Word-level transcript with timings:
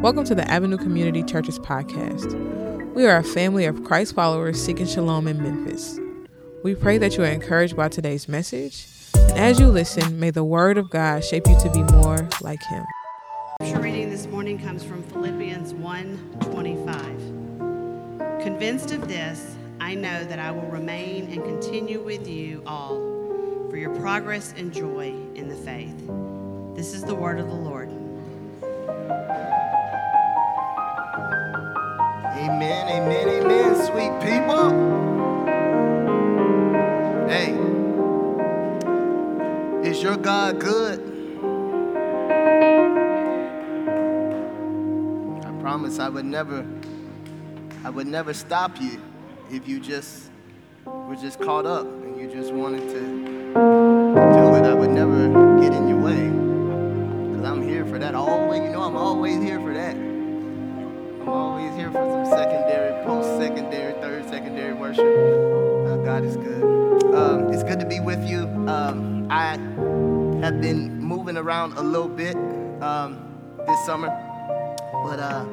Welcome 0.00 0.24
to 0.24 0.34
the 0.34 0.50
Avenue 0.50 0.78
Community 0.78 1.22
Churches 1.22 1.58
podcast. 1.58 2.32
We 2.94 3.04
are 3.04 3.18
a 3.18 3.22
family 3.22 3.66
of 3.66 3.84
Christ 3.84 4.14
followers 4.14 4.58
seeking 4.58 4.86
shalom 4.86 5.28
in 5.28 5.42
Memphis. 5.42 6.00
We 6.64 6.74
pray 6.74 6.96
that 6.96 7.18
you 7.18 7.24
are 7.24 7.26
encouraged 7.26 7.76
by 7.76 7.88
today's 7.88 8.26
message, 8.26 8.86
and 9.14 9.38
as 9.38 9.60
you 9.60 9.66
listen, 9.66 10.18
may 10.18 10.30
the 10.30 10.42
word 10.42 10.78
of 10.78 10.88
God 10.88 11.22
shape 11.22 11.46
you 11.46 11.60
to 11.60 11.70
be 11.70 11.82
more 11.92 12.26
like 12.40 12.62
him. 12.62 12.82
Scripture 13.60 13.82
reading 13.82 14.08
this 14.08 14.26
morning 14.26 14.58
comes 14.58 14.82
from 14.82 15.02
Philippians 15.02 15.74
1:25. 15.74 18.42
Convinced 18.42 18.92
of 18.92 19.06
this, 19.06 19.54
I 19.82 19.96
know 19.96 20.24
that 20.24 20.38
I 20.38 20.50
will 20.50 20.70
remain 20.70 21.30
and 21.30 21.44
continue 21.44 22.02
with 22.02 22.26
you 22.26 22.62
all 22.66 22.98
for 23.68 23.76
your 23.76 23.94
progress 23.96 24.54
and 24.56 24.72
joy 24.72 25.12
in 25.34 25.50
the 25.50 25.56
faith. 25.56 25.94
This 26.74 26.94
is 26.94 27.02
the 27.02 27.14
word 27.14 27.38
of 27.38 27.48
the 27.48 27.54
Lord. 27.54 27.90
Amen, 32.40 32.88
amen, 32.88 33.28
amen, 33.28 33.74
sweet 33.84 34.14
people. 34.22 34.70
Hey, 37.28 37.52
is 39.86 40.02
your 40.02 40.16
God 40.16 40.58
good? 40.58 41.00
I 45.44 45.52
promise 45.60 45.98
I 45.98 46.08
would 46.08 46.24
never, 46.24 46.66
I 47.84 47.90
would 47.90 48.06
never 48.06 48.32
stop 48.32 48.80
you 48.80 48.98
if 49.50 49.68
you 49.68 49.78
just 49.78 50.30
were 50.86 51.16
just 51.16 51.40
caught 51.40 51.66
up 51.66 51.84
and 51.84 52.18
you 52.18 52.26
just 52.26 52.54
wanted 52.54 52.88
to 52.88 53.00
do 53.52 54.54
it. 54.54 54.64
I 54.64 54.72
would 54.72 54.88
never 54.88 55.28
get 55.60 55.74
in 55.74 55.88
your 55.88 56.00
way. 56.00 56.30
Because 57.28 57.44
I'm 57.44 57.60
here 57.60 57.84
for 57.84 57.98
that 57.98 58.14
always. 58.14 58.62
You 58.62 58.70
know 58.70 58.82
I'm 58.84 58.96
always 58.96 59.42
here 59.42 59.60
for 59.60 59.69
always 61.30 61.74
here 61.76 61.90
for 61.90 61.98
some 61.98 62.26
secondary, 62.26 63.04
post-secondary, 63.04 63.92
third 63.94 64.28
secondary 64.28 64.74
worship. 64.74 65.04
Uh, 65.04 65.96
God 66.04 66.24
is 66.24 66.36
good. 66.36 66.62
Um, 67.14 67.52
it's 67.52 67.62
good 67.62 67.80
to 67.80 67.86
be 67.86 68.00
with 68.00 68.28
you. 68.28 68.44
Um, 68.68 69.26
I 69.30 69.52
have 70.44 70.60
been 70.60 71.00
moving 71.00 71.36
around 71.36 71.74
a 71.74 71.82
little 71.82 72.08
bit 72.08 72.36
um, 72.82 73.18
this 73.66 73.86
summer, 73.86 74.08
but 75.04 75.20
uh, 75.20 75.44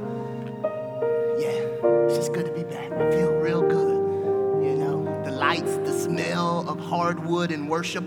yeah, 1.37 2.05
it's 2.05 2.15
just 2.15 2.33
good 2.33 2.45
to 2.45 2.51
be 2.51 2.63
back. 2.63 2.91
I 2.91 3.11
feel 3.11 3.31
real 3.33 3.61
good. 3.61 4.63
You 4.63 4.77
know, 4.77 5.23
the 5.23 5.31
lights, 5.31 5.77
the 5.77 5.93
smell 5.93 6.67
of 6.67 6.79
hardwood 6.79 7.51
and 7.51 7.69
worship. 7.69 8.03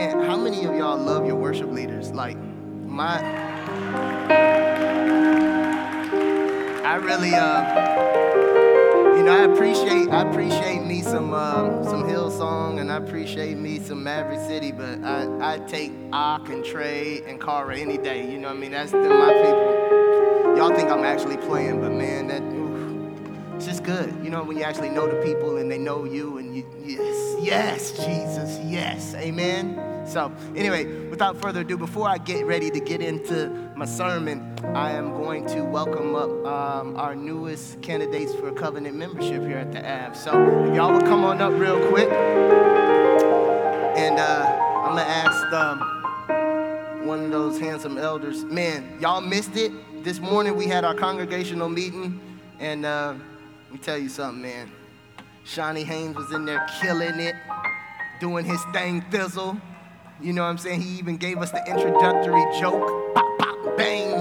Man, 0.00 0.22
how 0.22 0.38
many 0.38 0.64
of 0.64 0.74
y'all 0.74 0.96
love 0.96 1.26
your 1.26 1.36
worship 1.36 1.70
leaders? 1.70 2.10
Like, 2.10 2.38
my. 2.38 3.20
I 6.82 6.94
really, 6.94 7.34
uh, 7.34 7.60
you 9.14 9.22
know, 9.22 9.32
I 9.32 9.44
appreciate, 9.52 10.08
I 10.08 10.22
appreciate 10.26 10.86
me 10.86 11.02
some, 11.02 11.34
um, 11.34 11.84
some 11.84 12.04
Hillsong, 12.04 12.80
and 12.80 12.90
I 12.90 12.96
appreciate 12.96 13.58
me 13.58 13.78
some 13.78 14.02
Maverick 14.02 14.40
City, 14.40 14.72
but 14.72 15.04
I, 15.04 15.56
I 15.56 15.58
take 15.58 15.92
Ak 16.14 16.48
and 16.48 16.64
Trey 16.64 17.22
and 17.26 17.38
Cara 17.38 17.76
any 17.76 17.98
day. 17.98 18.22
You 18.22 18.38
know 18.38 18.48
what 18.48 18.56
I 18.56 18.60
mean? 18.60 18.70
That's 18.70 18.94
my 18.94 19.32
people. 19.44 20.56
Y'all 20.56 20.74
think 20.74 20.88
I'm 20.88 21.04
actually 21.04 21.36
playing, 21.36 21.78
but 21.82 21.92
man, 21.92 22.28
that, 22.28 22.40
oof, 22.40 23.54
it's 23.54 23.66
just 23.66 23.82
good. 23.82 24.14
You 24.24 24.30
know, 24.30 24.44
when 24.44 24.56
you 24.56 24.62
actually 24.62 24.88
know 24.88 25.06
the 25.06 25.20
people 25.20 25.58
and 25.58 25.70
they 25.70 25.76
know 25.76 26.06
you, 26.06 26.38
and 26.38 26.56
you, 26.56 26.64
yes, 26.86 27.36
yes, 27.42 27.92
Jesus, 27.92 28.58
yes, 28.64 29.14
amen. 29.16 29.89
So, 30.06 30.32
anyway, 30.56 31.08
without 31.08 31.40
further 31.40 31.60
ado, 31.60 31.76
before 31.76 32.08
I 32.08 32.18
get 32.18 32.46
ready 32.46 32.70
to 32.70 32.80
get 32.80 33.00
into 33.00 33.48
my 33.76 33.84
sermon, 33.84 34.56
I 34.74 34.92
am 34.92 35.12
going 35.12 35.46
to 35.46 35.62
welcome 35.62 36.14
up 36.14 36.30
um, 36.46 36.96
our 36.96 37.14
newest 37.14 37.80
candidates 37.82 38.34
for 38.34 38.50
covenant 38.52 38.96
membership 38.96 39.42
here 39.42 39.58
at 39.58 39.72
the 39.72 39.78
Ave. 39.78 40.16
So, 40.16 40.66
if 40.66 40.74
y'all 40.74 40.92
would 40.92 41.04
come 41.04 41.24
on 41.24 41.40
up 41.40 41.52
real 41.52 41.78
quick, 41.88 42.10
and 42.10 44.18
uh, 44.18 44.82
I'm 44.84 44.96
gonna 44.96 45.02
ask 45.02 45.52
um, 45.52 47.06
one 47.06 47.24
of 47.24 47.30
those 47.30 47.60
handsome 47.60 47.98
elders. 47.98 48.44
Man, 48.44 48.98
y'all 49.00 49.20
missed 49.20 49.56
it. 49.56 49.72
This 50.02 50.18
morning 50.18 50.56
we 50.56 50.66
had 50.66 50.84
our 50.84 50.94
congregational 50.94 51.68
meeting, 51.68 52.20
and 52.58 52.86
uh, 52.86 53.14
let 53.64 53.72
me 53.72 53.78
tell 53.78 53.98
you 53.98 54.08
something, 54.08 54.42
man. 54.42 54.70
Shawnee 55.44 55.84
Haynes 55.84 56.16
was 56.16 56.32
in 56.32 56.44
there 56.44 56.66
killing 56.80 57.20
it, 57.20 57.34
doing 58.20 58.44
his 58.44 58.62
thing 58.72 59.02
thizzle. 59.10 59.60
You 60.22 60.34
know 60.34 60.42
what 60.42 60.48
I'm 60.48 60.58
saying? 60.58 60.82
He 60.82 60.98
even 60.98 61.16
gave 61.16 61.38
us 61.38 61.50
the 61.50 61.64
introductory 61.66 62.44
joke, 62.60 63.14
pop, 63.14 63.38
pop, 63.38 63.76
bang. 63.78 64.12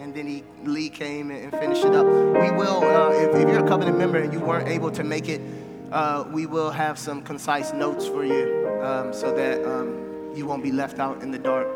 And 0.00 0.14
then 0.14 0.28
he, 0.28 0.44
Lee 0.62 0.88
came 0.88 1.32
and 1.32 1.50
finished 1.50 1.84
it 1.84 1.96
up. 1.96 2.06
We 2.06 2.50
will, 2.52 2.84
uh, 2.84 3.10
if, 3.10 3.34
if, 3.34 3.48
you're 3.48 3.64
a 3.64 3.68
covenant 3.68 3.98
member 3.98 4.18
and 4.18 4.32
you 4.32 4.38
weren't 4.38 4.68
able 4.68 4.92
to 4.92 5.02
make 5.02 5.28
it, 5.28 5.40
uh, 5.90 6.24
we 6.30 6.46
will 6.46 6.70
have 6.70 6.96
some 6.96 7.22
concise 7.22 7.72
notes 7.72 8.06
for 8.06 8.24
you 8.24 8.80
um, 8.84 9.12
so 9.12 9.34
that 9.34 9.64
um, 9.68 10.32
you 10.36 10.46
won't 10.46 10.62
be 10.62 10.70
left 10.70 11.00
out 11.00 11.22
in 11.22 11.32
the 11.32 11.40
dark. 11.40 11.66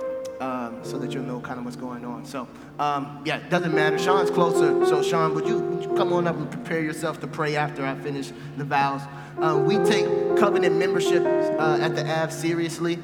Um, 0.41 0.79
so 0.85 0.99
that 0.99 1.13
you'll 1.13 1.25
know 1.25 1.41
kind 1.41 1.59
of 1.59 1.65
what's 1.65 1.77
going 1.77 2.05
on. 2.05 2.25
So, 2.25 2.47
um, 2.79 3.23
yeah, 3.25 3.39
it 3.39 3.51
doesn't 3.51 3.75
matter. 3.75 3.99
Sean's 3.99 4.31
closer. 4.31 4.87
So, 4.87 5.03
Sean, 5.03 5.35
would 5.35 5.49
you, 5.49 5.59
would 5.59 5.83
you 5.83 5.97
come 5.97 6.13
on 6.13 6.29
up 6.29 6.37
and 6.37 6.49
prepare 6.49 6.81
yourself 6.81 7.19
to 7.23 7.27
pray 7.27 7.57
after 7.57 7.85
I 7.85 7.97
finish 7.97 8.31
the 8.57 8.63
vows? 8.63 9.01
Uh, 9.41 9.59
we 9.59 9.79
take 9.79 10.07
covenant 10.37 10.77
membership 10.77 11.25
uh, 11.25 11.79
at 11.81 11.97
the 11.97 12.09
Ave 12.09 12.31
seriously. 12.31 13.01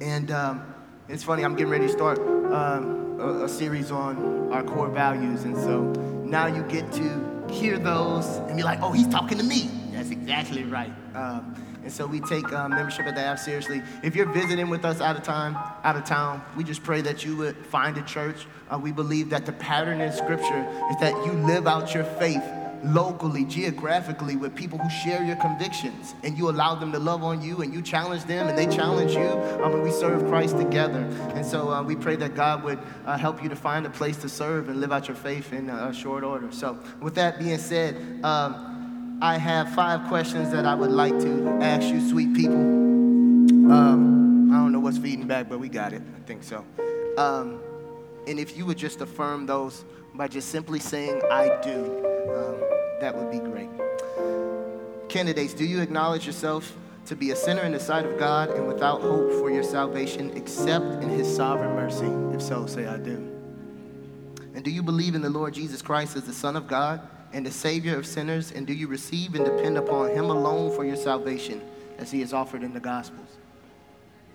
And 0.00 0.30
um, 0.30 0.74
it's 1.08 1.22
funny, 1.22 1.44
I'm 1.44 1.54
getting 1.54 1.72
ready 1.72 1.86
to 1.86 1.92
start 1.92 2.18
um, 2.18 3.18
a, 3.20 3.44
a, 3.44 3.48
series 3.48 3.90
on 3.90 4.52
our 4.52 4.62
core 4.62 4.88
values. 4.88 5.44
And 5.44 5.56
so 5.56 5.80
now 6.24 6.46
you 6.46 6.62
get 6.64 6.90
to 6.92 7.46
hear 7.50 7.78
those 7.78 8.26
and 8.26 8.56
be 8.56 8.62
like, 8.62 8.80
oh, 8.82 8.92
he's 8.92 9.08
talking 9.08 9.38
to 9.38 9.44
me. 9.44 9.70
That's 9.92 10.10
exactly 10.10 10.64
right. 10.64 10.92
Um, 11.14 11.54
and 11.84 11.92
so 11.92 12.06
we 12.06 12.18
take 12.20 12.50
uh, 12.50 12.66
membership 12.66 13.06
at 13.06 13.14
the 13.14 13.26
Ave 13.26 13.38
seriously. 13.38 13.82
If 14.02 14.16
you're 14.16 14.32
visiting 14.32 14.70
with 14.70 14.86
us 14.86 15.02
out 15.02 15.16
of 15.16 15.22
time, 15.22 15.54
out 15.84 15.96
of 15.96 16.04
town, 16.04 16.42
we 16.56 16.64
just 16.64 16.82
pray 16.82 17.02
that 17.02 17.24
you 17.24 17.36
would 17.36 17.56
find 17.66 17.98
a 17.98 18.02
church. 18.02 18.46
Uh, 18.70 18.78
we 18.78 18.90
believe 18.90 19.28
that 19.30 19.44
the 19.44 19.52
pattern 19.52 20.00
in 20.00 20.10
Scripture 20.10 20.66
is 20.90 20.96
that 21.00 21.12
you 21.26 21.32
live 21.32 21.66
out 21.66 21.94
your 21.94 22.04
faith 22.04 22.42
locally, 22.82 23.44
geographically, 23.44 24.36
with 24.36 24.54
people 24.54 24.78
who 24.78 24.88
share 24.90 25.24
your 25.24 25.36
convictions, 25.36 26.14
and 26.22 26.36
you 26.36 26.50
allow 26.50 26.74
them 26.74 26.92
to 26.92 26.98
love 26.98 27.22
on 27.22 27.42
you, 27.42 27.62
and 27.62 27.72
you 27.72 27.82
challenge 27.82 28.24
them, 28.24 28.48
and 28.48 28.56
they 28.56 28.66
challenge 28.66 29.12
you. 29.12 29.28
I 29.28 29.68
mean, 29.68 29.82
we 29.82 29.90
serve 29.90 30.26
Christ 30.26 30.56
together, 30.56 31.00
and 31.34 31.44
so 31.44 31.70
uh, 31.70 31.82
we 31.82 31.96
pray 31.96 32.16
that 32.16 32.34
God 32.34 32.62
would 32.64 32.78
uh, 33.06 33.16
help 33.16 33.42
you 33.42 33.48
to 33.48 33.56
find 33.56 33.86
a 33.86 33.90
place 33.90 34.16
to 34.18 34.28
serve 34.28 34.68
and 34.68 34.80
live 34.80 34.92
out 34.92 35.08
your 35.08 35.16
faith 35.16 35.52
in 35.52 35.70
a 35.70 35.92
short 35.94 36.24
order. 36.24 36.50
So, 36.52 36.78
with 37.00 37.14
that 37.14 37.38
being 37.38 37.58
said, 37.58 38.20
um, 38.22 38.73
I 39.20 39.38
have 39.38 39.74
five 39.74 40.06
questions 40.08 40.50
that 40.50 40.66
I 40.66 40.74
would 40.74 40.90
like 40.90 41.18
to 41.20 41.48
ask 41.60 41.86
you, 41.88 42.06
sweet 42.08 42.34
people. 42.34 42.56
Um, 42.56 44.50
I 44.52 44.56
don't 44.56 44.72
know 44.72 44.80
what's 44.80 44.98
feeding 44.98 45.26
back, 45.26 45.48
but 45.48 45.58
we 45.58 45.68
got 45.68 45.92
it. 45.92 46.02
I 46.16 46.20
think 46.26 46.42
so. 46.42 46.64
Um, 47.16 47.60
and 48.26 48.38
if 48.38 48.56
you 48.56 48.66
would 48.66 48.78
just 48.78 49.00
affirm 49.00 49.46
those 49.46 49.84
by 50.14 50.28
just 50.28 50.48
simply 50.48 50.78
saying, 50.78 51.22
I 51.30 51.48
do, 51.62 51.84
um, 52.34 52.56
that 53.00 53.14
would 53.16 53.30
be 53.30 53.38
great. 53.38 53.68
Candidates, 55.08 55.54
do 55.54 55.64
you 55.64 55.80
acknowledge 55.80 56.26
yourself 56.26 56.76
to 57.06 57.14
be 57.14 57.30
a 57.30 57.36
sinner 57.36 57.62
in 57.62 57.72
the 57.72 57.80
sight 57.80 58.06
of 58.06 58.18
God 58.18 58.50
and 58.50 58.66
without 58.66 59.00
hope 59.00 59.30
for 59.32 59.50
your 59.50 59.62
salvation 59.62 60.36
except 60.36 60.84
in 61.02 61.08
His 61.08 61.34
sovereign 61.34 61.76
mercy? 61.76 62.06
If 62.34 62.42
so, 62.42 62.66
say, 62.66 62.86
I 62.86 62.96
do. 62.96 63.30
And 64.54 64.64
do 64.64 64.70
you 64.70 64.82
believe 64.82 65.14
in 65.14 65.22
the 65.22 65.30
Lord 65.30 65.54
Jesus 65.54 65.82
Christ 65.82 66.16
as 66.16 66.24
the 66.24 66.32
Son 66.32 66.56
of 66.56 66.66
God? 66.66 67.00
And 67.34 67.44
the 67.44 67.50
Savior 67.50 67.98
of 67.98 68.06
sinners? 68.06 68.52
And 68.52 68.66
do 68.66 68.72
you 68.72 68.86
receive 68.86 69.34
and 69.34 69.44
depend 69.44 69.76
upon 69.76 70.10
Him 70.10 70.26
alone 70.26 70.74
for 70.74 70.84
your 70.84 70.96
salvation 70.96 71.60
as 71.98 72.10
He 72.10 72.22
is 72.22 72.32
offered 72.32 72.62
in 72.62 72.72
the 72.72 72.80
Gospels? 72.80 73.28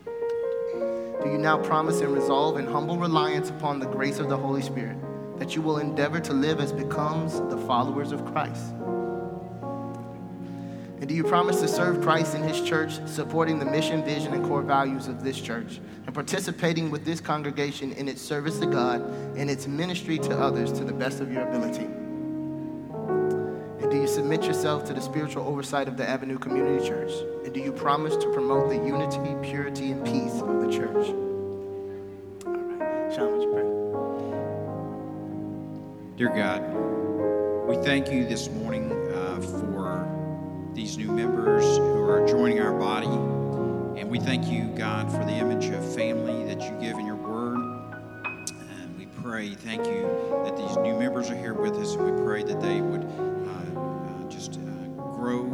Do 0.06 1.30
you 1.30 1.38
now 1.38 1.58
promise 1.58 2.02
and 2.02 2.14
resolve 2.14 2.58
in 2.58 2.68
humble 2.68 2.98
reliance 2.98 3.50
upon 3.50 3.80
the 3.80 3.88
grace 3.88 4.20
of 4.20 4.30
the 4.30 4.38
Holy 4.38 4.62
Spirit 4.62 4.98
that 5.38 5.56
you 5.56 5.62
will 5.62 5.78
endeavor 5.78 6.20
to 6.20 6.34
live 6.34 6.60
as 6.60 6.74
becomes 6.74 7.40
the 7.50 7.58
followers 7.66 8.12
of 8.12 8.26
Christ? 8.26 8.74
And 11.00 11.08
do 11.08 11.16
you 11.16 11.24
promise 11.24 11.62
to 11.62 11.68
serve 11.70 12.02
Christ 12.02 12.36
in 12.36 12.44
His 12.44 12.62
church, 12.62 13.00
supporting 13.06 13.60
the 13.60 13.66
mission, 13.66 14.04
vision, 14.04 14.34
and 14.34 14.46
core 14.46 14.62
values 14.62 15.08
of 15.08 15.24
this 15.24 15.40
church, 15.40 15.80
and 16.06 16.14
participating 16.14 16.92
with 16.92 17.06
this 17.06 17.22
congregation 17.22 17.94
in 17.94 18.10
its 18.10 18.22
service 18.22 18.60
to 18.60 18.66
God 18.66 19.02
and 19.38 19.50
its 19.50 19.68
ministry 19.68 20.20
to 20.20 20.38
others 20.38 20.74
to 20.74 20.84
the 20.84 20.92
best 20.92 21.22
of 21.22 21.32
your 21.32 21.48
ability? 21.48 21.88
Submit 24.10 24.44
yourself 24.44 24.86
to 24.86 24.94
the 24.94 25.02
spiritual 25.02 25.48
oversight 25.48 25.88
of 25.88 25.96
the 25.96 26.10
Avenue 26.10 26.40
Community 26.40 26.84
Church? 26.88 27.12
And 27.46 27.54
do 27.54 27.60
you 27.60 27.72
promise 27.72 28.16
to 28.18 28.28
promote 28.34 28.68
the 28.70 28.76
unity, 28.76 29.36
purity, 29.48 29.92
and 29.92 30.04
peace 30.04 30.42
of 30.42 30.62
the 30.62 30.72
church? 30.72 31.10
All 32.44 32.54
right. 32.54 33.14
Sean, 33.14 33.32
would 33.32 33.44
you 33.44 33.52
pray? 33.54 33.66
Dear 36.18 36.30
God, 36.36 36.64
we 37.68 37.76
thank 37.84 38.12
you 38.12 38.26
this 38.26 38.50
morning 38.50 38.92
uh, 39.14 39.42
for 39.42 40.10
these 40.74 40.98
new 40.98 41.12
members 41.12 41.78
who 41.78 42.10
are 42.10 42.28
joining 42.28 42.60
our 42.62 42.74
body. 42.74 43.06
And 43.06 44.10
we 44.10 44.20
thank 44.20 44.48
you, 44.48 44.74
God, 44.76 45.12
for 45.12 45.24
the 45.24 45.34
image 45.34 45.68
of 45.68 45.86
family 45.96 46.46
that 46.46 46.62
you 46.62 46.72
give 46.82 46.98
in 46.98 47.06
your 47.06 47.16
word. 47.16 47.60
And 48.82 48.98
we 48.98 49.06
pray, 49.22 49.54
thank 49.54 49.86
you, 49.86 50.02
that 50.46 50.58
these 50.58 50.76
new 50.78 50.98
members 50.98 51.30
are 51.30 51.38
here 51.38 51.54
with 51.54 51.76
us. 51.76 51.94
And 51.94 52.06
we 52.06 52.24
pray 52.24 52.42
that 52.42 52.60
they 52.60 52.82
would 52.82 53.29
grow 55.30 55.46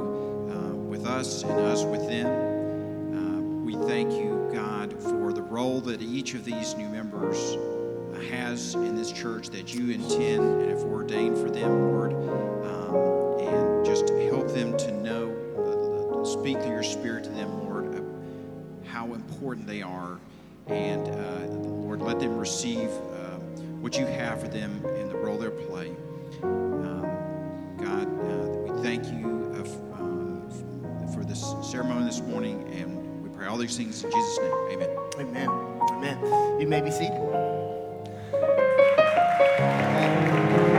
uh, 0.51 0.75
with 0.75 1.05
us 1.05 1.43
and 1.43 1.51
us 1.51 1.83
with 1.83 2.07
them. 2.07 2.27
Uh, 2.27 3.41
we 3.65 3.75
thank 3.87 4.13
you, 4.13 4.49
God, 4.53 4.93
for 5.03 5.33
the 5.33 5.41
role 5.41 5.81
that 5.81 6.01
each 6.01 6.33
of 6.33 6.45
these 6.45 6.75
new 6.75 6.87
members 6.87 7.57
has 8.29 8.73
in 8.75 8.95
this 8.95 9.11
church 9.11 9.49
that 9.49 9.73
you 9.73 9.89
intend 9.91 10.61
and 10.61 10.69
have 10.69 10.83
ordained 10.83 11.37
for 11.37 11.49
them, 11.49 11.91
Lord. 11.91 12.13
Um, 12.13 12.95
and 13.45 13.85
just 13.85 14.07
help 14.31 14.47
them 14.53 14.77
to 14.77 14.91
know, 14.93 15.31
uh, 15.59 16.25
speak 16.25 16.61
through 16.61 16.71
your 16.71 16.83
spirit 16.83 17.25
to 17.25 17.29
them, 17.31 17.65
Lord, 17.65 18.01
how 18.85 19.13
important 19.13 19.67
they 19.67 19.81
are. 19.81 20.19
And 20.67 21.09
uh, 21.09 21.53
Lord, 21.67 22.01
let 22.01 22.21
them 22.21 22.37
receive 22.37 22.89
uh, 22.89 23.37
what 23.81 23.97
you 23.99 24.05
have 24.05 24.39
for 24.39 24.47
them 24.47 24.85
in 24.95 25.09
the 25.09 25.17
role 25.17 25.37
they 25.37 25.49
play. 25.49 25.89
Um, 26.41 27.05
God, 27.77 28.07
uh, 28.07 28.47
we 28.73 28.81
thank 28.81 29.05
you 29.07 29.35
ceremony 31.75 32.05
this 32.05 32.21
morning, 32.21 32.65
and 32.71 33.21
we 33.21 33.27
pray 33.27 33.47
all 33.47 33.57
these 33.57 33.75
things 33.75 34.01
in 34.01 34.09
Jesus' 34.09 34.39
name. 34.39 34.53
Amen. 34.71 34.89
Amen. 35.19 35.49
Amen. 35.91 36.61
You 36.61 36.67
may 36.67 36.79
be 36.79 36.89
seated. 36.89 37.11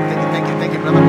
Thank 0.08 0.22
you, 0.22 0.28
thank 0.32 0.48
you, 0.48 0.54
thank 0.58 0.72
you, 0.72 0.78
brother. 0.78 1.02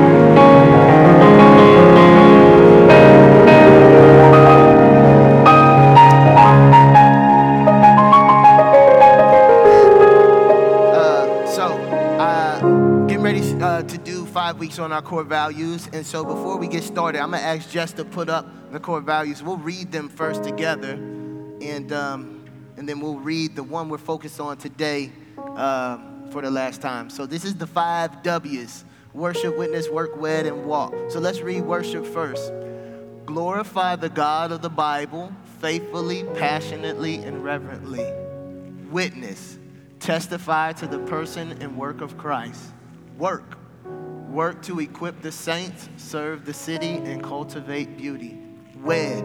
Uh, 10.92 11.46
so, 11.46 11.72
uh, 12.18 13.06
getting 13.06 13.22
ready 13.22 13.40
uh, 13.62 13.84
to 13.84 13.96
do 13.96 14.26
five 14.26 14.58
weeks 14.58 14.78
on 14.78 14.92
our 14.92 15.00
core 15.00 15.24
values. 15.24 15.88
And 15.94 16.04
so, 16.04 16.26
before 16.26 16.58
we 16.58 16.68
get 16.68 16.82
started, 16.84 17.22
I'm 17.22 17.30
going 17.30 17.40
to 17.40 17.48
ask 17.48 17.70
Jess 17.70 17.94
to 17.94 18.04
put 18.04 18.28
up 18.28 18.57
the 18.70 18.80
core 18.80 19.00
values. 19.00 19.42
We'll 19.42 19.56
read 19.56 19.92
them 19.92 20.08
first 20.08 20.44
together, 20.44 20.92
and, 20.92 21.92
um, 21.92 22.44
and 22.76 22.88
then 22.88 23.00
we'll 23.00 23.18
read 23.18 23.56
the 23.56 23.62
one 23.62 23.88
we're 23.88 23.98
focused 23.98 24.40
on 24.40 24.56
today 24.56 25.12
uh, 25.38 25.98
for 26.30 26.42
the 26.42 26.50
last 26.50 26.80
time. 26.80 27.10
So, 27.10 27.26
this 27.26 27.44
is 27.44 27.54
the 27.54 27.66
five 27.66 28.22
W's 28.22 28.84
worship, 29.14 29.56
witness, 29.56 29.88
work, 29.88 30.20
wed, 30.20 30.46
and 30.46 30.64
walk. 30.64 30.94
So, 31.08 31.18
let's 31.18 31.40
read 31.40 31.62
worship 31.62 32.06
first. 32.06 32.52
Glorify 33.26 33.96
the 33.96 34.08
God 34.08 34.52
of 34.52 34.62
the 34.62 34.70
Bible 34.70 35.32
faithfully, 35.60 36.24
passionately, 36.34 37.16
and 37.16 37.44
reverently 37.44 38.06
witness, 38.90 39.58
testify 40.00 40.72
to 40.72 40.86
the 40.86 40.98
person 41.00 41.56
and 41.60 41.76
work 41.76 42.00
of 42.00 42.16
Christ. 42.16 42.72
Work, 43.18 43.58
work 44.28 44.62
to 44.62 44.80
equip 44.80 45.20
the 45.22 45.32
saints, 45.32 45.88
serve 45.96 46.44
the 46.44 46.54
city, 46.54 46.94
and 46.94 47.22
cultivate 47.22 47.96
beauty. 47.96 48.38
Wed, 48.82 49.24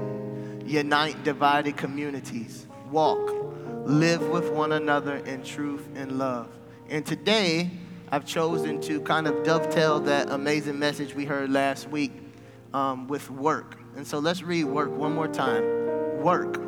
unite 0.66 1.24
divided 1.24 1.78
communities. 1.78 2.68
Walk, 2.92 3.34
live 3.86 4.28
with 4.30 4.52
one 4.52 4.72
another 4.74 5.18
in 5.18 5.44
truth 5.44 5.88
and 5.96 6.18
love. 6.18 6.50
And 6.90 7.06
today, 7.06 7.72
I've 8.12 8.26
chosen 8.26 8.80
to 8.82 9.02
kind 9.02 9.28
of 9.28 9.44
dovetail 9.44 10.00
that 10.02 10.30
amazing 10.30 10.78
message 10.78 11.16
we 11.16 11.26
heard 11.26 11.50
last 11.50 11.90
week 11.90 12.12
um, 12.74 13.08
with 13.08 13.30
work. 13.32 13.80
And 13.96 14.06
so 14.06 14.20
let's 14.20 14.44
read 14.44 14.66
work 14.66 14.92
one 14.92 15.14
more 15.14 15.28
time. 15.28 15.64
Work, 16.22 16.62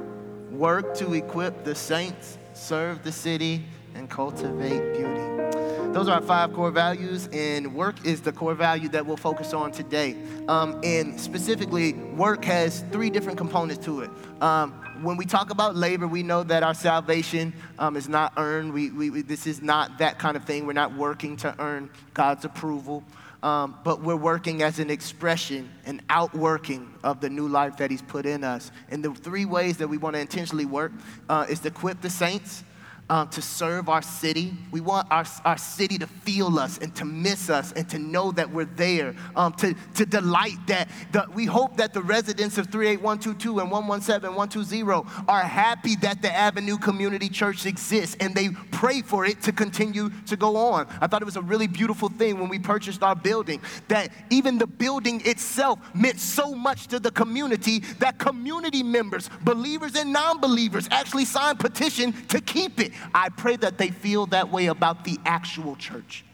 work 0.52 0.96
to 0.96 1.14
equip 1.14 1.64
the 1.64 1.76
saints, 1.76 2.38
serve 2.54 3.04
the 3.04 3.12
city, 3.12 3.64
and 3.94 4.10
cultivate 4.10 4.94
beauty. 4.94 5.65
Those 5.96 6.10
are 6.10 6.16
our 6.16 6.22
five 6.22 6.52
core 6.52 6.72
values, 6.72 7.30
and 7.32 7.74
work 7.74 8.06
is 8.06 8.20
the 8.20 8.34
core 8.34 8.54
value 8.54 8.90
that 8.90 9.06
we'll 9.06 9.16
focus 9.16 9.54
on 9.54 9.72
today. 9.72 10.18
Um, 10.50 10.78
and 10.84 11.18
specifically, 11.18 11.94
work 11.94 12.44
has 12.44 12.84
three 12.92 13.10
different 13.10 13.38
components 13.38 13.86
to 13.86 14.02
it. 14.02 14.10
Um, 14.42 14.74
when 15.04 15.16
we 15.16 15.26
talk 15.26 15.52
about 15.52 15.78
labor, 15.78 16.06
we 16.06 16.22
know 16.22 16.44
that 16.44 16.64
our 16.64 16.74
salvation 16.74 17.54
um, 17.80 17.96
is 17.96 18.10
not 18.10 18.34
earned. 18.36 18.74
We, 18.74 18.92
we, 18.92 19.10
we- 19.10 19.22
this 19.22 19.48
is 19.48 19.62
not 19.62 19.98
that 20.00 20.20
kind 20.20 20.36
of 20.36 20.44
thing. 20.44 20.68
We're 20.68 20.74
not 20.74 20.94
working 20.98 21.38
to 21.38 21.56
earn 21.60 21.90
God's 22.14 22.44
approval. 22.44 23.02
Um, 23.42 23.78
but 23.86 24.02
we're 24.02 24.18
working 24.18 24.64
as 24.64 24.80
an 24.80 24.90
expression, 24.90 25.70
an 25.86 26.02
outworking 26.10 26.94
of 27.06 27.22
the 27.22 27.30
new 27.30 27.48
life 27.48 27.78
that 27.78 27.90
He's 27.90 28.02
put 28.02 28.26
in 28.26 28.44
us. 28.44 28.70
And 28.90 29.02
the 29.02 29.14
three 29.14 29.46
ways 29.46 29.78
that 29.78 29.88
we 29.88 29.98
want 29.98 30.16
to 30.16 30.20
intentionally 30.20 30.66
work 30.66 30.92
uh, 31.30 31.46
is 31.48 31.62
to 31.62 31.70
equip 31.70 32.02
the 32.02 32.10
saints, 32.10 32.66
um, 33.10 33.28
to 33.30 33.42
serve 33.42 33.88
our 33.88 34.02
city. 34.02 34.54
We 34.72 34.82
want 34.82 35.08
our, 35.12 35.26
our 35.44 35.58
city 35.58 35.98
to 36.00 36.08
feel 36.08 36.58
us 36.60 36.80
and 36.80 36.96
to 36.96 37.06
miss 37.06 37.50
us 37.50 37.72
and 37.74 37.88
to 37.90 38.00
know 38.00 38.32
that 38.32 38.50
we're 38.50 38.66
there, 38.66 39.16
um, 39.36 39.54
to, 39.54 39.76
to 39.96 40.06
delight 40.06 40.58
that. 40.68 40.90
The, 41.12 41.28
we 41.34 41.46
hope 41.46 41.78
that 41.78 41.94
the 41.94 42.02
residents 42.02 42.58
of 42.58 42.68
38122 42.72 43.60
and 43.60 43.72
117120 43.72 45.26
are 45.28 45.42
happy 45.42 45.96
that 45.98 46.22
the 46.22 46.34
Avenue 46.34 46.78
Community 46.78 47.30
Church 47.30 47.66
exists 47.66 48.16
and 48.20 48.34
they 48.34 48.50
pray 48.72 49.02
for 49.02 49.26
it 49.26 49.42
to 49.44 49.52
continue 49.52 50.10
to 50.28 50.36
go 50.36 50.58
on. 50.58 50.88
I 51.00 51.08
thought 51.08 51.22
it 51.22 51.26
was 51.26 51.38
a 51.38 51.42
really 51.42 51.68
beautiful 51.68 52.10
thing 52.10 52.40
when 52.40 52.50
we 52.50 52.58
purchased 52.60 53.04
our 53.04 53.16
building 53.16 53.62
that 53.88 54.10
even 54.32 54.58
the 54.58 54.68
building 54.68 55.22
itself 55.26 55.80
meant 55.94 56.20
so 56.20 56.56
much 56.56 56.88
to 56.88 57.00
the 57.00 57.12
community 57.12 57.80
that 58.00 58.18
community 58.18 58.82
members, 58.82 59.30
believers 59.44 59.96
and 59.96 60.12
non 60.12 60.42
believers, 60.42 60.88
actually 60.92 61.26
signed 61.26 61.60
petition 61.60 62.12
to 62.28 62.42
keep 62.42 62.80
it. 62.80 62.92
I 63.14 63.30
pray 63.30 63.56
that 63.58 63.78
they 63.78 63.90
feel 63.90 64.26
that 64.28 64.52
way 64.52 64.68
about 64.68 65.04
the 65.04 65.18
actual 65.26 65.76
church. 65.76 66.26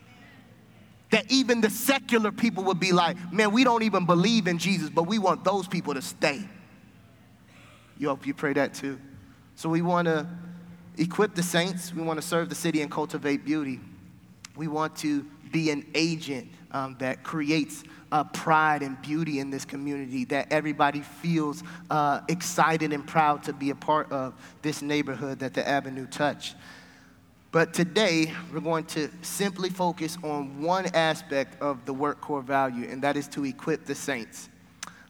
That 1.11 1.29
even 1.31 1.61
the 1.61 1.69
secular 1.69 2.31
people 2.31 2.63
would 2.65 2.79
be 2.79 2.91
like, 2.91 3.17
man, 3.33 3.51
we 3.51 3.63
don't 3.63 3.83
even 3.83 4.05
believe 4.05 4.47
in 4.47 4.57
Jesus, 4.57 4.89
but 4.89 5.03
we 5.03 5.19
want 5.19 5.43
those 5.43 5.67
people 5.67 5.93
to 5.93 6.01
stay. 6.01 6.41
You 7.97 8.09
hope 8.09 8.25
you 8.25 8.33
pray 8.33 8.53
that 8.53 8.73
too. 8.73 8.99
So 9.55 9.69
we 9.69 9.81
want 9.81 10.07
to 10.07 10.27
equip 10.97 11.35
the 11.35 11.43
saints, 11.43 11.93
we 11.93 12.01
want 12.01 12.19
to 12.19 12.25
serve 12.25 12.49
the 12.49 12.55
city 12.55 12.81
and 12.81 12.89
cultivate 12.89 13.45
beauty. 13.45 13.79
We 14.55 14.67
want 14.67 14.95
to 14.97 15.25
be 15.51 15.69
an 15.69 15.85
agent 15.95 16.49
um, 16.71 16.95
that 16.99 17.23
creates 17.23 17.83
uh, 18.11 18.23
pride 18.25 18.83
and 18.83 19.01
beauty 19.01 19.39
in 19.39 19.49
this 19.49 19.65
community, 19.65 20.25
that 20.25 20.51
everybody 20.51 21.01
feels 21.01 21.63
uh, 21.89 22.21
excited 22.27 22.93
and 22.93 23.05
proud 23.07 23.43
to 23.43 23.53
be 23.53 23.69
a 23.69 23.75
part 23.75 24.11
of 24.11 24.33
this 24.61 24.81
neighborhood 24.81 25.39
that 25.39 25.53
the 25.53 25.67
Avenue 25.67 26.07
touch. 26.07 26.55
But 27.51 27.73
today, 27.73 28.31
we're 28.53 28.61
going 28.61 28.85
to 28.85 29.09
simply 29.21 29.69
focus 29.69 30.17
on 30.23 30.61
one 30.61 30.85
aspect 30.95 31.61
of 31.61 31.85
the 31.85 31.93
work 31.93 32.21
core 32.21 32.41
value, 32.41 32.87
and 32.89 33.01
that 33.01 33.17
is 33.17 33.27
to 33.29 33.45
equip 33.45 33.85
the 33.85 33.95
saints. 33.95 34.49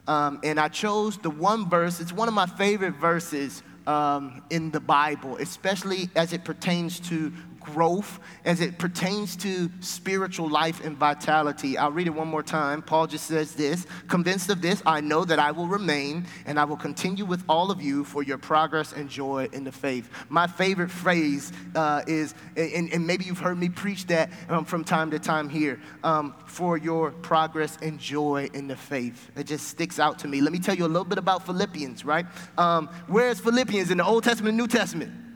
Um, 0.07 0.39
and 0.43 0.59
I 0.59 0.67
chose 0.67 1.17
the 1.17 1.29
one 1.29 1.69
verse, 1.69 1.99
it's 1.99 2.11
one 2.11 2.27
of 2.27 2.33
my 2.33 2.47
favorite 2.47 2.95
verses 2.95 3.61
um, 3.85 4.41
in 4.49 4.71
the 4.71 4.79
Bible, 4.79 5.37
especially 5.37 6.09
as 6.15 6.33
it 6.33 6.43
pertains 6.43 6.99
to 7.01 7.31
growth, 7.61 8.19
as 8.45 8.61
it 8.61 8.77
pertains 8.77 9.35
to 9.37 9.69
spiritual 9.79 10.49
life 10.49 10.83
and 10.83 10.97
vitality. 10.97 11.77
I'll 11.77 11.91
read 11.91 12.07
it 12.07 12.11
one 12.11 12.27
more 12.27 12.43
time. 12.43 12.81
Paul 12.81 13.07
just 13.07 13.25
says 13.25 13.53
this 13.53 13.85
Convinced 14.07 14.49
of 14.49 14.61
this, 14.61 14.81
I 14.85 15.01
know 15.01 15.25
that 15.25 15.39
I 15.39 15.51
will 15.51 15.67
remain 15.67 16.25
and 16.45 16.59
I 16.59 16.65
will 16.65 16.77
continue 16.77 17.25
with 17.25 17.43
all 17.47 17.71
of 17.71 17.81
you 17.81 18.03
for 18.03 18.23
your 18.23 18.37
progress 18.37 18.93
and 18.93 19.09
joy 19.09 19.49
in 19.53 19.63
the 19.63 19.71
faith. 19.71 20.09
My 20.29 20.47
favorite 20.47 20.91
phrase 20.91 21.51
uh, 21.75 22.01
is, 22.07 22.33
and, 22.55 22.91
and 22.91 23.05
maybe 23.05 23.25
you've 23.25 23.39
heard 23.39 23.57
me 23.57 23.69
preach 23.69 24.07
that 24.07 24.31
um, 24.49 24.65
from 24.65 24.83
time 24.83 25.11
to 25.11 25.19
time 25.19 25.49
here, 25.49 25.79
um, 26.03 26.35
for 26.45 26.77
your 26.77 27.11
progress 27.11 27.77
and 27.81 27.99
joy 27.99 28.49
in 28.53 28.67
the 28.67 28.75
faith. 28.75 29.31
It 29.35 29.45
just 29.45 29.67
sticks 29.67 29.99
out 29.99 30.19
to 30.19 30.27
me. 30.27 30.41
Let 30.41 30.51
me 30.51 30.59
tell 30.59 30.75
you 30.75 30.85
a 30.85 30.87
little 30.87 31.05
bit 31.05 31.17
about 31.17 31.45
Philippians, 31.45 32.05
right? 32.05 32.25
Um, 32.57 32.87
where 33.07 33.29
is 33.29 33.39
Philippians 33.39 33.91
in 33.91 33.97
the 33.97 34.05
Old 34.05 34.23
Testament 34.23 34.49
and 34.49 34.57
New 34.57 34.67
Testament? 34.67 35.30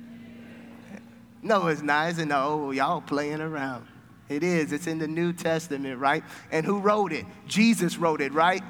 No, 1.46 1.68
it's 1.68 1.84
not. 1.84 2.10
It's 2.10 2.18
in 2.18 2.30
the 2.30 2.40
old. 2.40 2.74
Y'all 2.74 3.02
playing 3.02 3.40
around. 3.40 3.86
It 4.30 4.42
is. 4.42 4.72
It's 4.72 4.88
in 4.88 4.98
the 4.98 5.08
New 5.08 5.32
Testament, 5.32 6.00
right? 6.00 6.24
And 6.52 6.66
who 6.66 6.80
wrote 6.80 7.14
it? 7.14 7.24
Jesus 7.48 7.98
wrote 7.98 8.20
it, 8.20 8.34
right? 8.34 8.64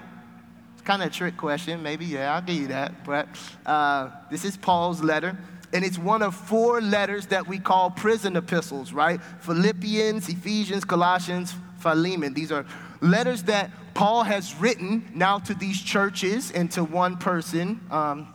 It's 0.74 0.82
kind 0.82 1.01
of 1.01 1.08
a 1.08 1.12
trick 1.12 1.38
question. 1.38 1.82
Maybe, 1.82 2.03
yeah, 2.03 2.36
I'll 2.36 2.41
give 2.41 2.58
you 2.58 2.67
that. 2.67 3.05
But 3.05 3.29
uh, 3.65 4.10
this 4.29 4.44
is 4.44 4.58
Paul's 4.58 5.01
letter. 5.01 5.38
And 5.72 5.86
it's 5.86 5.98
one 5.98 6.22
of 6.22 6.36
four 6.36 6.82
letters 6.82 7.27
that 7.27 7.48
we 7.48 7.60
call 7.60 7.91
prison 7.91 8.36
epistles, 8.36 8.91
right? 8.91 9.22
Philippians, 9.39 10.27
Ephesians, 10.27 10.84
Colossians, 10.84 11.55
Philemon. 11.79 12.34
These 12.34 12.51
are 12.51 12.65
letters 13.00 13.44
that 13.44 13.72
Paul 13.94 14.24
has 14.24 14.53
written 14.55 15.10
now 15.15 15.39
to 15.39 15.53
these 15.53 15.82
churches 15.82 16.51
and 16.51 16.70
to 16.72 16.84
one 16.84 17.15
person. 17.15 17.79
Um, 17.89 18.35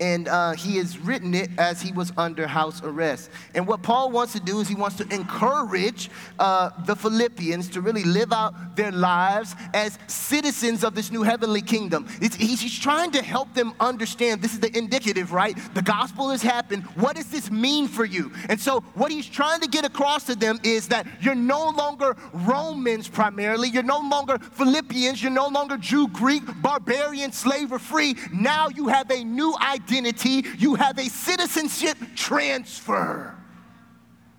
and 0.00 0.28
uh, 0.28 0.52
he 0.52 0.76
has 0.76 0.98
written 0.98 1.34
it 1.34 1.50
as 1.58 1.80
he 1.80 1.92
was 1.92 2.12
under 2.16 2.46
house 2.46 2.82
arrest. 2.82 3.30
And 3.54 3.66
what 3.66 3.82
Paul 3.82 4.10
wants 4.10 4.32
to 4.34 4.40
do 4.40 4.60
is 4.60 4.68
he 4.68 4.74
wants 4.74 4.96
to 4.96 5.14
encourage 5.14 6.10
uh, 6.38 6.70
the 6.84 6.94
Philippians 6.94 7.68
to 7.70 7.80
really 7.80 8.04
live 8.04 8.32
out 8.32 8.76
their 8.76 8.92
lives 8.92 9.54
as 9.72 9.98
citizens 10.06 10.84
of 10.84 10.94
this 10.94 11.10
new 11.10 11.22
heavenly 11.22 11.62
kingdom. 11.62 12.06
It's, 12.20 12.36
he's, 12.36 12.76
trying 12.76 13.10
to 13.10 13.22
help 13.22 13.54
them 13.54 13.72
understand 13.80 14.42
this 14.42 14.52
is 14.52 14.60
the 14.60 14.76
indicative, 14.76 15.32
right? 15.32 15.56
The 15.74 15.82
gospel 15.82 16.28
has 16.30 16.42
happened. 16.42 16.82
What 16.94 17.16
does 17.16 17.30
this 17.30 17.50
mean 17.50 17.88
for 17.88 18.04
you? 18.04 18.30
And 18.48 18.60
so, 18.60 18.80
what 18.94 19.10
he's 19.10 19.26
trying 19.26 19.60
to 19.60 19.68
get 19.68 19.84
across 19.84 20.24
to 20.24 20.34
them 20.34 20.60
is 20.62 20.88
that 20.88 21.06
you're 21.20 21.34
no 21.34 21.70
longer 21.70 22.16
Romans 22.32 23.08
primarily, 23.08 23.70
you're 23.70 23.82
no 23.82 23.98
longer 23.98 24.38
Philippians, 24.38 25.22
you're 25.22 25.32
no 25.32 25.48
longer 25.48 25.78
Jew, 25.78 26.08
Greek, 26.08 26.42
barbarian, 26.60 27.32
slave, 27.32 27.72
or 27.72 27.78
free. 27.78 28.14
Now 28.32 28.68
you 28.68 28.88
have 28.88 29.10
a 29.10 29.24
new 29.24 29.56
identity 29.62 29.85
identity, 29.86 30.44
you 30.58 30.74
have 30.74 30.98
a 30.98 31.08
citizenship 31.08 31.96
transfer. 32.14 33.34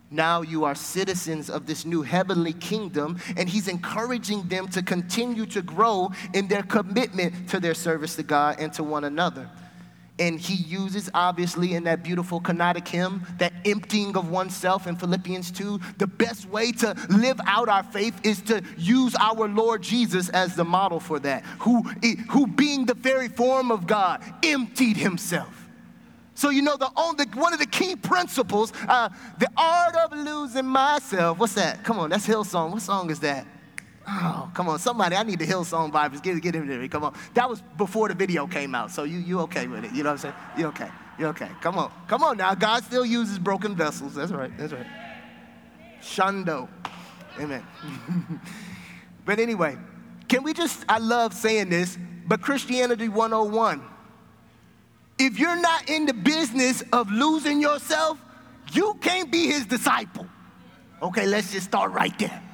Now 0.10 0.42
you 0.42 0.63
are 0.63 0.75
citizens 0.75 1.50
of 1.50 1.66
this 1.66 1.86
new 1.86 2.01
heavenly 2.01 2.54
kingdom, 2.54 3.20
and 3.36 3.50
he's 3.50 3.68
encouraging 3.68 4.48
them 4.48 4.68
to 4.70 4.82
continue 4.82 5.46
to 5.48 5.62
grow 5.62 6.12
in 6.34 6.48
their 6.48 6.63
commitment 6.63 7.50
to 7.50 7.60
their 7.60 7.74
service 7.74 8.16
to 8.16 8.24
God 8.24 8.58
and 8.60 8.72
to 8.74 8.84
one 8.84 9.04
another. 9.04 9.50
And 10.19 10.39
he 10.39 10.55
uses, 10.55 11.12
obviously, 11.13 11.75
in 11.75 11.83
that 11.83 12.03
beautiful 12.03 12.41
kenotic 12.41 12.88
hymn, 12.88 13.25
that 13.38 13.53
emptying 13.65 14.17
of 14.17 14.29
oneself 14.29 14.88
in 14.88 14.95
Philippians 14.95 15.51
2. 15.51 15.79
The 16.00 16.07
best 16.07 16.50
way 16.50 16.71
to 16.74 16.95
live 17.09 17.39
out 17.45 17.69
our 17.69 17.83
faith 17.83 18.19
is 18.24 18.41
to 18.43 18.63
use 18.77 19.15
our 19.19 19.47
Lord 19.47 19.83
Jesus 19.83 20.29
as 20.29 20.55
the 20.55 20.65
model 20.65 21.00
for 21.00 21.19
that, 21.19 21.43
who, 21.59 21.83
who 22.29 22.47
being 22.47 22.86
the 22.86 22.95
very 22.95 23.27
form 23.27 23.71
of 23.71 23.86
God, 23.86 24.24
emptied 24.43 24.97
himself. 24.97 25.67
So, 26.33 26.50
you 26.50 26.62
know, 26.62 26.77
the, 26.77 26.91
only, 26.95 27.25
one 27.33 27.53
of 27.53 27.59
the 27.59 27.65
key 27.65 27.95
principles, 27.95 28.71
uh, 28.88 29.09
the 29.39 29.50
art 29.57 29.95
of 29.95 30.12
losing 30.13 30.65
myself. 30.65 31.39
What's 31.39 31.53
that? 31.53 31.83
Come 31.83 31.97
on, 32.00 32.12
that's 32.12 32.27
Hillsong. 32.27 32.71
What 32.71 32.81
song 32.83 33.09
is 33.09 33.19
that? 33.21 33.45
Oh, 34.10 34.50
come 34.54 34.70
on, 34.70 34.80
somebody, 34.80 35.18
I 35.18 35.24
need 35.24 35.40
the 35.40 35.46
Hillsong 35.46 35.92
vibes. 35.92 36.24
Get, 36.24 36.42
get 36.42 36.56
him 36.56 36.66
there. 36.66 36.88
Come 36.88 37.04
on. 37.04 37.14
That 37.34 37.50
was 37.50 37.62
before 37.78 38.08
the 38.08 38.16
video 38.16 38.48
came 38.48 38.74
out, 38.74 38.90
so 38.90 39.04
you, 39.04 39.18
you 39.20 39.42
okay 39.42 39.68
with 39.68 39.84
it. 39.84 39.92
You 39.92 40.04
know 40.04 40.12
what 40.12 40.26
I'm 40.26 40.32
saying? 40.32 40.36
You 40.58 40.68
okay. 40.68 40.90
You 41.20 41.26
okay. 41.28 41.50
Come 41.60 41.78
on. 41.78 41.92
Come 42.08 42.24
on 42.24 42.38
now. 42.38 42.56
God 42.56 42.86
still 42.86 43.06
uses 43.06 43.38
broken 43.38 43.76
vessels. 43.76 44.16
That's 44.16 44.32
right. 44.32 44.56
That's 44.58 44.72
right. 44.72 44.86
Shando. 46.02 46.70
Amen. 47.38 47.66
but 49.26 49.40
anyway, 49.40 49.78
can 50.30 50.42
we 50.42 50.54
just, 50.54 50.86
I 50.88 51.00
love 51.00 51.34
saying 51.34 51.70
this, 51.70 51.98
but 52.28 52.42
Christianity 52.42 53.10
101. 53.10 53.82
If 55.20 55.38
you're 55.38 55.60
not 55.60 55.90
in 55.90 56.06
the 56.06 56.14
business 56.14 56.82
of 56.94 57.12
losing 57.12 57.60
yourself, 57.60 58.20
you 58.72 58.98
can't 59.02 59.32
be 59.32 59.48
his 59.48 59.66
disciple. 59.66 60.28
Okay, 61.02 61.26
let's 61.26 61.52
just 61.52 61.66
start 61.66 61.92
right 61.92 62.18
there 62.20 62.47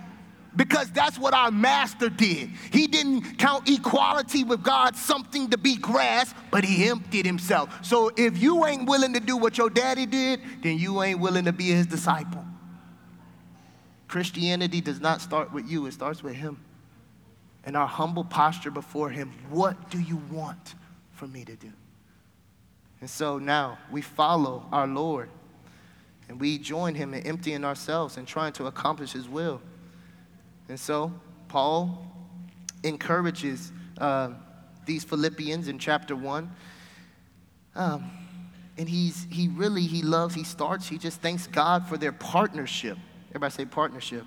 because 0.55 0.91
that's 0.91 1.17
what 1.17 1.33
our 1.33 1.51
master 1.51 2.09
did. 2.09 2.49
He 2.71 2.87
didn't 2.87 3.37
count 3.37 3.69
equality 3.69 4.43
with 4.43 4.63
God 4.63 4.95
something 4.95 5.49
to 5.49 5.57
be 5.57 5.75
grasped, 5.77 6.37
but 6.51 6.63
he 6.63 6.87
emptied 6.87 7.25
himself. 7.25 7.83
So 7.83 8.11
if 8.15 8.41
you 8.41 8.65
ain't 8.65 8.87
willing 8.87 9.13
to 9.13 9.19
do 9.19 9.35
what 9.35 9.57
your 9.57 9.69
daddy 9.69 10.05
did, 10.05 10.41
then 10.61 10.77
you 10.77 11.01
ain't 11.01 11.19
willing 11.19 11.45
to 11.45 11.53
be 11.53 11.65
his 11.65 11.87
disciple. 11.87 12.45
Christianity 14.07 14.79
does 14.79 15.01
not 15.01 15.21
start 15.21 15.51
with 15.51 15.67
you, 15.67 15.87
it 15.87 15.93
starts 15.93 16.21
with 16.21 16.35
him. 16.35 16.59
And 17.65 17.75
our 17.75 17.87
humble 17.87 18.25
posture 18.25 18.71
before 18.71 19.09
him, 19.09 19.31
what 19.49 19.89
do 19.89 19.99
you 19.99 20.21
want 20.29 20.75
for 21.13 21.27
me 21.27 21.45
to 21.45 21.55
do? 21.55 21.71
And 23.01 23.09
so 23.09 23.39
now 23.39 23.79
we 23.91 24.01
follow 24.01 24.65
our 24.71 24.85
Lord 24.85 25.29
and 26.29 26.39
we 26.39 26.57
join 26.57 26.95
him 26.95 27.13
in 27.13 27.25
emptying 27.25 27.65
ourselves 27.65 28.17
and 28.17 28.27
trying 28.27 28.53
to 28.53 28.67
accomplish 28.67 29.13
his 29.13 29.27
will. 29.27 29.61
And 30.73 30.79
so, 30.79 31.13
Paul 31.49 32.03
encourages 32.83 33.71
uh, 33.99 34.31
these 34.87 35.03
Philippians 35.03 35.67
in 35.67 35.77
chapter 35.77 36.15
1. 36.15 36.49
Um, 37.75 38.09
and 38.79 38.89
he's, 38.89 39.27
he 39.29 39.49
really, 39.49 39.83
he 39.83 40.01
loves, 40.01 40.33
he 40.33 40.43
starts, 40.43 40.87
he 40.87 40.97
just 40.97 41.21
thanks 41.21 41.45
God 41.45 41.85
for 41.85 41.95
their 41.95 42.11
partnership. 42.11 42.97
Everybody 43.29 43.53
say 43.53 43.65
partnership. 43.65 44.25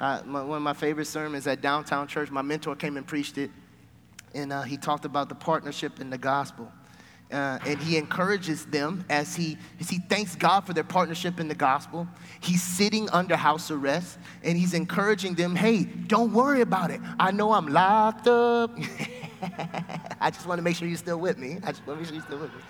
Uh, 0.00 0.20
my, 0.26 0.42
one 0.42 0.56
of 0.56 0.62
my 0.64 0.72
favorite 0.72 1.06
sermons 1.06 1.46
at 1.46 1.60
Downtown 1.60 2.08
Church, 2.08 2.32
my 2.32 2.42
mentor 2.42 2.74
came 2.74 2.96
and 2.96 3.06
preached 3.06 3.38
it. 3.38 3.52
And 4.34 4.52
uh, 4.52 4.62
he 4.62 4.76
talked 4.76 5.04
about 5.04 5.28
the 5.28 5.36
partnership 5.36 6.00
in 6.00 6.10
the 6.10 6.18
gospel. 6.18 6.72
Uh, 7.32 7.58
and 7.64 7.78
he 7.78 7.96
encourages 7.96 8.66
them 8.66 9.04
as 9.08 9.36
he, 9.36 9.56
as 9.78 9.88
he 9.88 9.98
thanks 9.98 10.34
God 10.34 10.66
for 10.66 10.72
their 10.72 10.84
partnership 10.84 11.38
in 11.38 11.46
the 11.46 11.54
gospel. 11.54 12.08
He's 12.40 12.62
sitting 12.62 13.08
under 13.10 13.36
house 13.36 13.70
arrest 13.70 14.18
and 14.42 14.58
he's 14.58 14.74
encouraging 14.74 15.34
them 15.34 15.54
hey, 15.54 15.84
don't 15.84 16.32
worry 16.32 16.60
about 16.60 16.90
it. 16.90 17.00
I 17.18 17.30
know 17.30 17.52
I'm 17.52 17.68
locked 17.68 18.26
up. 18.26 18.76
I 20.20 20.30
just 20.30 20.46
want 20.46 20.58
to 20.58 20.62
make 20.62 20.76
sure 20.76 20.88
you're 20.88 20.96
still 20.96 21.20
with 21.20 21.38
me. 21.38 21.58
I 21.62 21.72
just 21.72 21.86
want 21.86 21.98
to 21.98 22.02
make 22.02 22.06
sure 22.06 22.14
you're 22.14 22.24
still 22.24 22.38
with 22.40 22.52
me 22.52 22.60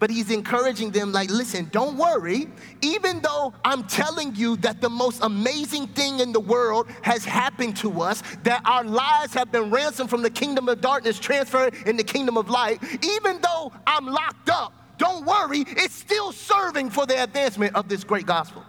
but 0.00 0.10
he's 0.10 0.30
encouraging 0.30 0.90
them 0.90 1.12
like 1.12 1.30
listen 1.30 1.68
don't 1.70 1.96
worry. 1.96 2.48
Even 2.82 3.20
though 3.20 3.54
i'm 3.64 3.84
telling 3.84 4.34
you 4.34 4.56
that 4.56 4.80
the 4.80 4.88
most 4.88 5.22
amazing 5.22 5.86
thing 5.88 6.18
in 6.18 6.32
the 6.32 6.40
world 6.40 6.88
has 7.02 7.24
happened 7.24 7.76
to 7.76 8.00
us 8.00 8.22
that 8.42 8.62
our 8.64 8.82
lives 8.82 9.32
have 9.34 9.52
been 9.52 9.70
ransomed 9.70 10.10
from 10.10 10.22
the 10.22 10.30
kingdom 10.30 10.68
of 10.68 10.80
darkness 10.80 11.18
transferred 11.18 11.74
in 11.86 11.96
the 11.96 12.02
kingdom 12.02 12.36
of 12.36 12.48
light 12.50 12.82
even 13.04 13.40
though 13.42 13.70
i'm 13.86 14.06
locked 14.06 14.50
up 14.50 14.72
don't 14.98 15.24
worry 15.24 15.64
it's 15.68 15.94
still 15.94 16.32
serving 16.32 16.90
for 16.90 17.06
the 17.06 17.22
advancement 17.22 17.74
of 17.74 17.88
this 17.88 18.02
great 18.04 18.26
gospel. 18.26 18.64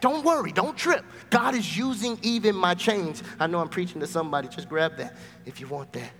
Don't 0.00 0.24
worry 0.24 0.52
don't 0.52 0.76
trip. 0.76 1.04
God 1.28 1.54
is 1.54 1.76
using 1.76 2.18
even 2.22 2.54
my 2.54 2.74
chains. 2.74 3.22
I 3.40 3.48
know 3.48 3.58
i'm 3.60 3.68
preaching 3.68 4.00
to 4.00 4.06
somebody 4.06 4.48
just 4.48 4.68
grab 4.68 4.96
that 4.96 5.16
if 5.44 5.60
you 5.60 5.66
want 5.66 5.92
that 5.92 6.12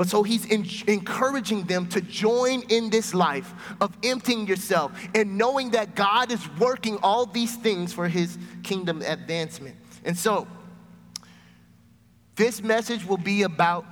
but 0.00 0.08
so 0.08 0.22
he's 0.22 0.46
in, 0.46 0.66
encouraging 0.86 1.64
them 1.64 1.86
to 1.86 2.00
join 2.00 2.62
in 2.70 2.88
this 2.88 3.12
life 3.12 3.52
of 3.82 3.94
emptying 4.02 4.46
yourself 4.46 4.92
and 5.14 5.36
knowing 5.36 5.72
that 5.72 5.94
God 5.94 6.32
is 6.32 6.40
working 6.58 6.96
all 7.02 7.26
these 7.26 7.54
things 7.56 7.92
for 7.92 8.08
his 8.08 8.38
kingdom 8.62 9.02
advancement. 9.02 9.76
And 10.06 10.16
so 10.16 10.48
this 12.34 12.62
message 12.62 13.04
will 13.04 13.18
be 13.18 13.42
about 13.42 13.84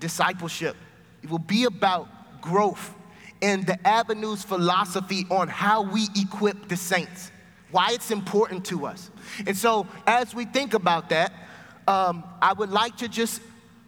discipleship, 0.00 0.74
it 1.22 1.30
will 1.30 1.38
be 1.38 1.66
about 1.66 2.08
growth 2.40 2.92
and 3.40 3.64
the 3.64 3.78
avenues 3.86 4.42
philosophy 4.42 5.24
on 5.30 5.46
how 5.46 5.82
we 5.82 6.08
equip 6.16 6.66
the 6.66 6.76
saints, 6.76 7.30
why 7.70 7.90
it's 7.92 8.10
important 8.10 8.64
to 8.64 8.86
us. 8.86 9.08
And 9.46 9.56
so 9.56 9.86
as 10.04 10.34
we 10.34 10.46
think 10.46 10.74
about 10.74 11.10
that, 11.10 11.32
um, 11.86 12.24
I 12.42 12.54
would 12.54 12.70
like 12.70 12.96
to 12.96 13.08
just 13.08 13.40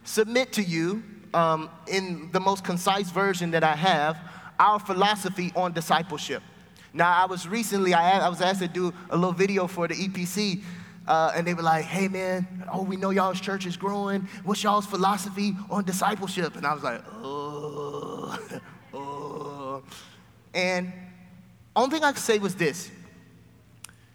submit 0.05 0.53
to 0.53 0.63
you 0.63 1.03
um, 1.37 1.69
in 1.87 2.31
the 2.33 2.41
most 2.41 2.65
concise 2.65 3.11
version 3.11 3.51
that 3.51 3.63
I 3.63 3.77
have, 3.77 4.17
our 4.59 4.81
philosophy 4.81 5.53
on 5.55 5.73
discipleship. 5.73 6.43
Now, 6.95 7.13
I 7.13 7.27
was 7.27 7.47
recently, 7.47 7.93
I, 7.93 8.21
I 8.21 8.29
was 8.31 8.41
asked 8.41 8.61
to 8.61 8.69
do 8.69 8.93
a 9.11 9.17
little 9.17 9.35
video 9.35 9.67
for 9.67 9.87
the 9.87 9.95
EPC, 9.95 10.63
uh, 11.07 11.33
and 11.37 11.47
they 11.47 11.53
were 11.53 11.63
like, 11.63 11.85
hey 11.85 12.09
man, 12.09 12.65
oh, 12.73 12.83
we 12.83 12.97
know 12.97 13.11
y'all's 13.11 13.39
church 13.39 13.67
is 13.67 13.77
growing. 13.77 14.27
What's 14.45 14.63
y'all's 14.63 14.87
philosophy 14.87 15.55
on 15.71 15.85
discipleship? 15.85 16.57
And 16.57 16.67
I 16.67 16.73
was 16.73 16.83
like, 16.83 17.03
oh, 17.23 18.39
oh. 18.95 19.83
And 20.55 20.91
only 21.77 21.91
thing 21.91 22.03
I 22.03 22.13
could 22.13 22.23
say 22.23 22.39
was 22.39 22.55
this 22.55 22.91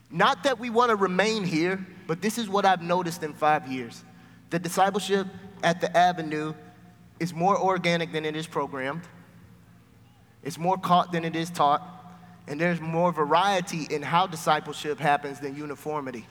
not 0.09 0.43
that 0.43 0.59
we 0.59 0.71
want 0.71 0.89
to 0.89 0.95
remain 0.95 1.43
here, 1.43 1.85
but 2.07 2.19
this 2.19 2.39
is 2.39 2.49
what 2.49 2.65
I've 2.65 2.81
noticed 2.81 3.21
in 3.21 3.33
five 3.33 3.71
years. 3.71 4.03
The 4.49 4.57
discipleship 4.57 5.27
at 5.63 5.79
the 5.79 5.95
Avenue 5.95 6.55
is 7.21 7.35
more 7.35 7.55
organic 7.55 8.11
than 8.11 8.25
it 8.25 8.35
is 8.35 8.47
programmed. 8.47 9.03
It's 10.41 10.57
more 10.57 10.75
caught 10.75 11.11
than 11.11 11.23
it 11.23 11.35
is 11.35 11.51
taught. 11.51 11.83
And 12.47 12.59
there's 12.59 12.81
more 12.81 13.11
variety 13.11 13.85
in 13.91 14.01
how 14.01 14.25
discipleship 14.25 14.99
happens 14.99 15.39
than 15.39 15.55
uniformity. 15.55 16.25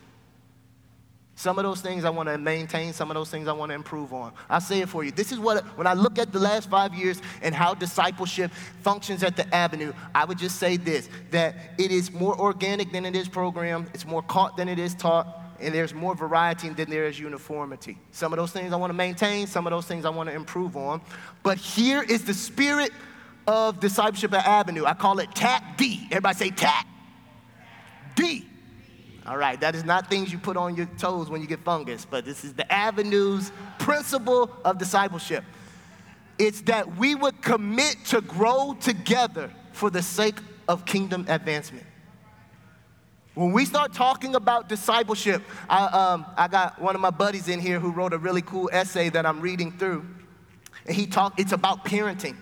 Some 1.36 1.60
of 1.60 1.64
those 1.64 1.80
things 1.80 2.04
I 2.04 2.10
want 2.10 2.28
to 2.28 2.36
maintain, 2.36 2.92
some 2.92 3.08
of 3.08 3.14
those 3.14 3.30
things 3.30 3.46
I 3.46 3.52
want 3.52 3.70
to 3.70 3.74
improve 3.76 4.12
on. 4.12 4.32
I'll 4.48 4.60
say 4.60 4.80
it 4.80 4.88
for 4.88 5.04
you. 5.04 5.12
This 5.12 5.30
is 5.30 5.38
what, 5.38 5.64
when 5.78 5.86
I 5.86 5.94
look 5.94 6.18
at 6.18 6.32
the 6.32 6.40
last 6.40 6.68
five 6.68 6.92
years 6.92 7.22
and 7.40 7.54
how 7.54 7.72
discipleship 7.72 8.50
functions 8.82 9.22
at 9.22 9.36
the 9.36 9.54
Avenue, 9.54 9.92
I 10.12 10.24
would 10.24 10.38
just 10.38 10.56
say 10.56 10.76
this 10.76 11.08
that 11.30 11.54
it 11.78 11.92
is 11.92 12.10
more 12.10 12.36
organic 12.36 12.90
than 12.90 13.06
it 13.06 13.14
is 13.14 13.28
programmed, 13.28 13.90
it's 13.94 14.04
more 14.04 14.22
caught 14.22 14.56
than 14.56 14.68
it 14.68 14.80
is 14.80 14.96
taught, 14.96 15.40
and 15.60 15.74
there's 15.74 15.94
more 15.94 16.14
variety 16.14 16.68
than 16.70 16.88
there 16.90 17.06
is 17.06 17.18
uniformity. 17.18 17.98
Some 18.12 18.32
of 18.32 18.38
those 18.38 18.52
things 18.52 18.72
I 18.72 18.76
want 18.76 18.90
to 18.90 18.96
maintain, 18.96 19.46
some 19.46 19.66
of 19.66 19.70
those 19.70 19.86
things 19.86 20.04
I 20.04 20.10
want 20.10 20.28
to 20.28 20.34
improve 20.34 20.76
on. 20.76 21.00
But 21.42 21.58
here 21.58 22.02
is 22.02 22.24
the 22.24 22.34
spirit 22.34 22.92
of 23.46 23.80
discipleship 23.80 24.32
at 24.34 24.46
Avenue. 24.46 24.84
I 24.84 24.94
call 24.94 25.18
it 25.18 25.34
TAT 25.34 25.62
D. 25.76 26.06
Everybody 26.10 26.36
say 26.36 26.50
TAT 26.50 26.86
D. 28.14 28.46
All 29.26 29.36
right, 29.36 29.60
that 29.60 29.74
is 29.74 29.84
not 29.84 30.08
things 30.08 30.32
you 30.32 30.38
put 30.38 30.56
on 30.56 30.76
your 30.76 30.86
toes 30.98 31.28
when 31.28 31.40
you 31.40 31.46
get 31.46 31.60
fungus, 31.60 32.04
but 32.04 32.24
this 32.24 32.42
is 32.44 32.54
the 32.54 32.70
Avenue's 32.72 33.52
principle 33.78 34.50
of 34.64 34.78
discipleship. 34.78 35.44
it's 36.40 36.62
that 36.62 36.96
we 36.96 37.14
would 37.14 37.42
commit 37.42 37.96
to 38.06 38.22
grow 38.22 38.74
together 38.80 39.52
for 39.72 39.90
the 39.90 40.02
sake 40.02 40.38
of 40.68 40.86
kingdom 40.86 41.26
advancement. 41.28 41.84
When 43.40 43.52
we 43.52 43.64
start 43.64 43.94
talking 43.94 44.34
about 44.34 44.68
discipleship, 44.68 45.42
I, 45.66 45.86
um, 45.86 46.26
I 46.36 46.46
got 46.46 46.78
one 46.78 46.94
of 46.94 47.00
my 47.00 47.08
buddies 47.08 47.48
in 47.48 47.58
here 47.58 47.80
who 47.80 47.90
wrote 47.90 48.12
a 48.12 48.18
really 48.18 48.42
cool 48.42 48.68
essay 48.70 49.08
that 49.08 49.24
I'm 49.24 49.40
reading 49.40 49.72
through. 49.72 50.04
And 50.84 50.94
he 50.94 51.06
talked, 51.06 51.40
it's 51.40 51.52
about 51.52 51.86
parenting. 51.86 52.36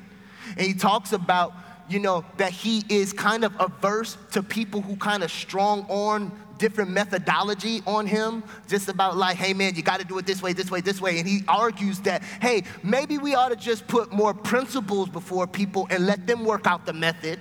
And 0.56 0.66
he 0.66 0.74
talks 0.74 1.12
about, 1.12 1.52
you 1.88 2.00
know, 2.00 2.24
that 2.38 2.50
he 2.50 2.82
is 2.88 3.12
kind 3.12 3.44
of 3.44 3.54
averse 3.60 4.16
to 4.32 4.42
people 4.42 4.80
who 4.80 4.96
kind 4.96 5.22
of 5.22 5.30
strong 5.30 5.86
on 5.88 6.36
different 6.58 6.90
methodology 6.90 7.80
on 7.86 8.04
him, 8.04 8.42
just 8.66 8.88
about 8.88 9.16
like, 9.16 9.36
hey 9.36 9.54
man, 9.54 9.76
you 9.76 9.84
got 9.84 10.00
to 10.00 10.04
do 10.04 10.18
it 10.18 10.26
this 10.26 10.42
way, 10.42 10.52
this 10.52 10.68
way, 10.68 10.80
this 10.80 11.00
way. 11.00 11.20
And 11.20 11.28
he 11.28 11.44
argues 11.46 12.00
that, 12.00 12.24
hey, 12.42 12.64
maybe 12.82 13.18
we 13.18 13.36
ought 13.36 13.50
to 13.50 13.56
just 13.56 13.86
put 13.86 14.10
more 14.10 14.34
principles 14.34 15.08
before 15.08 15.46
people 15.46 15.86
and 15.90 16.06
let 16.06 16.26
them 16.26 16.44
work 16.44 16.66
out 16.66 16.86
the 16.86 16.92
method 16.92 17.38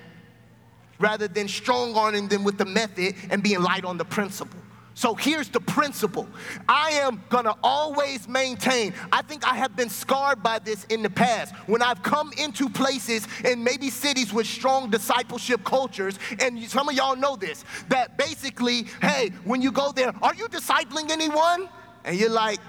rather 0.99 1.27
than 1.27 1.47
strong 1.47 1.95
arming 1.95 2.27
them 2.27 2.43
with 2.43 2.57
the 2.57 2.65
method 2.65 3.15
and 3.29 3.43
being 3.43 3.61
light 3.61 3.85
on 3.85 3.97
the 3.97 4.05
principle. 4.05 4.59
So 4.97 5.13
here's 5.13 5.47
the 5.47 5.59
principle. 5.59 6.27
I 6.67 6.89
am 6.89 7.21
gonna 7.29 7.53
always 7.61 8.27
maintain. 8.27 8.95
I 9.11 9.21
think 9.21 9.45
I 9.45 9.53
have 9.53 9.75
been 9.75 9.89
scarred 9.89 10.41
by 10.41 10.57
this 10.57 10.85
in 10.85 11.03
the 11.03 11.09
past. 11.11 11.53
When 11.67 11.83
I've 11.83 12.01
come 12.01 12.31
into 12.35 12.67
places 12.67 13.27
and 13.45 13.63
maybe 13.63 13.91
cities 13.91 14.33
with 14.33 14.47
strong 14.47 14.89
discipleship 14.89 15.63
cultures, 15.63 16.17
and 16.39 16.63
some 16.63 16.89
of 16.89 16.95
y'all 16.95 17.15
know 17.15 17.35
this, 17.35 17.63
that 17.89 18.17
basically, 18.17 18.87
hey, 18.99 19.29
when 19.43 19.61
you 19.61 19.71
go 19.71 19.91
there, 19.91 20.11
are 20.23 20.33
you 20.33 20.47
discipling 20.47 21.11
anyone? 21.11 21.69
And 22.03 22.19
you're 22.19 22.31
like, 22.31 22.59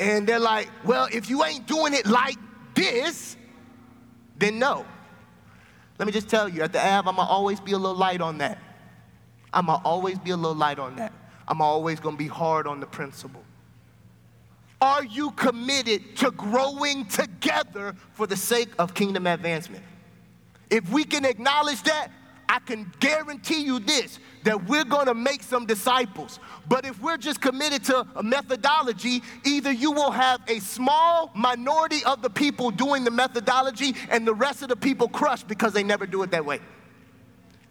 and 0.00 0.26
they're 0.26 0.40
like, 0.40 0.68
well, 0.84 1.06
if 1.12 1.30
you 1.30 1.44
ain't 1.44 1.68
doing 1.68 1.94
it 1.94 2.06
like 2.06 2.38
this, 2.74 3.36
then 4.36 4.58
no. 4.58 4.84
Let 5.98 6.06
me 6.06 6.12
just 6.12 6.28
tell 6.28 6.48
you, 6.48 6.62
at 6.62 6.72
the 6.72 6.80
Ave, 6.80 7.08
I'm 7.08 7.16
gonna 7.16 7.28
always 7.28 7.60
be 7.60 7.72
a 7.72 7.78
little 7.78 7.96
light 7.96 8.20
on 8.20 8.38
that. 8.38 8.58
I'm 9.52 9.66
gonna 9.66 9.82
always 9.84 10.18
be 10.18 10.30
a 10.30 10.36
little 10.36 10.56
light 10.56 10.78
on 10.78 10.96
that. 10.96 11.12
I'm 11.46 11.60
always 11.60 12.00
gonna 12.00 12.16
be 12.16 12.26
hard 12.26 12.66
on 12.66 12.80
the 12.80 12.86
principle. 12.86 13.44
Are 14.80 15.04
you 15.04 15.30
committed 15.32 16.16
to 16.16 16.30
growing 16.32 17.06
together 17.06 17.94
for 18.12 18.26
the 18.26 18.36
sake 18.36 18.68
of 18.78 18.92
kingdom 18.92 19.26
advancement? 19.26 19.84
If 20.68 20.90
we 20.90 21.04
can 21.04 21.24
acknowledge 21.24 21.82
that, 21.84 22.08
I 22.48 22.58
can 22.58 22.92
guarantee 23.00 23.62
you 23.62 23.78
this 23.78 24.18
that 24.44 24.68
we're 24.68 24.84
gonna 24.84 25.14
make 25.14 25.42
some 25.42 25.66
disciples. 25.66 26.38
But 26.68 26.86
if 26.86 27.00
we're 27.00 27.16
just 27.16 27.40
committed 27.40 27.84
to 27.84 28.06
a 28.14 28.22
methodology, 28.22 29.22
either 29.44 29.72
you 29.72 29.90
will 29.90 30.10
have 30.10 30.40
a 30.46 30.60
small 30.60 31.30
minority 31.34 32.04
of 32.04 32.22
the 32.22 32.30
people 32.30 32.70
doing 32.70 33.04
the 33.04 33.10
methodology 33.10 33.94
and 34.10 34.26
the 34.26 34.34
rest 34.34 34.62
of 34.62 34.68
the 34.68 34.76
people 34.76 35.08
crushed 35.08 35.48
because 35.48 35.72
they 35.72 35.82
never 35.82 36.06
do 36.06 36.22
it 36.22 36.30
that 36.30 36.44
way 36.44 36.60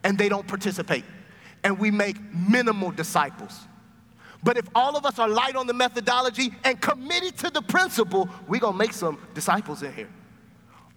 and 0.04 0.18
they 0.18 0.30
don't 0.30 0.48
participate. 0.48 1.06
And 1.64 1.80
we 1.80 1.92
make 1.92 2.18
minimal 2.34 2.92
disciples. 2.92 3.58
But 4.44 4.58
if 4.58 4.68
all 4.76 4.98
of 4.98 5.06
us 5.06 5.20
are 5.20 5.30
light 5.30 5.56
on 5.56 5.68
the 5.68 5.74
methodology 5.74 6.54
and 6.66 6.82
committed 6.82 7.38
to 7.38 7.50
the 7.50 7.62
principle, 7.62 8.30
we're 8.48 8.60
gonna 8.60 8.78
make 8.78 8.94
some 8.94 9.18
disciples 9.34 9.84
in 9.84 9.94
here. 9.94 10.10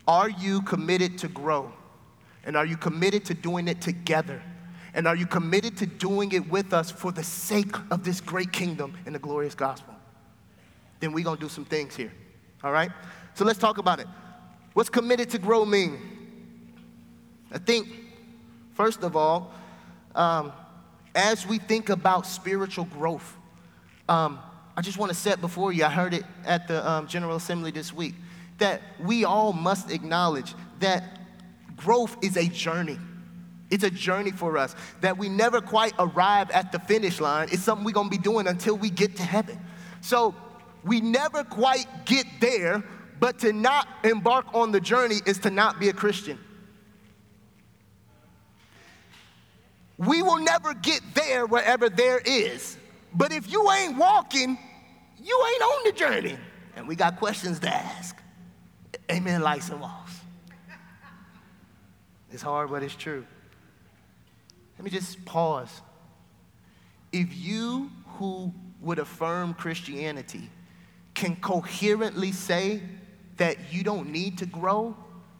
Are 0.08 0.28
you 0.28 0.62
committed 0.62 1.18
to 1.18 1.28
grow? 1.28 1.72
And 2.44 2.56
are 2.56 2.66
you 2.66 2.76
committed 2.76 3.24
to 3.26 3.34
doing 3.34 3.68
it 3.68 3.80
together? 3.80 4.42
And 4.96 5.06
are 5.06 5.14
you 5.14 5.26
committed 5.26 5.76
to 5.76 5.86
doing 5.86 6.32
it 6.32 6.48
with 6.48 6.72
us 6.72 6.90
for 6.90 7.12
the 7.12 7.22
sake 7.22 7.76
of 7.90 8.02
this 8.02 8.18
great 8.18 8.50
kingdom 8.50 8.96
and 9.04 9.14
the 9.14 9.18
glorious 9.18 9.54
gospel? 9.54 9.94
Then 11.00 11.12
we're 11.12 11.22
gonna 11.22 11.38
do 11.38 11.50
some 11.50 11.66
things 11.66 11.94
here. 11.94 12.10
All 12.64 12.72
right? 12.72 12.90
So 13.34 13.44
let's 13.44 13.58
talk 13.58 13.76
about 13.76 14.00
it. 14.00 14.06
What's 14.72 14.88
committed 14.88 15.28
to 15.30 15.38
grow 15.38 15.66
mean? 15.66 15.98
I 17.52 17.58
think, 17.58 17.88
first 18.72 19.02
of 19.02 19.16
all, 19.16 19.52
um, 20.14 20.50
as 21.14 21.46
we 21.46 21.58
think 21.58 21.90
about 21.90 22.26
spiritual 22.26 22.86
growth, 22.86 23.36
um, 24.08 24.38
I 24.78 24.80
just 24.80 24.96
want 24.96 25.12
to 25.12 25.16
set 25.16 25.42
before 25.42 25.74
you, 25.74 25.84
I 25.84 25.90
heard 25.90 26.14
it 26.14 26.24
at 26.46 26.68
the 26.68 26.88
um, 26.90 27.06
General 27.06 27.36
Assembly 27.36 27.70
this 27.70 27.92
week, 27.92 28.14
that 28.56 28.80
we 28.98 29.26
all 29.26 29.52
must 29.52 29.90
acknowledge 29.90 30.54
that 30.80 31.20
growth 31.76 32.16
is 32.22 32.38
a 32.38 32.48
journey. 32.48 32.98
It's 33.70 33.84
a 33.84 33.90
journey 33.90 34.30
for 34.30 34.58
us 34.58 34.74
that 35.00 35.18
we 35.18 35.28
never 35.28 35.60
quite 35.60 35.92
arrive 35.98 36.50
at 36.50 36.72
the 36.72 36.78
finish 36.78 37.20
line. 37.20 37.48
It's 37.50 37.62
something 37.62 37.84
we're 37.84 37.92
gonna 37.92 38.08
be 38.08 38.18
doing 38.18 38.46
until 38.46 38.76
we 38.76 38.90
get 38.90 39.16
to 39.16 39.22
heaven. 39.22 39.58
So 40.00 40.34
we 40.84 41.00
never 41.00 41.42
quite 41.42 41.86
get 42.04 42.26
there, 42.40 42.84
but 43.18 43.40
to 43.40 43.52
not 43.52 43.88
embark 44.04 44.46
on 44.54 44.70
the 44.70 44.80
journey 44.80 45.16
is 45.26 45.38
to 45.40 45.50
not 45.50 45.80
be 45.80 45.88
a 45.88 45.92
Christian. 45.92 46.38
We 49.98 50.22
will 50.22 50.38
never 50.38 50.74
get 50.74 51.00
there 51.14 51.46
wherever 51.46 51.88
there 51.88 52.18
is. 52.18 52.76
But 53.14 53.32
if 53.32 53.50
you 53.50 53.70
ain't 53.72 53.96
walking, 53.96 54.58
you 55.22 55.46
ain't 55.52 55.62
on 55.62 55.84
the 55.84 55.92
journey. 55.92 56.38
And 56.76 56.86
we 56.86 56.94
got 56.94 57.16
questions 57.16 57.58
to 57.60 57.74
ask. 57.74 58.16
Amen, 59.10 59.40
lights 59.40 59.70
and 59.70 59.80
walls. 59.80 60.10
It's 62.30 62.42
hard, 62.42 62.70
but 62.70 62.82
it's 62.82 62.94
true. 62.94 63.24
Let 64.78 64.84
me 64.84 64.90
just 64.90 65.24
pause. 65.24 65.80
If 67.12 67.34
you 67.36 67.90
who 68.18 68.52
would 68.80 68.98
affirm 68.98 69.54
Christianity 69.54 70.50
can 71.14 71.36
coherently 71.36 72.32
say 72.32 72.82
that 73.38 73.72
you 73.72 73.82
don't 73.82 74.10
need 74.10 74.38
to 74.38 74.46
grow, 74.46 74.96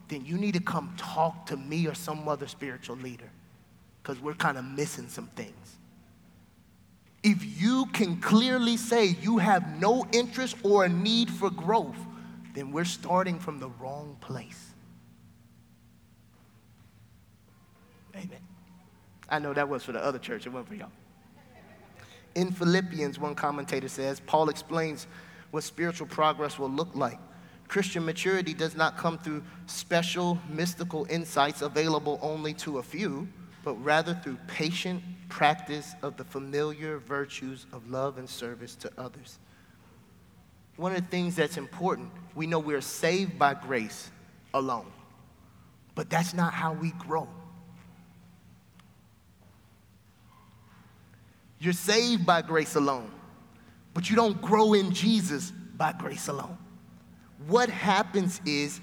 then 0.07 0.25
you 0.25 0.37
need 0.37 0.53
to 0.53 0.59
come 0.59 0.93
talk 0.97 1.45
to 1.47 1.57
me 1.57 1.87
or 1.87 1.93
some 1.93 2.27
other 2.27 2.47
spiritual 2.47 2.95
leader 2.97 3.29
because 4.01 4.21
we're 4.21 4.33
kind 4.33 4.57
of 4.57 4.65
missing 4.65 5.07
some 5.07 5.27
things. 5.35 5.77
If 7.23 7.61
you 7.61 7.87
can 7.87 8.21
clearly 8.21 8.77
say 8.77 9.17
you 9.21 9.37
have 9.37 9.79
no 9.79 10.05
interest 10.13 10.55
or 10.63 10.85
a 10.85 10.89
need 10.89 11.29
for 11.29 11.49
growth, 11.49 11.97
then 12.53 12.71
we're 12.71 12.85
starting 12.85 13.37
from 13.37 13.59
the 13.59 13.69
wrong 13.79 14.15
place. 14.21 14.71
Amen. 18.15 18.46
I 19.29 19.39
know 19.39 19.53
that 19.53 19.67
was 19.67 19.83
for 19.83 19.91
the 19.91 20.03
other 20.03 20.19
church, 20.19 20.45
it 20.45 20.49
wasn't 20.49 20.69
for 20.69 20.75
y'all. 20.75 20.91
In 22.35 22.51
Philippians, 22.51 23.19
one 23.19 23.35
commentator 23.35 23.87
says, 23.87 24.21
Paul 24.25 24.49
explains 24.49 25.07
what 25.51 25.63
spiritual 25.63 26.07
progress 26.07 26.59
will 26.59 26.69
look 26.69 26.89
like. 26.93 27.19
Christian 27.67 28.05
maturity 28.05 28.53
does 28.53 28.75
not 28.75 28.97
come 28.97 29.17
through 29.17 29.43
special 29.65 30.37
mystical 30.49 31.05
insights 31.09 31.61
available 31.61 32.19
only 32.21 32.53
to 32.53 32.77
a 32.77 32.83
few, 32.83 33.27
but 33.63 33.73
rather 33.83 34.13
through 34.23 34.37
patient 34.47 35.03
practice 35.29 35.93
of 36.01 36.15
the 36.15 36.23
familiar 36.23 36.99
virtues 36.99 37.65
of 37.73 37.89
love 37.89 38.17
and 38.17 38.29
service 38.29 38.75
to 38.75 38.91
others. 38.97 39.39
One 40.77 40.93
of 40.95 41.01
the 41.01 41.07
things 41.07 41.35
that's 41.35 41.57
important, 41.57 42.11
we 42.35 42.47
know 42.47 42.59
we're 42.59 42.81
saved 42.81 43.37
by 43.37 43.55
grace 43.55 44.09
alone, 44.53 44.85
but 45.95 46.09
that's 46.09 46.33
not 46.33 46.53
how 46.53 46.73
we 46.73 46.91
grow. 46.91 47.27
You're 51.59 51.73
saved 51.73 52.25
by 52.25 52.41
grace 52.41 52.75
alone, 52.75 53.11
but 53.93 54.09
you 54.09 54.15
don't 54.15 54.41
grow 54.41 54.73
in 54.73 54.91
Jesus 54.91 55.51
by 55.75 55.93
grace 55.93 56.27
alone. 56.27 56.57
What 57.47 57.69
happens 57.69 58.41
is 58.45 58.79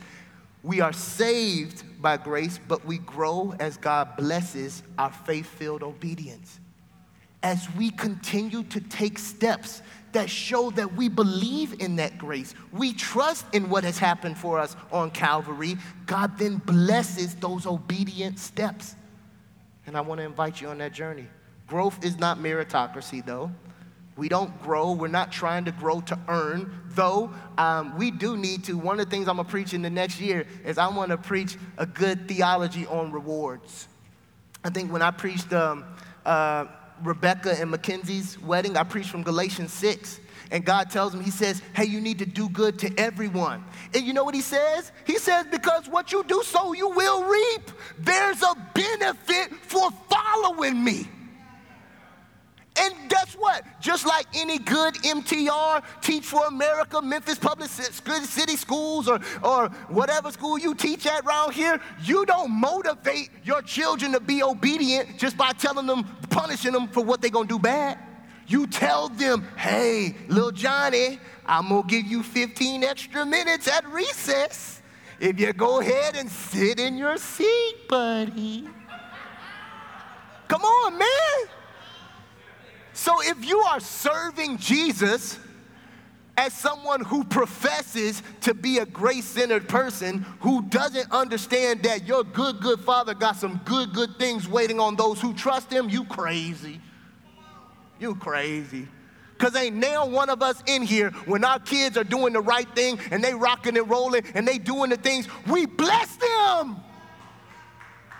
we 0.62 0.80
are 0.80 0.92
saved 0.92 1.84
by 2.00 2.16
grace, 2.16 2.58
but 2.66 2.84
we 2.84 2.98
grow 2.98 3.54
as 3.60 3.76
God 3.76 4.16
blesses 4.16 4.82
our 4.98 5.12
faith 5.12 5.46
filled 5.46 5.82
obedience. 5.82 6.58
As 7.42 7.68
we 7.76 7.90
continue 7.90 8.62
to 8.64 8.80
take 8.80 9.18
steps 9.18 9.82
that 10.12 10.30
show 10.30 10.70
that 10.70 10.94
we 10.94 11.08
believe 11.08 11.80
in 11.80 11.96
that 11.96 12.16
grace, 12.16 12.54
we 12.72 12.94
trust 12.94 13.44
in 13.52 13.68
what 13.68 13.84
has 13.84 13.98
happened 13.98 14.38
for 14.38 14.58
us 14.58 14.74
on 14.90 15.10
Calvary, 15.10 15.76
God 16.06 16.38
then 16.38 16.56
blesses 16.56 17.34
those 17.34 17.66
obedient 17.66 18.38
steps. 18.38 18.96
And 19.86 19.96
I 19.96 20.00
want 20.00 20.20
to 20.20 20.24
invite 20.24 20.60
you 20.60 20.68
on 20.68 20.78
that 20.78 20.92
journey. 20.92 21.26
Growth 21.66 22.04
is 22.04 22.18
not 22.18 22.38
meritocracy, 22.38 23.24
though. 23.24 23.50
We 24.16 24.28
don't 24.28 24.62
grow. 24.62 24.92
We're 24.92 25.08
not 25.08 25.32
trying 25.32 25.64
to 25.64 25.72
grow 25.72 26.00
to 26.02 26.18
earn, 26.28 26.72
though 26.90 27.32
um, 27.58 27.96
we 27.98 28.10
do 28.10 28.36
need 28.36 28.64
to. 28.64 28.78
One 28.78 29.00
of 29.00 29.06
the 29.06 29.10
things 29.10 29.26
I'm 29.26 29.36
going 29.36 29.46
to 29.46 29.50
preach 29.50 29.74
in 29.74 29.82
the 29.82 29.90
next 29.90 30.20
year 30.20 30.46
is 30.64 30.78
I 30.78 30.88
want 30.88 31.10
to 31.10 31.18
preach 31.18 31.56
a 31.78 31.86
good 31.86 32.28
theology 32.28 32.86
on 32.86 33.10
rewards. 33.10 33.88
I 34.62 34.70
think 34.70 34.92
when 34.92 35.02
I 35.02 35.10
preached 35.10 35.52
um, 35.52 35.84
uh, 36.24 36.66
Rebecca 37.02 37.60
and 37.60 37.70
Mackenzie's 37.70 38.40
wedding, 38.40 38.76
I 38.76 38.84
preached 38.84 39.10
from 39.10 39.24
Galatians 39.24 39.72
6. 39.72 40.20
And 40.50 40.64
God 40.64 40.90
tells 40.90 41.12
him, 41.12 41.20
He 41.20 41.30
says, 41.30 41.60
Hey, 41.74 41.86
you 41.86 42.00
need 42.00 42.18
to 42.20 42.26
do 42.26 42.48
good 42.48 42.78
to 42.80 42.94
everyone. 42.96 43.64
And 43.94 44.04
you 44.04 44.12
know 44.12 44.22
what 44.22 44.34
He 44.34 44.40
says? 44.40 44.92
He 45.06 45.18
says, 45.18 45.46
Because 45.50 45.88
what 45.88 46.12
you 46.12 46.22
do, 46.24 46.42
so 46.44 46.72
you 46.74 46.90
will 46.90 47.24
reap. 47.24 47.70
There's 47.98 48.42
a 48.42 48.54
benefit 48.74 49.52
for 49.62 49.90
following 50.08 50.84
me. 50.84 51.08
And 52.76 53.08
guess 53.08 53.34
what? 53.34 53.64
Just 53.80 54.04
like 54.06 54.26
any 54.34 54.58
good 54.58 54.94
MTR, 54.94 55.82
Teach 56.00 56.24
for 56.24 56.46
America, 56.46 57.00
Memphis 57.00 57.38
Public 57.38 57.70
City 57.70 58.56
Schools, 58.56 59.08
or, 59.08 59.20
or 59.42 59.68
whatever 59.88 60.32
school 60.32 60.58
you 60.58 60.74
teach 60.74 61.06
at 61.06 61.24
around 61.24 61.52
here, 61.52 61.80
you 62.02 62.26
don't 62.26 62.50
motivate 62.50 63.30
your 63.44 63.62
children 63.62 64.12
to 64.12 64.20
be 64.20 64.42
obedient 64.42 65.18
just 65.18 65.36
by 65.36 65.52
telling 65.52 65.86
them, 65.86 66.04
punishing 66.30 66.72
them 66.72 66.88
for 66.88 67.04
what 67.04 67.20
they're 67.20 67.30
gonna 67.30 67.46
do 67.46 67.58
bad. 67.58 67.98
You 68.46 68.66
tell 68.66 69.08
them, 69.08 69.46
hey, 69.56 70.16
little 70.28 70.50
Johnny, 70.50 71.20
I'm 71.46 71.68
gonna 71.68 71.86
give 71.86 72.06
you 72.06 72.22
15 72.22 72.82
extra 72.82 73.24
minutes 73.24 73.68
at 73.68 73.86
recess 73.86 74.82
if 75.20 75.38
you 75.38 75.52
go 75.52 75.80
ahead 75.80 76.16
and 76.16 76.28
sit 76.28 76.80
in 76.80 76.96
your 76.98 77.16
seat, 77.18 77.88
buddy. 77.88 78.68
Come 80.48 80.62
on, 80.62 80.98
man. 80.98 81.63
So 82.94 83.20
if 83.22 83.44
you 83.44 83.58
are 83.58 83.80
serving 83.80 84.58
Jesus 84.58 85.38
as 86.36 86.52
someone 86.52 87.04
who 87.04 87.24
professes 87.24 88.22
to 88.40 88.54
be 88.54 88.78
a 88.78 88.86
grace 88.86 89.24
centered 89.24 89.68
person 89.68 90.24
who 90.40 90.62
doesn't 90.62 91.10
understand 91.12 91.82
that 91.82 92.06
your 92.06 92.24
good, 92.24 92.60
good 92.60 92.80
father 92.80 93.12
got 93.12 93.36
some 93.36 93.60
good, 93.64 93.92
good 93.92 94.16
things 94.18 94.48
waiting 94.48 94.80
on 94.80 94.96
those 94.96 95.20
who 95.20 95.34
trust 95.34 95.72
him, 95.72 95.90
you 95.90 96.04
crazy. 96.04 96.80
You 97.98 98.14
crazy. 98.14 98.88
Because 99.36 99.56
ain't 99.56 99.76
now 99.76 100.06
one 100.06 100.30
of 100.30 100.40
us 100.40 100.62
in 100.66 100.82
here 100.82 101.10
when 101.26 101.44
our 101.44 101.58
kids 101.58 101.96
are 101.96 102.04
doing 102.04 102.32
the 102.32 102.40
right 102.40 102.72
thing 102.76 103.00
and 103.10 103.22
they 103.22 103.34
rocking 103.34 103.76
and 103.76 103.90
rolling 103.90 104.24
and 104.34 104.46
they 104.46 104.58
doing 104.58 104.90
the 104.90 104.96
things, 104.96 105.28
we 105.48 105.66
bless 105.66 106.16
them. 106.16 106.76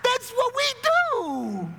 That's 0.03 0.31
what 0.31 0.53
we 0.53 0.73
do. 0.83 1.69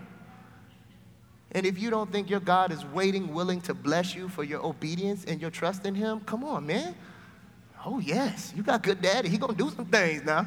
And 1.56 1.64
if 1.64 1.80
you 1.80 1.88
don't 1.88 2.12
think 2.12 2.28
your 2.28 2.40
God 2.40 2.70
is 2.70 2.84
waiting, 2.84 3.32
willing 3.32 3.62
to 3.62 3.72
bless 3.72 4.14
you 4.14 4.28
for 4.28 4.44
your 4.44 4.62
obedience 4.62 5.24
and 5.24 5.40
your 5.40 5.50
trust 5.50 5.86
in 5.86 5.94
Him, 5.94 6.20
come 6.20 6.44
on, 6.44 6.66
man. 6.66 6.94
Oh, 7.82 7.98
yes, 7.98 8.52
you 8.54 8.62
got 8.62 8.82
good 8.82 9.00
daddy. 9.00 9.30
He 9.30 9.38
gonna 9.38 9.54
do 9.54 9.70
some 9.70 9.86
things 9.86 10.22
now. 10.22 10.46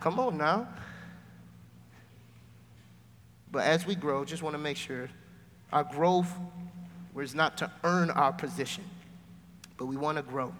Come 0.00 0.20
on 0.20 0.36
now. 0.36 0.68
But 3.50 3.64
as 3.64 3.86
we 3.86 3.94
grow, 3.94 4.26
just 4.26 4.42
want 4.42 4.52
to 4.52 4.58
make 4.58 4.76
sure 4.76 5.08
our 5.72 5.84
growth 5.84 6.30
was 7.14 7.34
not 7.34 7.56
to 7.56 7.72
earn 7.82 8.10
our 8.10 8.34
position, 8.34 8.84
but 9.78 9.86
we 9.86 9.96
want 9.96 10.18
to 10.18 10.22
grow. 10.22 10.52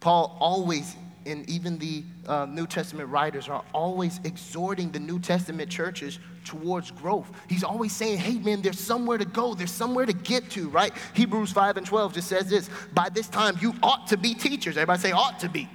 Paul 0.00 0.38
always, 0.40 0.96
and 1.26 1.46
even 1.50 1.76
the 1.76 2.02
uh, 2.26 2.46
New 2.46 2.66
Testament 2.66 3.10
writers 3.10 3.46
are 3.50 3.64
always 3.74 4.20
exhorting 4.24 4.90
the 4.90 5.00
New 5.00 5.20
Testament 5.20 5.68
churches 5.68 6.18
towards 6.44 6.90
growth. 6.90 7.30
He's 7.48 7.64
always 7.64 7.92
saying, 7.92 8.18
hey 8.18 8.38
man, 8.38 8.62
there's 8.62 8.80
somewhere 8.80 9.18
to 9.18 9.24
go, 9.24 9.54
there's 9.54 9.70
somewhere 9.70 10.06
to 10.06 10.12
get 10.12 10.50
to, 10.50 10.68
right? 10.68 10.92
Hebrews 11.14 11.52
5 11.52 11.76
and 11.76 11.86
12 11.86 12.14
just 12.14 12.28
says 12.28 12.48
this 12.48 12.70
by 12.92 13.08
this 13.08 13.28
time 13.28 13.56
you 13.60 13.74
ought 13.82 14.06
to 14.08 14.16
be 14.16 14.34
teachers. 14.34 14.76
Everybody 14.76 15.00
say, 15.00 15.12
ought 15.12 15.38
to 15.40 15.48
be. 15.48 15.68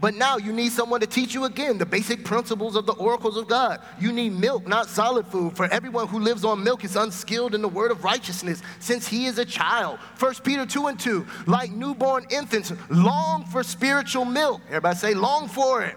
But 0.00 0.14
now 0.14 0.36
you 0.36 0.52
need 0.52 0.70
someone 0.72 1.00
to 1.00 1.06
teach 1.06 1.32
you 1.32 1.44
again 1.44 1.78
the 1.78 1.86
basic 1.86 2.24
principles 2.24 2.76
of 2.76 2.84
the 2.84 2.92
oracles 2.92 3.38
of 3.38 3.48
God. 3.48 3.80
You 3.98 4.12
need 4.12 4.34
milk, 4.34 4.66
not 4.66 4.86
solid 4.88 5.26
food. 5.26 5.56
For 5.56 5.64
everyone 5.72 6.08
who 6.08 6.18
lives 6.18 6.44
on 6.44 6.62
milk 6.62 6.84
is 6.84 6.94
unskilled 6.94 7.54
in 7.54 7.62
the 7.62 7.68
word 7.68 7.90
of 7.90 8.04
righteousness, 8.04 8.62
since 8.80 9.08
he 9.08 9.24
is 9.24 9.38
a 9.38 9.46
child. 9.46 9.98
1 10.18 10.34
Peter 10.44 10.66
2 10.66 10.88
and 10.88 11.00
2, 11.00 11.26
like 11.46 11.70
newborn 11.70 12.26
infants, 12.28 12.70
long 12.90 13.46
for 13.46 13.62
spiritual 13.62 14.26
milk. 14.26 14.60
Everybody 14.68 14.96
say, 14.96 15.14
long 15.14 15.48
for 15.48 15.82
it. 15.82 15.96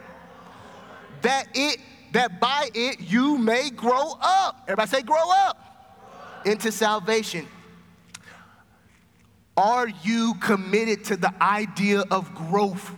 That 1.24 1.48
it 1.54 1.78
that 2.12 2.40
by 2.40 2.70
it 2.74 3.00
you 3.02 3.38
may 3.38 3.70
grow 3.70 4.14
up. 4.22 4.64
Everybody 4.64 4.90
say, 4.90 5.02
grow 5.02 5.32
up 5.32 6.42
into 6.46 6.72
salvation. 6.72 7.48
Are 9.56 9.88
you 10.04 10.36
committed 10.36 11.06
to 11.06 11.18
the 11.18 11.34
idea 11.42 12.04
of 12.12 12.34
growth? 12.36 12.92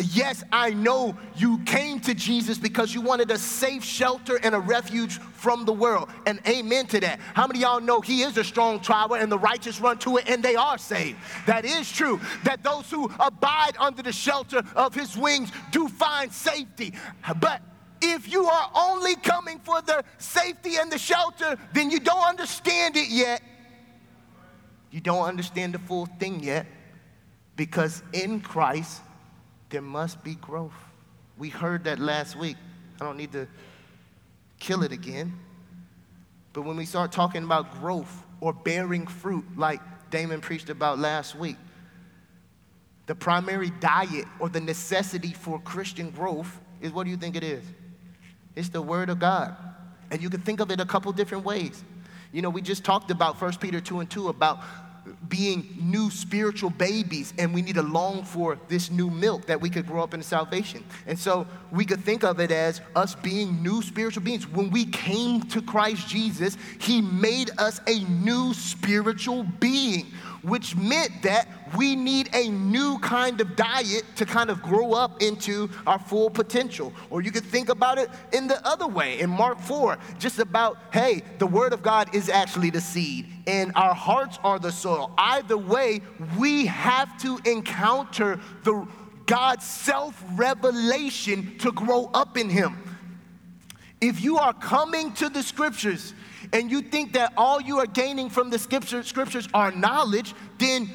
Yes, 0.00 0.42
I 0.50 0.70
know 0.70 1.14
you 1.36 1.58
came 1.64 2.00
to 2.00 2.14
Jesus 2.14 2.56
because 2.56 2.94
you 2.94 3.02
wanted 3.02 3.30
a 3.30 3.36
safe 3.36 3.84
shelter 3.84 4.40
and 4.42 4.54
a 4.54 4.58
refuge 4.58 5.18
from 5.18 5.66
the 5.66 5.72
world. 5.72 6.08
And 6.26 6.40
amen 6.48 6.86
to 6.86 7.00
that. 7.00 7.20
How 7.34 7.46
many 7.46 7.60
y'all 7.60 7.80
know 7.80 8.00
He 8.00 8.22
is 8.22 8.38
a 8.38 8.44
strong 8.44 8.80
tower 8.80 9.18
and 9.18 9.30
the 9.30 9.38
righteous 9.38 9.78
run 9.78 9.98
to 9.98 10.16
it 10.16 10.28
and 10.28 10.42
they 10.42 10.56
are 10.56 10.78
saved? 10.78 11.18
That 11.46 11.66
is 11.66 11.92
true. 11.92 12.18
That 12.44 12.62
those 12.62 12.90
who 12.90 13.10
abide 13.20 13.72
under 13.78 14.02
the 14.02 14.12
shelter 14.12 14.62
of 14.74 14.94
His 14.94 15.16
wings 15.16 15.52
do 15.70 15.86
find 15.86 16.32
safety. 16.32 16.94
But 17.38 17.60
if 18.00 18.32
you 18.32 18.46
are 18.46 18.70
only 18.74 19.16
coming 19.16 19.58
for 19.58 19.82
the 19.82 20.02
safety 20.16 20.76
and 20.76 20.90
the 20.90 20.98
shelter, 20.98 21.58
then 21.74 21.90
you 21.90 22.00
don't 22.00 22.26
understand 22.26 22.96
it 22.96 23.10
yet. 23.10 23.42
You 24.90 25.00
don't 25.00 25.26
understand 25.26 25.74
the 25.74 25.78
full 25.78 26.06
thing 26.06 26.42
yet 26.42 26.66
because 27.54 28.02
in 28.14 28.40
Christ, 28.40 29.02
there 29.70 29.82
must 29.82 30.22
be 30.22 30.34
growth. 30.34 30.74
We 31.38 31.48
heard 31.48 31.84
that 31.84 31.98
last 31.98 32.36
week. 32.36 32.56
I 33.00 33.04
don't 33.04 33.16
need 33.16 33.32
to 33.32 33.48
kill 34.58 34.82
it 34.82 34.92
again. 34.92 35.38
But 36.52 36.62
when 36.62 36.76
we 36.76 36.84
start 36.84 37.12
talking 37.12 37.44
about 37.44 37.80
growth 37.80 38.26
or 38.40 38.52
bearing 38.52 39.06
fruit, 39.06 39.44
like 39.56 39.80
Damon 40.10 40.40
preached 40.40 40.68
about 40.68 40.98
last 40.98 41.34
week, 41.34 41.56
the 43.06 43.14
primary 43.14 43.70
diet 43.80 44.26
or 44.38 44.48
the 44.48 44.60
necessity 44.60 45.32
for 45.32 45.60
Christian 45.60 46.10
growth 46.10 46.60
is 46.80 46.92
what 46.92 47.04
do 47.04 47.10
you 47.10 47.16
think 47.16 47.36
it 47.36 47.44
is? 47.44 47.64
It's 48.54 48.68
the 48.68 48.82
Word 48.82 49.08
of 49.08 49.18
God. 49.18 49.56
And 50.10 50.20
you 50.20 50.28
can 50.28 50.40
think 50.40 50.60
of 50.60 50.70
it 50.70 50.80
a 50.80 50.84
couple 50.84 51.12
different 51.12 51.44
ways. 51.44 51.82
You 52.32 52.42
know, 52.42 52.50
we 52.50 52.62
just 52.62 52.84
talked 52.84 53.10
about 53.10 53.40
1 53.40 53.54
Peter 53.58 53.80
2 53.80 54.00
and 54.00 54.10
2 54.10 54.28
about 54.28 54.60
being 55.28 55.76
new 55.80 56.10
spiritual 56.10 56.70
babies, 56.70 57.32
and 57.38 57.54
we 57.54 57.62
need 57.62 57.74
to 57.74 57.82
long 57.82 58.22
for 58.24 58.58
this 58.68 58.90
new 58.90 59.10
milk 59.10 59.46
that 59.46 59.60
we 59.60 59.70
could 59.70 59.86
grow 59.86 60.02
up 60.02 60.14
in 60.14 60.22
salvation. 60.22 60.84
And 61.06 61.18
so 61.18 61.46
we 61.70 61.84
could 61.84 62.04
think 62.04 62.24
of 62.24 62.40
it 62.40 62.50
as 62.50 62.80
us 62.96 63.14
being 63.14 63.62
new 63.62 63.82
spiritual 63.82 64.22
beings. 64.22 64.46
When 64.46 64.70
we 64.70 64.86
came 64.86 65.42
to 65.42 65.62
Christ 65.62 66.08
Jesus, 66.08 66.56
He 66.78 67.00
made 67.00 67.50
us 67.58 67.80
a 67.86 68.00
new 68.04 68.54
spiritual 68.54 69.44
being 69.60 70.06
which 70.42 70.76
meant 70.76 71.22
that 71.22 71.48
we 71.76 71.96
need 71.96 72.28
a 72.34 72.48
new 72.48 72.98
kind 72.98 73.40
of 73.40 73.56
diet 73.56 74.04
to 74.16 74.24
kind 74.24 74.50
of 74.50 74.62
grow 74.62 74.92
up 74.92 75.22
into 75.22 75.68
our 75.86 75.98
full 75.98 76.30
potential. 76.30 76.92
Or 77.10 77.22
you 77.22 77.30
could 77.30 77.44
think 77.44 77.68
about 77.68 77.98
it 77.98 78.10
in 78.32 78.46
the 78.46 78.66
other 78.66 78.86
way, 78.86 79.20
in 79.20 79.30
Mark 79.30 79.60
4, 79.60 79.98
just 80.18 80.38
about, 80.38 80.78
hey, 80.92 81.22
the 81.38 81.46
Word 81.46 81.72
of 81.72 81.82
God 81.82 82.14
is 82.14 82.28
actually 82.28 82.70
the 82.70 82.80
seed, 82.80 83.26
and 83.46 83.72
our 83.76 83.94
hearts 83.94 84.38
are 84.42 84.58
the 84.58 84.72
soil. 84.72 85.12
Either 85.18 85.58
way, 85.58 86.00
we 86.38 86.66
have 86.66 87.20
to 87.22 87.38
encounter 87.44 88.40
the 88.64 88.86
God's 89.26 89.64
self 89.64 90.20
revelation 90.34 91.56
to 91.58 91.70
grow 91.70 92.10
up 92.12 92.36
in 92.36 92.50
Him. 92.50 92.89
If 94.00 94.22
you 94.22 94.38
are 94.38 94.54
coming 94.54 95.12
to 95.14 95.28
the 95.28 95.42
scriptures 95.42 96.14
and 96.52 96.70
you 96.70 96.80
think 96.80 97.12
that 97.12 97.32
all 97.36 97.60
you 97.60 97.78
are 97.78 97.86
gaining 97.86 98.30
from 98.30 98.50
the 98.50 98.58
scriptures 98.58 99.48
are 99.52 99.70
knowledge, 99.70 100.34
then 100.58 100.90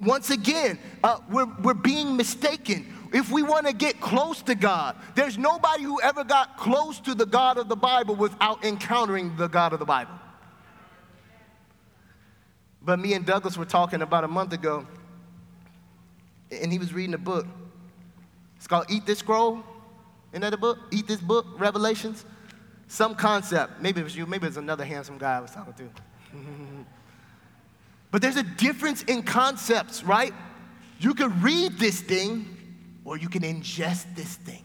once 0.00 0.30
again, 0.30 0.78
uh, 1.02 1.18
we're, 1.28 1.48
we're 1.62 1.74
being 1.74 2.16
mistaken. 2.16 2.94
If 3.12 3.32
we 3.32 3.42
want 3.42 3.66
to 3.66 3.72
get 3.72 4.00
close 4.00 4.42
to 4.42 4.54
God, 4.54 4.96
there's 5.16 5.36
nobody 5.36 5.82
who 5.82 6.00
ever 6.00 6.22
got 6.22 6.56
close 6.56 7.00
to 7.00 7.14
the 7.14 7.26
God 7.26 7.58
of 7.58 7.68
the 7.68 7.76
Bible 7.76 8.14
without 8.14 8.64
encountering 8.64 9.36
the 9.36 9.48
God 9.48 9.72
of 9.72 9.80
the 9.80 9.84
Bible. 9.84 10.14
But 12.80 13.00
me 13.00 13.14
and 13.14 13.26
Douglas 13.26 13.56
were 13.56 13.64
talking 13.64 14.02
about 14.02 14.24
a 14.24 14.28
month 14.28 14.52
ago, 14.52 14.86
and 16.52 16.70
he 16.70 16.78
was 16.78 16.92
reading 16.92 17.14
a 17.14 17.18
book. 17.18 17.46
It's 18.56 18.66
called 18.66 18.86
Eat 18.88 19.06
This 19.06 19.18
Scroll. 19.18 19.64
Isn't 20.32 20.42
that 20.42 20.54
a 20.54 20.58
book? 20.58 20.78
Eat 20.90 21.06
This 21.06 21.20
Book, 21.20 21.46
Revelations 21.56 22.24
some 22.88 23.14
concept. 23.14 23.80
Maybe 23.80 24.00
it 24.00 24.04
was 24.04 24.16
you, 24.16 24.26
maybe 24.26 24.46
it 24.46 24.50
was 24.50 24.56
another 24.56 24.84
handsome 24.84 25.18
guy 25.18 25.36
I 25.36 25.40
was 25.40 25.50
talking 25.50 25.74
to. 25.74 25.88
but 28.10 28.22
there's 28.22 28.36
a 28.36 28.42
difference 28.42 29.02
in 29.04 29.22
concepts, 29.22 30.02
right? 30.02 30.32
You 30.98 31.14
can 31.14 31.40
read 31.42 31.78
this 31.78 32.00
thing 32.00 32.56
or 33.04 33.16
you 33.18 33.28
can 33.28 33.42
ingest 33.42 34.16
this 34.16 34.36
thing. 34.36 34.64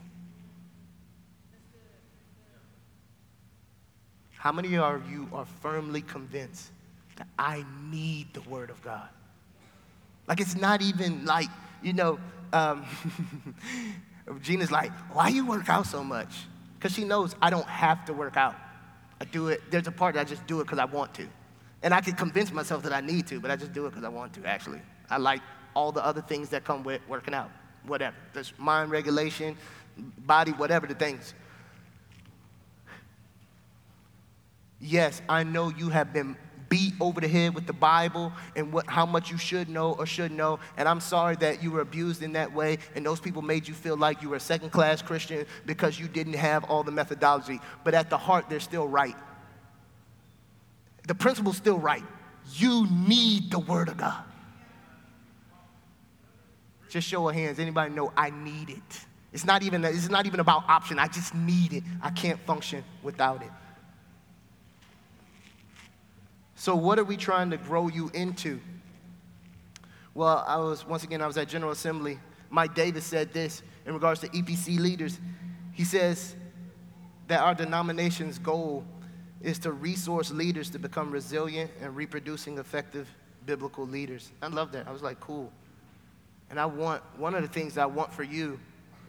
How 4.31 4.51
many 4.51 4.75
of 4.77 5.09
you 5.09 5.29
are 5.31 5.45
firmly 5.61 6.01
convinced 6.01 6.71
that 7.17 7.27
I 7.37 7.65
need 7.89 8.33
the 8.33 8.41
Word 8.41 8.69
of 8.69 8.81
God? 8.81 9.07
Like 10.27 10.39
it's 10.39 10.55
not 10.55 10.81
even 10.81 11.25
like, 11.25 11.49
you 11.81 11.93
know, 11.93 12.19
um, 12.51 12.85
Gina's 14.41 14.71
like, 14.71 14.91
why 15.11 15.29
you 15.29 15.45
work 15.45 15.69
out 15.69 15.85
so 15.85 16.03
much? 16.03 16.33
because 16.83 16.93
she 16.93 17.05
knows 17.05 17.33
I 17.41 17.49
don't 17.49 17.67
have 17.67 18.03
to 18.05 18.13
work 18.13 18.35
out. 18.35 18.57
I 19.21 19.23
do 19.23 19.47
it, 19.47 19.61
there's 19.71 19.87
a 19.87 19.91
part 19.91 20.15
that 20.15 20.19
I 20.19 20.23
just 20.25 20.45
do 20.47 20.59
it 20.59 20.65
because 20.65 20.79
I 20.79 20.83
want 20.85 21.13
to. 21.13 21.29
And 21.81 21.93
I 21.93 22.01
can 22.01 22.13
convince 22.13 22.51
myself 22.51 22.83
that 22.83 22.91
I 22.91 22.99
need 22.99 23.25
to, 23.27 23.39
but 23.39 23.49
I 23.51 23.55
just 23.55 23.71
do 23.71 23.85
it 23.85 23.91
because 23.91 24.03
I 24.03 24.09
want 24.09 24.33
to, 24.33 24.45
actually. 24.45 24.81
I 25.09 25.15
like 25.15 25.41
all 25.75 25.93
the 25.93 26.05
other 26.05 26.19
things 26.19 26.49
that 26.49 26.65
come 26.65 26.83
with 26.83 26.99
working 27.07 27.33
out, 27.33 27.49
whatever. 27.85 28.17
There's 28.33 28.51
mind 28.57 28.91
regulation, 28.91 29.55
body, 30.17 30.51
whatever 30.51 30.87
the 30.87 30.95
things. 30.95 31.33
Yes, 34.81 35.21
I 35.29 35.43
know 35.43 35.69
you 35.69 35.87
have 35.87 36.11
been 36.11 36.35
beat 36.73 36.95
over 36.99 37.21
the 37.21 37.27
head 37.27 37.53
with 37.53 37.67
the 37.67 37.73
Bible 37.73 38.33
and 38.55 38.73
what, 38.73 38.87
how 38.87 39.05
much 39.05 39.29
you 39.29 39.37
should 39.37 39.69
know 39.69 39.93
or 39.93 40.07
should 40.07 40.31
know. 40.31 40.57
And 40.75 40.89
I'm 40.89 41.01
sorry 41.01 41.35
that 41.35 41.61
you 41.61 41.69
were 41.69 41.81
abused 41.81 42.23
in 42.23 42.33
that 42.33 42.51
way 42.51 42.79
and 42.95 43.05
those 43.05 43.19
people 43.19 43.43
made 43.43 43.67
you 43.67 43.75
feel 43.75 43.95
like 43.95 44.23
you 44.23 44.29
were 44.29 44.37
a 44.37 44.39
second 44.39 44.71
class 44.71 44.99
Christian 44.99 45.45
because 45.67 45.99
you 45.99 46.07
didn't 46.07 46.33
have 46.33 46.63
all 46.63 46.81
the 46.81 46.91
methodology. 46.91 47.59
But 47.83 47.93
at 47.93 48.09
the 48.09 48.17
heart, 48.17 48.45
they're 48.49 48.59
still 48.59 48.87
right. 48.87 49.15
The 51.07 51.13
principle's 51.13 51.57
still 51.57 51.77
right. 51.77 52.01
You 52.53 52.87
need 52.89 53.51
the 53.51 53.59
Word 53.59 53.87
of 53.87 53.97
God. 53.97 54.23
Just 56.89 57.07
show 57.07 57.29
of 57.29 57.35
hands. 57.35 57.59
Anybody 57.59 57.93
know 57.93 58.11
I 58.17 58.31
need 58.31 58.71
it? 58.71 59.05
It's 59.31 59.45
not 59.45 59.61
even, 59.61 59.85
it's 59.85 60.09
not 60.09 60.25
even 60.25 60.39
about 60.39 60.67
option. 60.67 60.97
I 60.97 61.07
just 61.07 61.35
need 61.35 61.73
it. 61.73 61.83
I 62.01 62.09
can't 62.09 62.39
function 62.47 62.83
without 63.03 63.43
it. 63.43 63.51
So, 66.63 66.77
what 66.77 66.97
are 66.97 67.03
we 67.03 67.17
trying 67.17 67.49
to 67.49 67.57
grow 67.57 67.89
you 67.89 68.09
into? 68.13 68.57
Well, 70.13 70.45
I 70.47 70.55
was, 70.59 70.87
once 70.87 71.03
again, 71.03 71.21
I 71.21 71.27
was 71.27 71.37
at 71.37 71.49
General 71.49 71.73
Assembly. 71.73 72.17
Mike 72.49 72.73
Davis 72.73 73.03
said 73.03 73.33
this 73.33 73.61
in 73.85 73.93
regards 73.93 74.21
to 74.21 74.29
EPC 74.29 74.79
leaders. 74.79 75.19
He 75.73 75.83
says 75.83 76.37
that 77.27 77.41
our 77.41 77.53
denomination's 77.53 78.39
goal 78.39 78.85
is 79.41 79.59
to 79.59 79.73
resource 79.73 80.31
leaders 80.31 80.69
to 80.69 80.79
become 80.79 81.11
resilient 81.11 81.69
and 81.81 81.97
reproducing 81.97 82.57
effective 82.57 83.09
biblical 83.45 83.85
leaders. 83.85 84.31
I 84.41 84.47
love 84.47 84.71
that. 84.71 84.87
I 84.87 84.91
was 84.93 85.01
like, 85.01 85.19
cool. 85.19 85.51
And 86.49 86.57
I 86.57 86.65
want, 86.65 87.03
one 87.17 87.35
of 87.35 87.41
the 87.41 87.49
things 87.49 87.77
I 87.77 87.87
want 87.87 88.13
for 88.13 88.23
you 88.23 88.57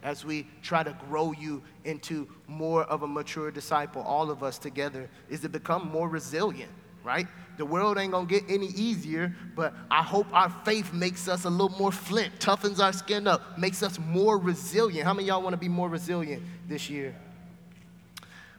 as 0.03 0.25
we 0.25 0.45
try 0.61 0.83
to 0.83 0.93
grow 1.07 1.31
you 1.31 1.63
into 1.85 2.27
more 2.49 2.83
of 2.83 3.03
a 3.03 3.07
mature 3.07 3.49
disciple, 3.49 4.01
all 4.01 4.29
of 4.29 4.43
us 4.43 4.57
together, 4.57 5.09
is 5.29 5.39
to 5.39 5.47
become 5.47 5.89
more 5.89 6.09
resilient, 6.09 6.71
right? 7.01 7.27
The 7.57 7.65
world 7.65 7.97
ain't 7.97 8.11
gonna 8.11 8.25
get 8.25 8.43
any 8.49 8.67
easier, 8.67 9.33
but 9.55 9.73
I 9.89 10.03
hope 10.03 10.27
our 10.33 10.49
faith 10.65 10.93
makes 10.93 11.27
us 11.27 11.45
a 11.45 11.49
little 11.49 11.77
more 11.77 11.91
flint, 11.91 12.39
toughens 12.39 12.79
our 12.79 12.93
skin 12.93 13.27
up, 13.27 13.57
makes 13.57 13.81
us 13.81 13.97
more 13.99 14.37
resilient. 14.37 15.05
How 15.05 15.13
many 15.13 15.27
y'all 15.27 15.41
wanna 15.41 15.57
be 15.57 15.69
more 15.69 15.89
resilient 15.89 16.43
this 16.67 16.89
year? 16.89 17.15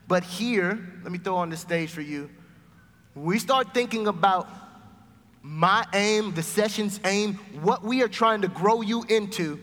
But 0.09 0.23
here, 0.23 0.79
let 1.03 1.13
me 1.13 1.19
throw 1.19 1.37
on 1.37 1.51
the 1.51 1.57
stage 1.57 1.91
for 1.91 2.01
you. 2.01 2.31
we 3.15 3.39
start 3.39 3.73
thinking 3.73 4.09
about 4.09 4.47
my 5.43 5.87
aim, 5.95 6.35
the 6.35 6.43
session's 6.43 7.01
aim, 7.05 7.35
what 7.63 7.83
we 7.83 8.03
are 8.03 8.09
trying 8.09 8.43
to 8.43 8.49
grow 8.49 8.83
you 8.83 9.05
into, 9.09 9.61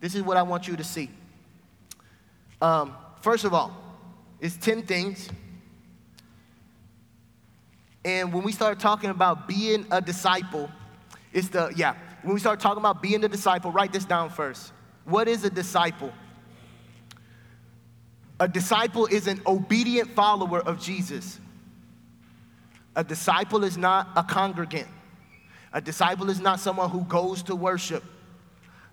this 0.00 0.14
is 0.14 0.22
what 0.22 0.36
I 0.36 0.42
want 0.42 0.68
you 0.68 0.76
to 0.76 0.84
see. 0.84 1.10
Um, 2.60 2.94
first 3.20 3.44
of 3.44 3.54
all, 3.54 3.76
it's 4.40 4.56
10 4.56 4.82
things. 4.82 5.28
And 8.06 8.32
when 8.32 8.44
we 8.44 8.52
start 8.52 8.78
talking 8.78 9.10
about 9.10 9.48
being 9.48 9.84
a 9.90 10.00
disciple, 10.00 10.70
it's 11.32 11.48
the, 11.48 11.72
yeah, 11.74 11.96
when 12.22 12.34
we 12.34 12.38
start 12.40 12.60
talking 12.60 12.78
about 12.78 13.02
being 13.02 13.24
a 13.24 13.28
disciple, 13.28 13.72
write 13.72 13.92
this 13.92 14.04
down 14.04 14.30
first. 14.30 14.72
What 15.06 15.26
is 15.26 15.42
a 15.44 15.50
disciple? 15.50 16.12
A 18.38 18.46
disciple 18.46 19.06
is 19.06 19.26
an 19.26 19.42
obedient 19.44 20.12
follower 20.12 20.60
of 20.60 20.80
Jesus. 20.80 21.40
A 22.94 23.02
disciple 23.02 23.64
is 23.64 23.76
not 23.76 24.10
a 24.14 24.22
congregant. 24.22 24.86
A 25.72 25.80
disciple 25.80 26.30
is 26.30 26.38
not 26.38 26.60
someone 26.60 26.88
who 26.88 27.02
goes 27.06 27.42
to 27.42 27.56
worship. 27.56 28.04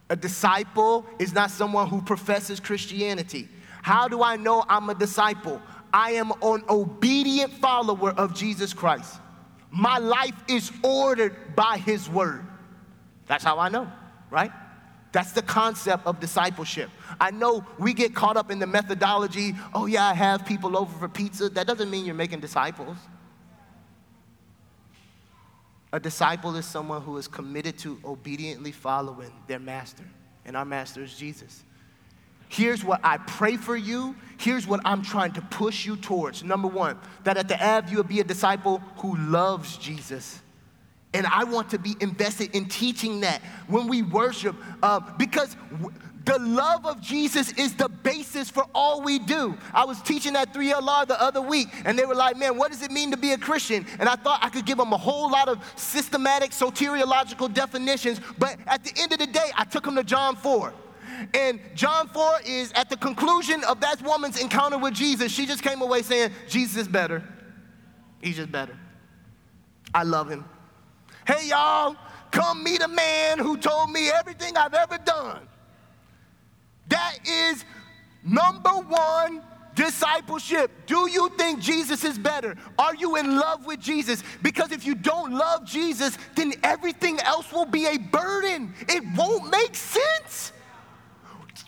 A 0.10 0.16
disciple 0.16 1.06
is 1.20 1.34
not 1.34 1.52
someone 1.52 1.88
who 1.88 2.02
professes 2.02 2.60
Christianity. 2.60 3.48
How 3.84 4.08
do 4.08 4.24
I 4.24 4.38
know 4.38 4.66
I'm 4.68 4.90
a 4.90 4.96
disciple? 4.96 5.62
I 5.94 6.14
am 6.14 6.32
an 6.42 6.64
obedient 6.68 7.54
follower 7.54 8.12
of 8.12 8.34
Jesus 8.34 8.74
Christ. 8.74 9.20
My 9.70 10.00
life 10.00 10.36
is 10.48 10.72
ordered 10.84 11.56
by 11.56 11.78
His 11.78 12.10
word. 12.10 12.46
That's 13.28 13.44
how 13.44 13.60
I 13.60 13.70
know, 13.70 13.90
right? 14.32 14.52
That's 15.12 15.32
the 15.32 15.44
concept 15.44 16.08
of 16.08 16.20
discipleship. 16.20 16.90
I 17.22 17.30
know 17.30 17.64
we 17.78 17.94
get 17.94 18.16
caught 18.16 18.36
up 18.36 18.50
in 18.50 18.58
the 18.58 18.66
methodology 18.66 19.54
oh, 19.76 19.86
yeah, 19.86 20.08
I 20.08 20.14
have 20.16 20.46
people 20.46 20.76
over 20.76 20.98
for 20.98 21.08
pizza. 21.08 21.50
That 21.50 21.68
doesn't 21.68 21.90
mean 21.90 22.06
you're 22.06 22.16
making 22.16 22.40
disciples. 22.40 22.98
A 25.94 26.00
disciple 26.00 26.56
is 26.56 26.66
someone 26.66 27.04
who 27.04 27.18
is 27.18 27.28
committed 27.28 27.78
to 27.80 28.00
obediently 28.04 28.72
following 28.72 29.32
their 29.46 29.60
master, 29.60 30.04
and 30.44 30.58
our 30.58 30.66
master 30.66 31.04
is 31.04 31.16
Jesus. 31.16 31.64
Here's 32.54 32.84
what 32.84 33.00
I 33.04 33.18
pray 33.18 33.58
for 33.58 33.76
you. 33.76 34.16
Here's 34.38 34.68
what 34.68 34.80
I'm 34.86 35.02
trying 35.02 35.32
to 35.32 35.42
push 35.42 35.88
you 35.88 35.96
towards. 35.96 36.44
Number 36.44 36.68
one, 36.68 37.00
that 37.24 37.36
at 37.36 37.48
the 37.48 37.56
Ave 37.56 37.90
you 37.90 37.98
will 37.98 38.04
be 38.04 38.20
a 38.20 38.24
disciple 38.24 38.78
who 38.98 39.18
loves 39.18 39.76
Jesus. 39.76 40.40
And 41.16 41.26
I 41.26 41.46
want 41.46 41.72
to 41.72 41.80
be 41.80 41.96
invested 42.00 42.56
in 42.56 42.68
teaching 42.68 43.22
that 43.22 43.42
when 43.66 43.88
we 43.88 44.04
worship, 44.04 44.56
uh, 44.84 45.00
because 45.18 45.58
the 46.26 46.38
love 46.38 46.86
of 46.86 47.02
Jesus 47.02 47.54
is 47.54 47.74
the 47.74 47.90
basis 47.90 48.52
for 48.52 48.68
all 48.76 49.02
we 49.02 49.18
do. 49.18 49.58
I 49.74 49.86
was 49.86 50.00
teaching 50.04 50.36
at 50.36 50.54
3LR 50.54 51.08
the 51.08 51.20
other 51.20 51.42
week, 51.42 51.70
and 51.86 51.98
they 51.98 52.06
were 52.06 52.14
like, 52.14 52.38
Man, 52.38 52.56
what 52.56 52.72
does 52.72 52.84
it 52.84 52.92
mean 52.92 53.10
to 53.10 53.18
be 53.18 53.32
a 53.32 53.38
Christian? 53.40 53.84
And 53.98 54.08
I 54.08 54.16
thought 54.16 54.42
I 54.44 54.50
could 54.50 54.66
give 54.66 54.78
them 54.78 54.94
a 54.94 54.98
whole 54.98 55.32
lot 55.32 55.50
of 55.50 55.58
systematic 55.76 56.52
soteriological 56.52 57.52
definitions, 57.52 58.22
but 58.38 58.58
at 58.68 58.84
the 58.84 58.94
end 59.02 59.12
of 59.12 59.18
the 59.18 59.26
day, 59.26 59.50
I 59.58 59.64
took 59.64 59.86
them 59.86 59.96
to 59.96 60.04
John 60.04 60.36
4. 60.36 60.72
And 61.34 61.60
John 61.76 62.08
4 62.08 62.40
is 62.46 62.72
at 62.74 62.90
the 62.90 62.98
conclusion 62.98 63.64
of 63.66 63.80
that 63.82 64.02
woman's 64.02 64.40
encounter 64.40 64.78
with 64.78 64.94
Jesus. 64.94 65.32
She 65.32 65.46
just 65.46 65.64
came 65.64 65.82
away 65.82 66.02
saying, 66.02 66.32
Jesus 66.48 66.78
is 66.78 66.88
better. 66.88 67.24
He's 68.22 68.38
just 68.38 68.52
better. 68.52 68.78
I 69.94 70.04
love 70.04 70.30
him. 70.30 70.46
Hey, 71.28 71.48
y'all, 71.48 71.96
come 72.32 72.64
meet 72.64 72.82
a 72.82 72.88
man 72.88 73.40
who 73.40 73.58
told 73.58 73.92
me 73.92 74.10
everything 74.10 74.58
I've 74.58 74.74
ever 74.74 74.98
done. 74.98 75.48
That 76.88 77.18
is 77.26 77.64
number 78.24 78.70
one 78.70 79.42
discipleship. 79.76 80.72
Do 80.86 81.10
you 81.10 81.30
think 81.38 81.60
Jesus 81.60 82.04
is 82.04 82.18
better? 82.18 82.56
Are 82.78 82.96
you 82.96 83.16
in 83.18 83.38
love 83.38 83.66
with 83.66 83.80
Jesus? 83.80 84.24
Because 84.42 84.72
if 84.72 84.86
you 84.86 84.96
don't 84.96 85.34
love 85.34 85.66
Jesus, 85.66 86.18
then 86.36 86.54
everything 86.64 87.20
else 87.20 87.52
will 87.52 87.66
be 87.66 87.88
a 87.88 87.98
burden. 87.98 88.74
It 88.88 89.04
won't 89.18 89.50
make 89.52 89.76
sense. 89.76 90.53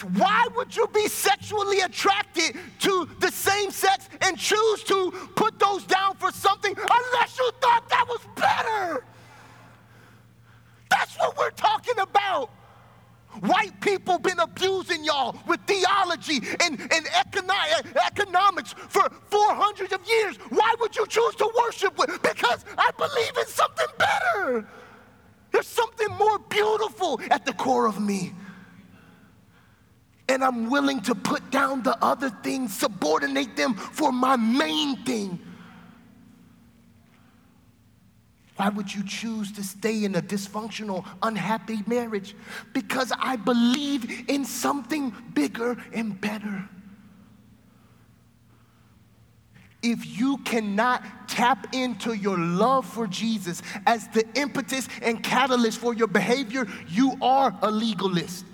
Why 0.04 0.48
would 0.56 0.76
you 0.76 0.88
be 0.94 1.08
sexually 1.08 1.82
attracted 1.82 2.56
to 2.80 3.10
the 3.20 3.32
same 3.32 3.72
sex 3.72 4.10
and 4.22 4.38
choose 4.38 4.84
to 4.84 5.12
put 5.36 5.60
those 5.60 5.84
down 5.84 6.16
for 6.16 6.32
something 6.32 6.76
unless 6.78 7.38
you 7.38 7.52
thought 7.62 7.88
that 7.90 8.06
was 8.08 8.22
better? 8.36 9.04
That's 10.90 11.18
what 11.18 11.38
we're 11.38 11.52
talking 11.52 12.00
about. 12.00 12.50
White 13.42 13.80
people 13.82 14.18
been 14.18 14.40
abusing 14.40 15.04
y'all 15.04 15.36
with 15.46 15.60
theology 15.68 16.38
and, 16.64 16.80
and 16.80 17.06
econo- 17.08 17.96
economics 18.08 18.74
for 18.74 19.10
400 19.30 19.92
of 19.92 20.08
years. 20.08 20.38
Why 20.50 20.74
would 20.80 20.96
you 20.96 21.06
choose 21.08 21.36
to 21.36 21.52
worship 21.64 21.98
with? 21.98 22.22
Because 22.22 22.64
I 22.78 22.92
believe 22.98 23.38
in 23.38 23.48
something 23.48 23.88
better. 23.98 24.68
There's 25.52 25.68
something 25.68 26.08
more 26.18 26.40
beautiful 26.40 27.20
at 27.30 27.46
the 27.46 27.54
core 27.54 27.88
of 27.88 28.00
me. 28.00 28.34
And 30.28 30.44
I'm 30.44 30.70
willing 30.70 31.02
to 31.02 31.16
put 31.16 31.52
down 31.52 31.84
the 31.84 31.98
other 32.04 32.30
things, 32.30 32.76
subordinate 32.76 33.56
them 33.56 33.76
for 33.76 34.12
my 34.12 34.36
main 34.36 35.04
thing. 35.04 35.40
Why 38.56 38.70
would 38.70 38.94
you 38.94 39.04
choose 39.06 39.52
to 39.54 39.64
stay 39.64 40.06
in 40.06 40.16
a 40.16 40.22
dysfunctional, 40.22 41.06
unhappy 41.22 41.80
marriage? 41.88 42.36
Because 42.74 43.12
I 43.20 43.36
believe 43.36 44.30
in 44.30 44.46
something 44.46 45.14
bigger 45.34 45.78
and 45.94 46.20
better. 46.20 46.68
If 49.84 50.18
you 50.18 50.38
cannot 50.38 51.04
tap 51.28 51.76
into 51.76 52.14
your 52.14 52.40
love 52.40 52.88
for 52.88 53.06
Jesus 53.06 53.62
as 53.86 54.08
the 54.08 54.26
impetus 54.36 54.88
and 55.02 55.22
catalyst 55.22 55.78
for 55.78 55.94
your 55.94 56.08
behavior, 56.08 56.66
you 56.88 57.16
are 57.22 57.56
a 57.62 57.70
legalist. 57.70 58.46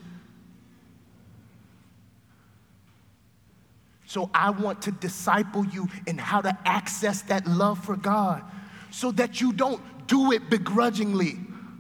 So 4.12 4.30
I 4.34 4.50
want 4.50 4.82
to 4.82 4.92
disciple 4.92 5.66
you 5.68 5.88
in 6.06 6.18
how 6.18 6.42
to 6.42 6.58
access 6.66 7.22
that 7.22 7.48
love 7.48 7.82
for 7.82 7.96
God 7.96 8.44
so 8.90 9.10
that 9.14 9.40
you 9.40 9.54
don't 9.54 9.82
do 10.06 10.34
it 10.34 10.50
begrudgingly. 10.50 11.40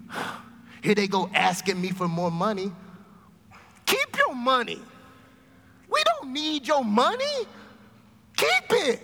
Here 0.82 0.96
they 0.96 1.08
go 1.08 1.30
asking 1.34 1.82
me 1.82 1.90
for 1.90 2.08
more 2.08 2.32
money. 2.32 2.72
Keep 3.86 4.16
your 4.16 4.34
money. 4.34 4.80
We 5.90 6.02
don't 6.06 6.32
need 6.32 6.66
your 6.66 6.86
money. 6.86 7.46
Keep 8.38 8.64
it. 8.70 9.02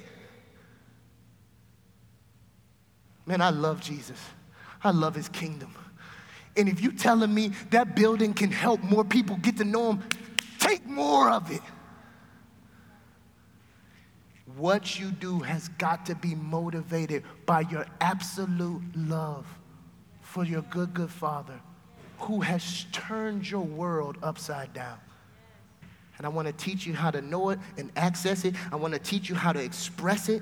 Man, 3.25 3.41
I 3.41 3.49
love 3.49 3.81
Jesus. 3.81 4.21
I 4.85 4.91
love 4.91 5.15
his 5.15 5.27
kingdom. 5.27 5.75
And 6.55 6.69
if 6.69 6.79
you're 6.79 6.93
telling 6.93 7.33
me 7.33 7.51
that 7.71 7.93
building 7.93 8.33
can 8.33 8.53
help 8.53 8.81
more 8.83 9.03
people 9.03 9.35
get 9.35 9.57
to 9.57 9.65
know 9.65 9.91
him, 9.91 10.03
take 10.59 10.85
more 10.85 11.29
of 11.29 11.51
it. 11.51 11.61
What 14.57 14.99
you 14.99 15.11
do 15.11 15.39
has 15.39 15.69
got 15.69 16.05
to 16.07 16.15
be 16.15 16.35
motivated 16.35 17.23
by 17.45 17.61
your 17.61 17.85
absolute 18.01 18.81
love 18.95 19.45
for 20.21 20.43
your 20.43 20.61
good, 20.63 20.93
good 20.93 21.09
Father 21.09 21.59
who 22.19 22.41
has 22.41 22.85
turned 22.91 23.49
your 23.49 23.61
world 23.61 24.17
upside 24.23 24.73
down. 24.73 24.97
And 26.17 26.25
I 26.25 26.29
want 26.29 26.47
to 26.47 26.53
teach 26.53 26.87
you 26.87 26.93
how 26.93 27.11
to 27.11 27.21
know 27.21 27.51
it 27.51 27.59
and 27.77 27.91
access 27.95 28.43
it. 28.43 28.55
I 28.71 28.75
want 28.75 28.93
to 28.93 28.99
teach 28.99 29.29
you 29.29 29.35
how 29.35 29.53
to 29.53 29.63
express 29.63 30.29
it. 30.29 30.41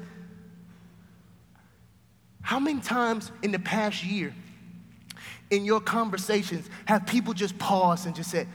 How 2.41 2.59
many 2.59 2.79
times 2.79 3.31
in 3.43 3.51
the 3.51 3.59
past 3.59 4.03
year, 4.03 4.33
in 5.49 5.65
your 5.65 5.81
conversations, 5.81 6.69
have 6.85 7.05
people 7.05 7.33
just 7.33 7.57
paused 7.57 8.05
and 8.05 8.15
just 8.15 8.31
said, 8.31 8.47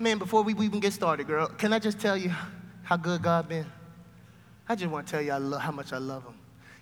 Man, 0.00 0.18
before 0.18 0.42
we 0.42 0.54
even 0.64 0.80
get 0.80 0.92
started, 0.92 1.26
girl, 1.26 1.46
can 1.46 1.72
I 1.72 1.78
just 1.78 2.00
tell 2.00 2.16
you 2.16 2.32
how 2.82 2.96
good 2.96 3.22
God 3.22 3.48
been? 3.48 3.66
I 4.72 4.74
just 4.74 4.90
want 4.90 5.06
to 5.06 5.10
tell 5.10 5.20
you 5.20 5.32
I 5.32 5.58
how 5.58 5.70
much 5.70 5.92
I 5.92 5.98
love 5.98 6.24
them. 6.24 6.32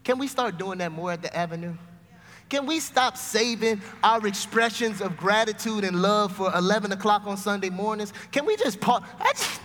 Can 0.05 0.17
we 0.17 0.29
start 0.29 0.57
doing 0.57 0.79
that 0.79 0.93
more 0.93 1.11
at 1.11 1.23
the 1.23 1.37
Avenue? 1.37 1.75
Can 2.49 2.65
we 2.65 2.79
stop 2.79 3.17
saving 3.17 3.81
our 4.05 4.25
expressions 4.29 5.01
of 5.01 5.17
gratitude 5.17 5.83
and 5.83 6.01
love 6.01 6.31
for 6.31 6.55
11 6.55 6.93
o'clock 6.93 7.27
on 7.27 7.37
Sunday 7.37 7.69
mornings? 7.69 8.13
Can 8.31 8.47
we 8.47 8.57
just 8.57 8.81
pause? 8.81 9.03
I 9.19 9.33
just, 9.33 9.61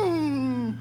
mm, 0.00 0.76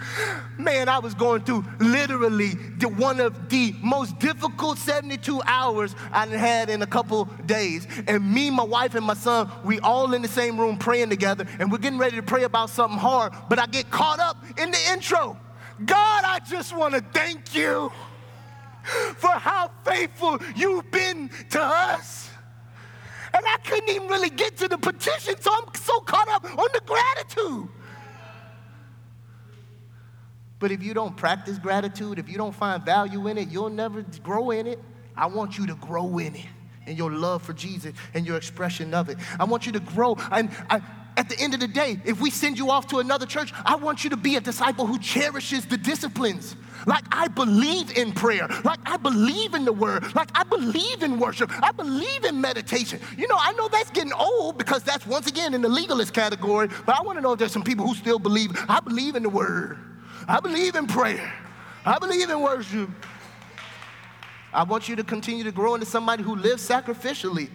man, 0.58 0.90
I 0.90 0.98
was 0.98 1.14
going 1.14 1.44
through 1.44 1.64
literally 1.80 2.56
the, 2.80 2.90
one 2.90 3.20
of 3.20 3.48
the 3.50 3.76
most 3.84 4.18
difficult 4.18 4.80
72 4.80 5.44
hours 5.46 5.96
I 6.12 6.26
had 6.26 6.72
in 6.72 6.82
a 6.82 6.88
couple 6.88 7.26
days. 7.46 7.88
And 8.08 8.34
me, 8.34 8.50
my 8.50 8.64
wife, 8.64 8.96
and 8.96 9.06
my 9.06 9.14
son, 9.14 9.52
we 9.64 9.80
all 9.82 10.12
in 10.16 10.24
the 10.24 10.28
same 10.28 10.60
room 10.60 10.78
praying 10.78 11.12
together, 11.12 11.46
and 11.60 11.72
we're 11.72 11.78
getting 11.78 12.00
ready 12.00 12.16
to 12.16 12.24
pray 12.24 12.46
about 12.46 12.72
something 12.72 12.98
hard, 12.98 13.32
but 13.48 13.60
I 13.60 13.68
get 13.68 13.92
caught 13.92 14.20
up 14.20 14.44
in 14.58 14.72
the 14.72 14.80
intro. 14.92 15.38
God, 15.84 16.24
I 16.24 16.40
just 16.48 16.76
want 16.76 16.94
to 16.94 17.02
thank 17.02 17.54
you 17.54 17.92
for 19.18 19.32
how 19.32 19.72
faithful 19.84 20.40
you've 20.56 20.90
been 20.92 21.30
to 21.50 21.62
us. 21.62 22.30
And 23.34 23.46
I 23.46 23.58
couldn't 23.66 23.90
even 23.90 24.08
really 24.08 24.30
get 24.30 24.56
to 24.58 24.68
the 24.68 24.78
petition, 24.78 25.36
so 25.42 25.52
I'm 25.54 25.74
so 25.76 26.00
caught 26.00 26.30
up 26.30 26.46
on 26.46 26.68
the 26.74 26.82
gratitude. 26.86 27.68
But 30.60 30.72
if 30.72 30.82
you 30.82 30.94
don't 30.94 31.18
practice 31.18 31.58
gratitude, 31.60 32.18
if 32.18 32.30
you 32.30 32.38
don't 32.38 32.56
find 32.56 32.84
value 32.84 33.28
in 33.28 33.38
it, 33.38 33.50
you'll 33.50 33.70
never 33.70 34.04
grow 34.24 34.52
in 34.52 34.68
it. 34.68 34.80
I 35.16 35.26
want 35.26 35.58
you 35.58 35.68
to 35.68 35.76
grow 35.76 36.18
in 36.18 36.36
it 36.36 36.46
in 36.88 36.96
your 36.96 37.12
love 37.12 37.42
for 37.42 37.54
Jesus 37.54 37.94
and 38.14 38.26
your 38.26 38.38
expression 38.38 38.94
of 38.94 39.10
it. 39.10 39.18
I 39.40 39.44
want 39.44 39.66
you 39.66 39.72
to 39.74 39.80
grow. 39.80 40.16
And 40.32 40.50
I, 40.70 40.82
at 41.18 41.30
the 41.30 41.40
end 41.40 41.54
of 41.54 41.60
the 41.60 41.68
day, 41.68 42.00
if 42.06 42.20
we 42.20 42.30
send 42.30 42.58
you 42.58 42.70
off 42.70 42.88
to 42.88 43.00
another 43.00 43.26
church, 43.26 43.54
I 43.66 43.76
want 43.76 44.04
you 44.04 44.10
to 44.10 44.18
be 44.18 44.36
a 44.36 44.42
disciple 44.42 44.86
who 44.86 45.00
cherishes 45.00 45.66
the 45.66 45.78
disciplines. 45.78 46.56
Like 46.86 47.06
I 47.12 47.28
believe 47.28 47.98
in 47.98 48.12
prayer, 48.12 48.48
like 48.64 48.80
I 48.86 48.98
believe 48.98 49.54
in 49.54 49.66
the 49.66 49.74
word, 49.74 50.14
like 50.16 50.30
I 50.36 50.44
believe 50.44 51.02
in 51.04 51.20
worship, 51.20 51.50
I 51.64 51.72
believe 51.72 52.26
in 52.26 52.40
meditation. 52.40 53.00
You 53.18 53.28
know, 53.28 53.38
I 53.40 53.54
know 53.54 53.68
that's 53.70 53.90
getting 53.92 54.14
old 54.14 54.58
because 54.58 54.84
that's 54.84 55.08
once 55.08 55.28
again 55.28 55.54
in 55.54 55.62
the 55.62 55.70
legalist 55.70 56.14
category, 56.14 56.70
but 56.86 56.96
I 56.96 57.02
want 57.02 57.18
to 57.18 57.22
know 57.22 57.34
if 57.34 57.40
there's 57.40 57.52
some 57.52 57.64
people 57.64 57.88
who 57.88 57.96
still 57.96 58.20
believe. 58.20 58.52
I 58.70 58.80
believe 58.82 59.16
in 59.16 59.24
the 59.24 59.30
word, 59.30 59.80
I 60.28 60.40
believe 60.40 60.76
in 60.76 60.86
prayer, 60.86 61.34
I 61.86 61.98
believe 61.98 62.30
in 62.30 62.42
worship. 62.42 62.90
I 64.54 64.64
want 64.64 64.88
you 64.88 64.96
to 64.96 65.04
continue 65.04 65.44
to 65.44 65.52
grow 65.52 65.74
into 65.74 65.86
somebody 65.86 66.24
who 66.24 66.36
lives 66.36 66.68
sacrificially 66.68 67.50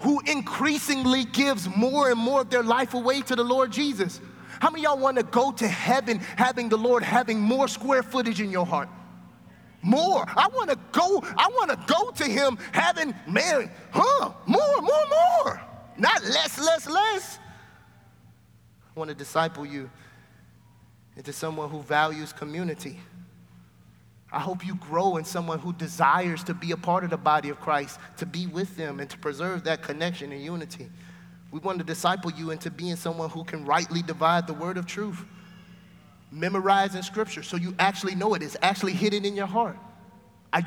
who 0.00 0.20
increasingly 0.26 1.24
gives 1.24 1.68
more 1.74 2.10
and 2.10 2.18
more 2.18 2.42
of 2.42 2.50
their 2.50 2.62
life 2.62 2.94
away 2.94 3.22
to 3.22 3.36
the 3.36 3.44
Lord 3.44 3.72
Jesus. 3.72 4.20
How 4.60 4.70
many 4.70 4.84
y'all 4.84 4.98
want 4.98 5.16
to 5.16 5.22
go 5.22 5.52
to 5.52 5.68
heaven 5.68 6.18
having 6.18 6.68
the 6.68 6.76
Lord 6.76 7.02
having 7.02 7.40
more 7.40 7.68
square 7.68 8.02
footage 8.02 8.40
in 8.40 8.50
your 8.50 8.66
heart? 8.66 8.88
More. 9.82 10.24
I 10.28 10.48
want 10.48 10.70
to 10.70 10.78
go, 10.92 11.22
I 11.36 11.48
want 11.48 11.70
to 11.70 11.78
go 11.86 12.10
to 12.10 12.24
him 12.24 12.58
having, 12.72 13.14
man, 13.28 13.70
huh? 13.90 14.32
More, 14.46 14.80
more, 14.80 15.06
more. 15.08 15.60
Not 15.98 16.22
less, 16.24 16.58
less, 16.58 16.88
less. 16.88 17.38
I 18.94 18.98
want 18.98 19.08
to 19.08 19.14
disciple 19.14 19.64
you 19.64 19.90
into 21.16 21.32
someone 21.32 21.70
who 21.70 21.82
values 21.82 22.32
community. 22.32 22.98
I 24.36 24.38
hope 24.38 24.66
you 24.66 24.74
grow 24.74 25.16
in 25.16 25.24
someone 25.24 25.58
who 25.58 25.72
desires 25.72 26.44
to 26.44 26.52
be 26.52 26.72
a 26.72 26.76
part 26.76 27.04
of 27.04 27.08
the 27.08 27.16
body 27.16 27.48
of 27.48 27.58
Christ, 27.58 27.98
to 28.18 28.26
be 28.26 28.46
with 28.46 28.76
them, 28.76 29.00
and 29.00 29.08
to 29.08 29.16
preserve 29.16 29.64
that 29.64 29.80
connection 29.80 30.30
and 30.30 30.44
unity. 30.44 30.90
We 31.50 31.58
want 31.60 31.78
to 31.78 31.84
disciple 31.84 32.30
you 32.30 32.50
into 32.50 32.70
being 32.70 32.96
someone 32.96 33.30
who 33.30 33.44
can 33.44 33.64
rightly 33.64 34.02
divide 34.02 34.46
the 34.46 34.52
word 34.52 34.76
of 34.76 34.84
truth, 34.84 35.24
memorizing 36.30 37.00
scripture 37.00 37.42
so 37.42 37.56
you 37.56 37.74
actually 37.78 38.14
know 38.14 38.34
it. 38.34 38.42
It's 38.42 38.58
actually 38.60 38.92
hidden 38.92 39.24
in 39.24 39.36
your 39.36 39.46
heart. 39.46 39.78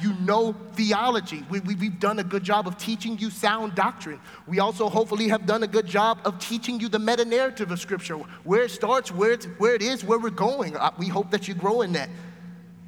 You 0.02 0.14
know 0.22 0.54
theology. 0.74 1.44
We, 1.50 1.60
we, 1.60 1.76
we've 1.76 2.00
done 2.00 2.18
a 2.18 2.24
good 2.24 2.44
job 2.44 2.68
of 2.68 2.78
teaching 2.78 3.20
you 3.20 3.30
sound 3.30 3.76
doctrine. 3.76 4.20
We 4.48 4.60
also 4.60 4.90
hopefully 4.90 5.28
have 5.30 5.46
done 5.46 5.62
a 5.62 5.68
good 5.68 5.86
job 5.86 6.22
of 6.26 6.40
teaching 6.40 6.80
you 6.80 6.90
the 6.90 7.00
meta 7.00 7.26
narrative 7.26 7.72
of 7.72 7.80
Scripture, 7.80 8.16
where 8.44 8.64
it 8.64 8.72
starts, 8.72 9.12
where, 9.12 9.32
it's, 9.32 9.46
where 9.58 9.76
it 9.76 9.82
is, 9.84 10.04
where 10.04 10.18
we're 10.18 10.32
going. 10.32 10.76
Uh, 10.76 10.92
we 10.98 11.08
hope 11.08 11.30
that 11.32 11.48
you 11.48 11.54
grow 11.54 11.82
in 11.82 11.92
that. 11.94 12.10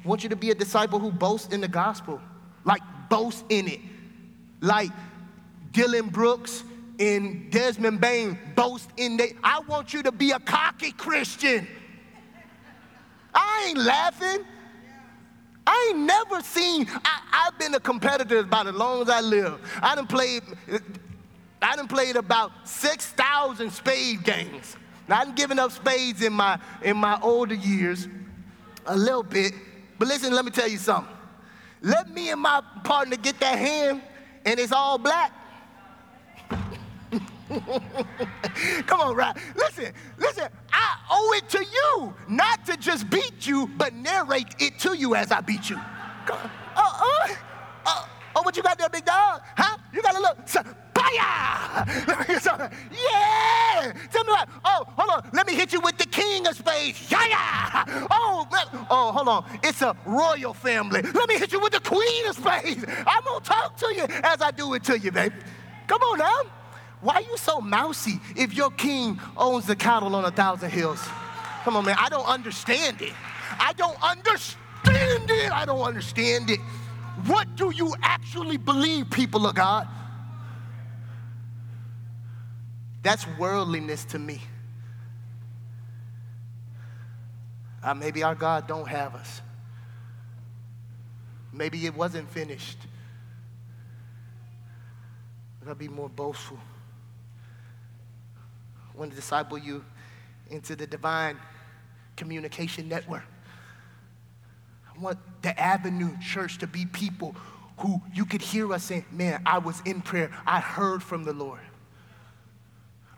I 0.04 0.08
want 0.08 0.22
you 0.22 0.28
to 0.30 0.36
be 0.36 0.50
a 0.50 0.54
disciple 0.54 0.98
who 0.98 1.12
boasts 1.12 1.52
in 1.52 1.60
the 1.60 1.68
gospel, 1.68 2.20
like 2.64 2.82
boasts 3.08 3.44
in 3.48 3.68
it. 3.68 3.80
Like 4.60 4.90
Dillon 5.72 6.08
Brooks 6.08 6.64
and 6.98 7.50
Desmond 7.50 8.00
Bane 8.00 8.38
boast 8.54 8.88
in 8.96 9.18
it. 9.20 9.36
I 9.42 9.60
want 9.60 9.92
you 9.92 10.02
to 10.04 10.12
be 10.12 10.30
a 10.30 10.38
cocky 10.38 10.92
Christian. 10.92 11.66
I 13.34 13.66
ain't 13.68 13.78
laughing. 13.78 14.44
I 15.66 15.90
ain't 15.90 16.00
never 16.00 16.40
seen, 16.42 16.88
I, 17.04 17.44
have 17.44 17.58
been 17.58 17.74
a 17.74 17.80
competitor 17.80 18.38
about 18.38 18.66
as 18.66 18.74
long 18.74 19.02
as 19.02 19.08
I 19.08 19.20
live. 19.20 19.60
I 19.80 19.94
done 19.94 20.08
played, 20.08 20.42
I 21.62 21.76
done 21.76 21.86
played 21.86 22.16
about 22.16 22.50
6,000 22.64 23.70
spade 23.70 24.24
games. 24.24 24.76
Now, 25.08 25.20
I 25.20 25.24
done 25.24 25.34
given 25.34 25.58
up 25.58 25.70
spades 25.70 26.20
in 26.22 26.32
my, 26.32 26.58
in 26.82 26.96
my 26.96 27.18
older 27.22 27.54
years 27.54 28.08
a 28.86 28.96
little 28.96 29.22
bit, 29.22 29.52
but 30.02 30.08
listen, 30.08 30.34
let 30.34 30.44
me 30.44 30.50
tell 30.50 30.66
you 30.66 30.78
something. 30.78 31.14
Let 31.80 32.10
me 32.12 32.30
and 32.30 32.40
my 32.40 32.60
partner 32.82 33.14
get 33.14 33.38
that 33.38 33.56
hand, 33.56 34.02
and 34.44 34.58
it's 34.58 34.72
all 34.72 34.98
black. 34.98 35.32
Come 38.88 39.00
on, 39.00 39.14
right? 39.14 39.36
Listen, 39.54 39.92
listen, 40.18 40.48
I 40.72 40.96
owe 41.08 41.34
it 41.36 41.48
to 41.50 41.64
you, 41.64 42.14
not 42.28 42.66
to 42.66 42.76
just 42.78 43.10
beat 43.10 43.46
you, 43.46 43.70
but 43.76 43.94
narrate 43.94 44.56
it 44.58 44.80
to 44.80 44.98
you 44.98 45.14
as 45.14 45.30
I 45.30 45.40
beat 45.40 45.70
you. 45.70 45.76
Uh, 45.76 46.48
uh, 46.74 47.04
uh, 47.04 47.28
oh, 48.36 48.42
what 48.42 48.56
you 48.56 48.62
got 48.62 48.78
there, 48.78 48.88
big 48.88 49.04
dog? 49.04 49.42
Huh? 49.56 49.76
You 49.92 50.02
got 50.02 50.16
a 50.16 50.20
little, 50.20 50.36
Fire! 51.02 51.84
yeah! 52.28 53.92
Tell 54.10 54.24
me 54.24 54.30
what? 54.30 54.48
Oh, 54.64 54.84
hold 54.96 55.10
on. 55.10 55.30
Let 55.32 55.46
me 55.46 55.54
hit 55.54 55.72
you 55.72 55.80
with 55.80 55.98
the 55.98 56.06
king 56.06 56.46
of 56.46 56.56
spades. 56.56 57.10
Yeah, 57.10 57.26
yeah! 57.26 58.06
Oh, 58.10 58.46
oh, 58.90 59.12
hold 59.12 59.28
on. 59.28 59.60
It's 59.62 59.82
a 59.82 59.96
royal 60.06 60.54
family. 60.54 61.02
Let 61.02 61.28
me 61.28 61.38
hit 61.38 61.52
you 61.52 61.60
with 61.60 61.72
the 61.72 61.80
queen 61.80 62.26
of 62.26 62.36
spades. 62.36 62.84
I'm 63.06 63.24
gonna 63.24 63.40
talk 63.40 63.76
to 63.78 63.94
you 63.94 64.04
as 64.22 64.40
I 64.40 64.50
do 64.50 64.74
it 64.74 64.84
to 64.84 64.98
you, 64.98 65.10
baby. 65.10 65.34
Come 65.86 66.02
on 66.02 66.18
now. 66.18 66.42
Why 67.00 67.18
you 67.18 67.36
so 67.36 67.60
mousy 67.60 68.20
if 68.36 68.54
your 68.54 68.70
king 68.70 69.18
owns 69.36 69.66
the 69.66 69.74
cattle 69.74 70.14
on 70.14 70.24
a 70.24 70.30
thousand 70.30 70.70
hills? 70.70 71.02
Come 71.64 71.76
on, 71.76 71.84
man. 71.84 71.96
I 71.98 72.08
don't 72.08 72.26
understand 72.26 73.02
it. 73.02 73.12
I 73.58 73.72
don't 73.72 74.00
understand 74.02 75.30
it. 75.30 75.52
I 75.52 75.64
don't 75.64 75.82
understand 75.82 76.50
it. 76.50 76.60
What 77.26 77.56
do 77.56 77.70
you 77.74 77.94
actually 78.02 78.56
believe, 78.56 79.10
people 79.10 79.46
of 79.46 79.54
God? 79.54 79.86
That's 83.02 83.26
worldliness 83.38 84.04
to 84.06 84.18
me. 84.18 84.40
Uh, 87.82 87.94
maybe 87.94 88.22
our 88.22 88.34
God 88.34 88.66
don't 88.66 88.88
have 88.88 89.14
us. 89.14 89.42
Maybe 91.52 91.84
it 91.84 91.94
wasn't 91.94 92.30
finished. 92.30 92.78
I 95.60 95.64
gotta 95.66 95.74
be 95.74 95.88
more 95.88 96.08
boastful. 96.08 96.58
I 98.94 98.98
want 98.98 99.10
to 99.10 99.16
disciple 99.16 99.58
you 99.58 99.84
into 100.50 100.76
the 100.76 100.86
divine 100.86 101.36
communication 102.16 102.88
network. 102.88 103.24
Want 105.02 105.18
the 105.42 105.58
Avenue 105.60 106.16
Church 106.20 106.58
to 106.58 106.66
be 106.66 106.86
people 106.86 107.34
who 107.78 108.00
you 108.14 108.24
could 108.24 108.40
hear 108.40 108.72
us 108.72 108.84
saying, 108.84 109.04
Man, 109.10 109.42
I 109.44 109.58
was 109.58 109.82
in 109.84 110.00
prayer. 110.00 110.30
I 110.46 110.60
heard 110.60 111.02
from 111.02 111.24
the 111.24 111.32
Lord. 111.32 111.60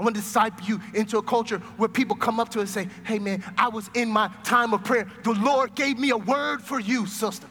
I 0.01 0.03
want 0.03 0.17
to 0.17 0.23
disciple 0.23 0.67
you 0.67 0.81
into 0.95 1.19
a 1.19 1.23
culture 1.23 1.59
where 1.77 1.89
people 1.89 2.17
come 2.17 2.41
up 2.41 2.49
to 2.51 2.61
us 2.61 2.75
and 2.77 2.89
say, 2.89 2.95
Hey, 3.05 3.19
man, 3.19 3.45
I 3.59 3.69
was 3.69 3.91
in 3.95 4.09
my 4.09 4.31
time 4.43 4.73
of 4.73 4.83
prayer. 4.83 5.07
The 5.23 5.35
Lord 5.35 5.75
gave 5.75 5.99
me 5.99 6.11
a 6.11 6.17
word 6.17 6.63
for 6.63 6.81
you, 6.81 7.07
sister. 7.07 7.47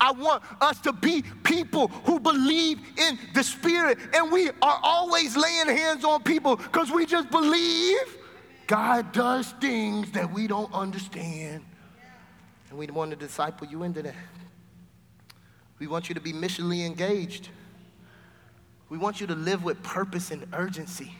I 0.00 0.12
want 0.12 0.42
us 0.60 0.80
to 0.80 0.92
be 0.92 1.22
people 1.44 1.88
who 1.88 2.18
believe 2.18 2.80
in 2.96 3.18
the 3.34 3.44
Spirit, 3.44 3.98
and 4.14 4.32
we 4.32 4.48
are 4.48 4.80
always 4.82 5.36
laying 5.36 5.68
hands 5.68 6.04
on 6.04 6.22
people 6.22 6.56
because 6.56 6.90
we 6.90 7.06
just 7.06 7.30
believe 7.30 8.16
God 8.66 9.12
does 9.12 9.52
things 9.60 10.10
that 10.12 10.32
we 10.32 10.46
don't 10.46 10.72
understand. 10.72 11.64
And 12.70 12.78
we 12.78 12.86
want 12.86 13.10
to 13.10 13.16
disciple 13.16 13.66
you 13.66 13.82
into 13.82 14.02
that. 14.02 14.14
We 15.78 15.86
want 15.86 16.08
you 16.08 16.14
to 16.14 16.20
be 16.20 16.32
missionally 16.32 16.86
engaged. 16.86 17.48
We 18.88 18.98
want 18.98 19.20
you 19.20 19.26
to 19.26 19.34
live 19.34 19.64
with 19.64 19.82
purpose 19.82 20.30
and 20.30 20.46
urgency. 20.52 21.12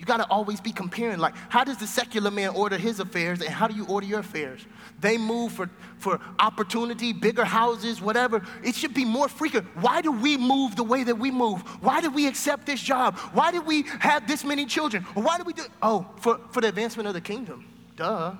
You 0.00 0.06
got 0.06 0.16
to 0.16 0.26
always 0.30 0.62
be 0.62 0.72
comparing. 0.72 1.18
Like, 1.18 1.34
how 1.50 1.62
does 1.62 1.76
the 1.76 1.86
secular 1.86 2.30
man 2.30 2.50
order 2.50 2.78
his 2.78 3.00
affairs, 3.00 3.42
and 3.42 3.50
how 3.50 3.68
do 3.68 3.74
you 3.74 3.84
order 3.84 4.06
your 4.06 4.20
affairs? 4.20 4.64
They 4.98 5.18
move 5.18 5.52
for, 5.52 5.68
for 5.98 6.18
opportunity, 6.38 7.12
bigger 7.12 7.44
houses, 7.44 8.00
whatever. 8.00 8.40
It 8.64 8.74
should 8.74 8.94
be 8.94 9.04
more 9.04 9.28
frequent. 9.28 9.66
Why 9.76 10.00
do 10.00 10.10
we 10.10 10.38
move 10.38 10.74
the 10.74 10.84
way 10.84 11.04
that 11.04 11.18
we 11.18 11.30
move? 11.30 11.60
Why 11.82 12.00
did 12.00 12.14
we 12.14 12.26
accept 12.26 12.64
this 12.64 12.80
job? 12.80 13.18
Why 13.34 13.50
did 13.50 13.66
we 13.66 13.82
have 13.98 14.26
this 14.26 14.42
many 14.42 14.64
children? 14.64 15.02
why 15.12 15.36
do 15.36 15.44
we 15.44 15.52
do? 15.52 15.64
Oh, 15.82 16.08
for, 16.16 16.40
for 16.50 16.62
the 16.62 16.68
advancement 16.68 17.06
of 17.06 17.12
the 17.12 17.20
kingdom. 17.20 17.66
Duh. 17.96 18.32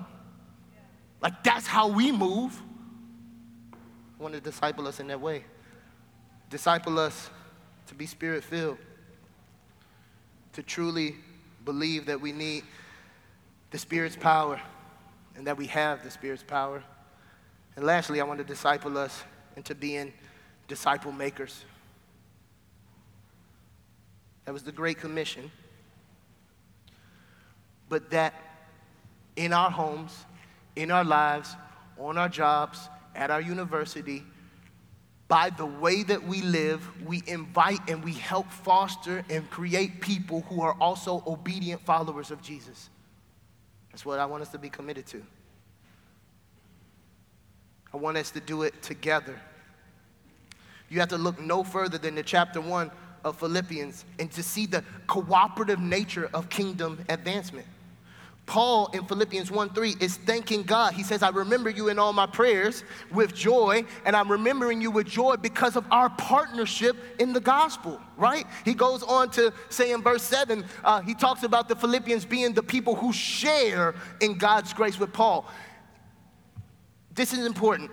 Like, 1.21 1.43
that's 1.43 1.67
how 1.67 1.87
we 1.87 2.11
move. 2.11 2.59
I 4.19 4.23
want 4.23 4.33
to 4.33 4.41
disciple 4.41 4.87
us 4.87 4.99
in 4.99 5.07
that 5.07 5.21
way. 5.21 5.43
Disciple 6.49 6.99
us 6.99 7.29
to 7.87 7.95
be 7.95 8.05
spirit 8.05 8.43
filled, 8.43 8.77
to 10.53 10.63
truly 10.63 11.15
believe 11.65 12.05
that 12.07 12.19
we 12.19 12.31
need 12.31 12.63
the 13.71 13.77
Spirit's 13.77 14.15
power 14.15 14.61
and 15.35 15.47
that 15.47 15.57
we 15.57 15.67
have 15.67 16.03
the 16.03 16.11
Spirit's 16.11 16.43
power. 16.43 16.83
And 17.75 17.85
lastly, 17.85 18.19
I 18.19 18.23
want 18.23 18.39
to 18.39 18.45
disciple 18.45 18.97
us 18.97 19.23
into 19.55 19.73
being 19.73 20.13
disciple 20.67 21.11
makers. 21.11 21.63
That 24.45 24.51
was 24.51 24.63
the 24.63 24.71
Great 24.71 24.97
Commission. 24.97 25.51
But 27.87 28.09
that 28.11 28.33
in 29.35 29.53
our 29.53 29.71
homes, 29.71 30.25
in 30.75 30.91
our 30.91 31.03
lives, 31.03 31.55
on 31.97 32.17
our 32.17 32.29
jobs, 32.29 32.89
at 33.15 33.29
our 33.29 33.41
university, 33.41 34.23
by 35.27 35.49
the 35.49 35.65
way 35.65 36.03
that 36.03 36.21
we 36.21 36.41
live, 36.41 36.85
we 37.05 37.23
invite 37.25 37.79
and 37.87 38.03
we 38.03 38.11
help 38.11 38.51
foster 38.51 39.23
and 39.29 39.49
create 39.49 40.01
people 40.01 40.41
who 40.41 40.61
are 40.61 40.73
also 40.73 41.23
obedient 41.25 41.79
followers 41.81 42.31
of 42.31 42.41
Jesus. 42.41 42.89
That's 43.91 44.05
what 44.05 44.19
I 44.19 44.25
want 44.25 44.41
us 44.41 44.49
to 44.49 44.57
be 44.57 44.69
committed 44.69 45.05
to. 45.07 45.23
I 47.93 47.97
want 47.97 48.17
us 48.17 48.31
to 48.31 48.39
do 48.41 48.63
it 48.63 48.81
together. 48.81 49.39
You 50.89 50.99
have 50.99 51.09
to 51.09 51.17
look 51.17 51.39
no 51.39 51.63
further 51.63 51.97
than 51.97 52.15
the 52.15 52.23
chapter 52.23 52.59
one 52.59 52.91
of 53.23 53.37
Philippians 53.37 54.03
and 54.19 54.29
to 54.31 54.43
see 54.43 54.65
the 54.65 54.83
cooperative 55.07 55.79
nature 55.79 56.29
of 56.33 56.49
kingdom 56.49 56.99
advancement. 57.07 57.67
Paul 58.51 58.87
in 58.87 59.05
Philippians 59.05 59.49
1 59.49 59.69
3 59.69 59.95
is 60.01 60.17
thanking 60.17 60.63
God. 60.63 60.93
He 60.93 61.03
says, 61.03 61.23
I 61.23 61.29
remember 61.29 61.69
you 61.69 61.87
in 61.87 61.97
all 61.97 62.11
my 62.11 62.25
prayers 62.25 62.83
with 63.09 63.33
joy, 63.33 63.85
and 64.03 64.13
I'm 64.13 64.29
remembering 64.29 64.81
you 64.81 64.91
with 64.91 65.07
joy 65.07 65.37
because 65.37 65.77
of 65.77 65.85
our 65.89 66.09
partnership 66.09 66.97
in 67.17 67.31
the 67.31 67.39
gospel, 67.39 68.01
right? 68.17 68.43
He 68.65 68.73
goes 68.73 69.03
on 69.03 69.29
to 69.31 69.53
say 69.69 69.93
in 69.93 70.01
verse 70.01 70.23
7, 70.23 70.65
uh, 70.83 70.99
he 70.99 71.13
talks 71.13 71.43
about 71.43 71.69
the 71.69 71.77
Philippians 71.77 72.25
being 72.25 72.51
the 72.51 72.61
people 72.61 72.93
who 72.93 73.13
share 73.13 73.95
in 74.19 74.37
God's 74.37 74.73
grace 74.73 74.99
with 74.99 75.13
Paul. 75.13 75.45
This 77.15 77.31
is 77.31 77.45
important. 77.45 77.89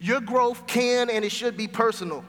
Your 0.00 0.20
growth 0.20 0.66
can 0.66 1.08
and 1.08 1.24
it 1.24 1.30
should 1.30 1.56
be 1.56 1.68
personal. 1.68 2.24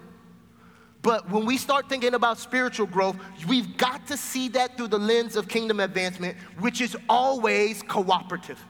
But 1.01 1.29
when 1.31 1.45
we 1.45 1.57
start 1.57 1.89
thinking 1.89 2.13
about 2.13 2.37
spiritual 2.37 2.85
growth, 2.85 3.17
we've 3.47 3.75
got 3.77 4.05
to 4.07 4.17
see 4.17 4.49
that 4.49 4.77
through 4.77 4.89
the 4.89 4.99
lens 4.99 5.35
of 5.35 5.47
kingdom 5.47 5.79
advancement, 5.79 6.37
which 6.59 6.79
is 6.79 6.95
always 7.09 7.81
cooperative. 7.81 8.63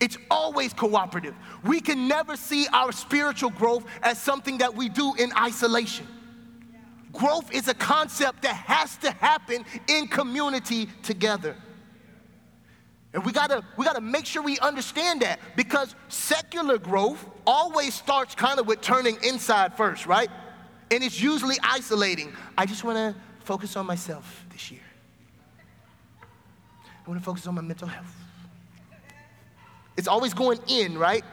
It's 0.00 0.16
always 0.30 0.72
cooperative. 0.72 1.34
We 1.62 1.80
can 1.80 2.08
never 2.08 2.34
see 2.34 2.66
our 2.72 2.90
spiritual 2.90 3.50
growth 3.50 3.84
as 4.02 4.20
something 4.20 4.58
that 4.58 4.74
we 4.74 4.88
do 4.88 5.14
in 5.18 5.30
isolation. 5.36 6.06
Growth 7.12 7.52
is 7.52 7.68
a 7.68 7.74
concept 7.74 8.42
that 8.42 8.54
has 8.54 8.96
to 8.98 9.10
happen 9.10 9.64
in 9.88 10.08
community 10.08 10.88
together. 11.02 11.54
And 13.12 13.24
we 13.24 13.32
gotta, 13.32 13.64
we 13.76 13.84
gotta 13.84 14.00
make 14.00 14.24
sure 14.24 14.42
we 14.42 14.58
understand 14.60 15.22
that 15.22 15.40
because 15.56 15.94
secular 16.08 16.78
growth 16.78 17.24
always 17.46 17.92
starts 17.94 18.34
kind 18.34 18.58
of 18.58 18.66
with 18.66 18.80
turning 18.80 19.18
inside 19.22 19.76
first, 19.76 20.06
right? 20.06 20.30
And 20.90 21.04
it's 21.04 21.20
usually 21.20 21.56
isolating. 21.62 22.32
I 22.58 22.66
just 22.66 22.84
want 22.84 22.96
to 22.96 23.14
focus 23.44 23.76
on 23.76 23.86
myself 23.86 24.44
this 24.50 24.70
year. 24.70 24.80
I 26.22 27.08
want 27.08 27.20
to 27.20 27.24
focus 27.24 27.46
on 27.46 27.54
my 27.54 27.62
mental 27.62 27.88
health. 27.88 28.14
It's 29.96 30.08
always 30.08 30.34
going 30.34 30.58
in, 30.68 30.98
right? 30.98 31.24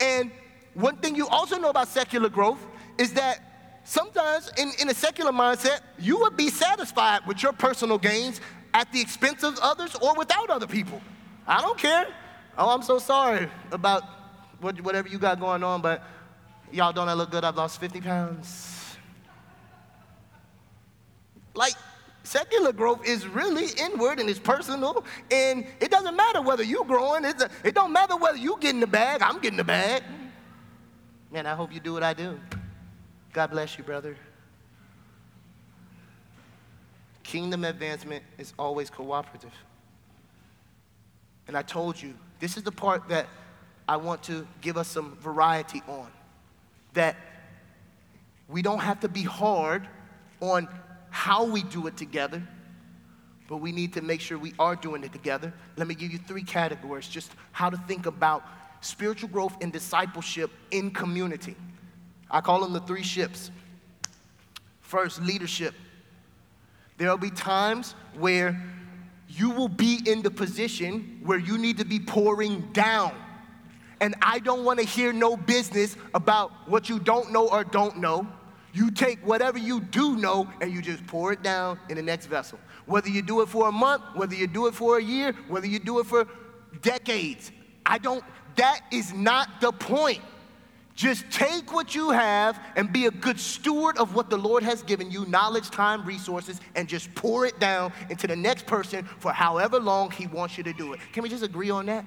And 0.00 0.30
one 0.74 0.96
thing 0.96 1.14
you 1.14 1.28
also 1.28 1.58
know 1.58 1.70
about 1.70 1.88
secular 1.88 2.28
growth 2.28 2.64
is 2.98 3.12
that 3.14 3.80
sometimes 3.84 4.50
in, 4.58 4.72
in 4.80 4.88
a 4.88 4.94
secular 4.94 5.32
mindset, 5.32 5.80
you 5.98 6.18
would 6.20 6.36
be 6.36 6.48
satisfied 6.48 7.20
with 7.26 7.42
your 7.42 7.52
personal 7.52 7.98
gains 7.98 8.40
at 8.74 8.92
the 8.92 9.00
expense 9.00 9.42
of 9.42 9.58
others 9.62 9.94
or 9.96 10.14
without 10.14 10.50
other 10.50 10.66
people. 10.66 11.00
I 11.46 11.60
don't 11.60 11.78
care. 11.78 12.06
Oh, 12.58 12.74
I'm 12.74 12.82
so 12.82 12.98
sorry 12.98 13.48
about 13.70 14.02
what, 14.60 14.80
whatever 14.80 15.08
you 15.08 15.18
got 15.18 15.38
going 15.40 15.62
on, 15.62 15.80
but 15.82 16.02
Y'all 16.72 16.92
don't 16.92 17.08
I 17.08 17.14
look 17.14 17.30
good? 17.30 17.44
I've 17.44 17.56
lost 17.56 17.80
50 17.80 18.00
pounds. 18.00 18.96
Like, 21.54 21.74
secular 22.22 22.72
growth 22.72 23.06
is 23.06 23.26
really 23.26 23.68
inward 23.78 24.18
and 24.18 24.28
it's 24.28 24.38
personal, 24.38 25.04
and 25.30 25.66
it 25.80 25.90
doesn't 25.90 26.16
matter 26.16 26.42
whether 26.42 26.62
you're 26.62 26.84
growing, 26.84 27.24
a, 27.24 27.34
it 27.64 27.74
don't 27.74 27.92
matter 27.92 28.16
whether 28.16 28.36
you 28.36 28.56
get 28.60 28.74
in 28.74 28.80
the 28.80 28.86
bag, 28.86 29.22
I'm 29.22 29.40
getting 29.40 29.56
the 29.56 29.64
bag. 29.64 30.02
Man, 31.30 31.46
I 31.46 31.54
hope 31.54 31.72
you 31.72 31.80
do 31.80 31.92
what 31.92 32.02
I 32.02 32.14
do. 32.14 32.38
God 33.32 33.50
bless 33.50 33.78
you, 33.78 33.84
brother. 33.84 34.16
Kingdom 37.22 37.64
advancement 37.64 38.22
is 38.38 38.52
always 38.58 38.90
cooperative. 38.90 39.52
And 41.48 41.56
I 41.56 41.62
told 41.62 42.00
you, 42.00 42.14
this 42.40 42.56
is 42.56 42.62
the 42.62 42.72
part 42.72 43.08
that 43.08 43.28
I 43.88 43.96
want 43.96 44.22
to 44.24 44.46
give 44.60 44.76
us 44.76 44.88
some 44.88 45.16
variety 45.20 45.82
on 45.88 46.08
that 46.96 47.16
we 48.48 48.62
don't 48.62 48.80
have 48.80 49.00
to 49.00 49.08
be 49.08 49.22
hard 49.22 49.86
on 50.40 50.68
how 51.10 51.44
we 51.44 51.62
do 51.62 51.86
it 51.86 51.96
together, 51.96 52.42
but 53.48 53.58
we 53.58 53.72
need 53.72 53.92
to 53.94 54.02
make 54.02 54.20
sure 54.20 54.38
we 54.38 54.54
are 54.58 54.76
doing 54.76 55.04
it 55.04 55.12
together. 55.12 55.52
Let 55.76 55.86
me 55.86 55.94
give 55.94 56.10
you 56.10 56.18
three 56.18 56.42
categories 56.42 57.08
just 57.08 57.30
how 57.52 57.70
to 57.70 57.76
think 57.76 58.06
about 58.06 58.44
spiritual 58.80 59.28
growth 59.28 59.56
and 59.60 59.72
discipleship 59.72 60.50
in 60.70 60.90
community. 60.90 61.54
I 62.30 62.40
call 62.40 62.60
them 62.60 62.72
the 62.72 62.80
three 62.80 63.02
ships. 63.02 63.50
First, 64.80 65.22
leadership. 65.22 65.74
There 66.98 67.10
will 67.10 67.18
be 67.18 67.30
times 67.30 67.94
where 68.16 68.60
you 69.28 69.50
will 69.50 69.68
be 69.68 70.00
in 70.06 70.22
the 70.22 70.30
position 70.30 71.20
where 71.24 71.38
you 71.38 71.58
need 71.58 71.78
to 71.78 71.84
be 71.84 71.98
pouring 71.98 72.60
down 72.72 73.14
and 74.00 74.14
I 74.20 74.38
don't 74.40 74.64
want 74.64 74.78
to 74.78 74.84
hear 74.84 75.12
no 75.12 75.36
business 75.36 75.96
about 76.14 76.52
what 76.68 76.88
you 76.88 76.98
don't 76.98 77.32
know 77.32 77.48
or 77.48 77.64
don't 77.64 77.98
know. 77.98 78.26
You 78.72 78.90
take 78.90 79.26
whatever 79.26 79.58
you 79.58 79.80
do 79.80 80.16
know 80.16 80.48
and 80.60 80.70
you 80.70 80.82
just 80.82 81.06
pour 81.06 81.32
it 81.32 81.42
down 81.42 81.78
in 81.88 81.96
the 81.96 82.02
next 82.02 82.26
vessel. 82.26 82.58
Whether 82.84 83.08
you 83.08 83.22
do 83.22 83.40
it 83.40 83.48
for 83.48 83.68
a 83.68 83.72
month, 83.72 84.02
whether 84.14 84.34
you 84.34 84.46
do 84.46 84.66
it 84.66 84.74
for 84.74 84.98
a 84.98 85.02
year, 85.02 85.34
whether 85.48 85.66
you 85.66 85.78
do 85.78 85.98
it 85.98 86.06
for 86.06 86.28
decades. 86.82 87.52
I 87.86 87.98
don't, 87.98 88.22
that 88.56 88.80
is 88.92 89.14
not 89.14 89.60
the 89.60 89.72
point. 89.72 90.20
Just 90.94 91.30
take 91.30 91.74
what 91.74 91.94
you 91.94 92.10
have 92.10 92.58
and 92.74 92.92
be 92.92 93.06
a 93.06 93.10
good 93.10 93.38
steward 93.38 93.98
of 93.98 94.14
what 94.14 94.30
the 94.30 94.38
Lord 94.38 94.62
has 94.62 94.82
given 94.82 95.10
you 95.10 95.26
knowledge, 95.26 95.70
time, 95.70 96.04
resources 96.04 96.58
and 96.74 96.88
just 96.88 97.14
pour 97.14 97.44
it 97.44 97.58
down 97.60 97.92
into 98.08 98.26
the 98.26 98.36
next 98.36 98.66
person 98.66 99.04
for 99.18 99.30
however 99.30 99.78
long 99.78 100.10
He 100.10 100.26
wants 100.26 100.56
you 100.56 100.64
to 100.64 100.72
do 100.72 100.94
it. 100.94 101.00
Can 101.12 101.22
we 101.22 101.28
just 101.28 101.44
agree 101.44 101.70
on 101.70 101.86
that? 101.86 102.04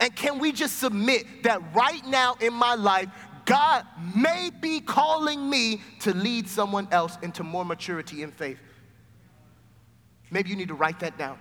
And 0.00 0.16
can 0.16 0.38
we 0.38 0.50
just 0.50 0.78
submit 0.78 1.42
that 1.42 1.62
right 1.74 2.04
now 2.06 2.34
in 2.40 2.54
my 2.54 2.74
life, 2.74 3.08
God 3.44 3.84
may 4.16 4.50
be 4.60 4.80
calling 4.80 5.48
me 5.48 5.82
to 6.00 6.14
lead 6.14 6.48
someone 6.48 6.88
else 6.90 7.18
into 7.22 7.44
more 7.44 7.64
maturity 7.64 8.22
in 8.22 8.32
faith? 8.32 8.58
Maybe 10.30 10.48
you 10.50 10.56
need 10.56 10.68
to 10.68 10.74
write 10.74 11.00
that 11.00 11.18
down. 11.18 11.38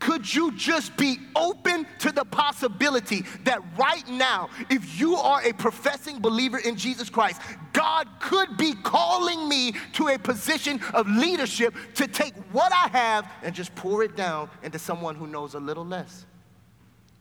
Could 0.00 0.34
you 0.34 0.52
just 0.52 0.96
be 0.96 1.18
open 1.36 1.86
to 1.98 2.10
the 2.10 2.24
possibility 2.24 3.22
that 3.44 3.60
right 3.78 4.08
now, 4.08 4.48
if 4.70 4.98
you 4.98 5.14
are 5.16 5.46
a 5.46 5.52
professing 5.52 6.18
believer 6.18 6.58
in 6.58 6.74
Jesus 6.74 7.10
Christ, 7.10 7.40
God 7.74 8.08
could 8.18 8.56
be 8.56 8.72
calling 8.72 9.46
me 9.46 9.74
to 9.92 10.08
a 10.08 10.18
position 10.18 10.80
of 10.94 11.06
leadership 11.06 11.74
to 11.96 12.08
take 12.08 12.32
what 12.50 12.72
I 12.72 12.88
have 12.88 13.30
and 13.42 13.54
just 13.54 13.74
pour 13.74 14.02
it 14.02 14.16
down 14.16 14.48
into 14.62 14.78
someone 14.78 15.16
who 15.16 15.26
knows 15.26 15.52
a 15.52 15.60
little 15.60 15.84
less? 15.84 16.24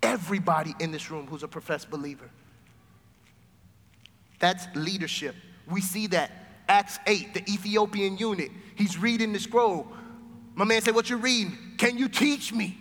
Everybody 0.01 0.75
in 0.79 0.91
this 0.91 1.11
room 1.11 1.27
who's 1.27 1.43
a 1.43 1.47
professed 1.47 1.89
believer. 1.89 2.29
That's 4.39 4.67
leadership. 4.75 5.35
We 5.69 5.81
see 5.81 6.07
that. 6.07 6.31
Acts 6.67 6.99
8, 7.07 7.33
the 7.33 7.39
Ethiopian 7.51 8.17
eunuch, 8.17 8.51
he's 8.75 8.97
reading 8.97 9.33
the 9.33 9.39
scroll. 9.39 9.87
My 10.53 10.65
man 10.65 10.81
said, 10.81 10.93
What 10.93 11.09
you 11.09 11.17
reading? 11.17 11.57
Can 11.77 11.97
you 11.97 12.07
teach 12.07 12.53
me? 12.53 12.77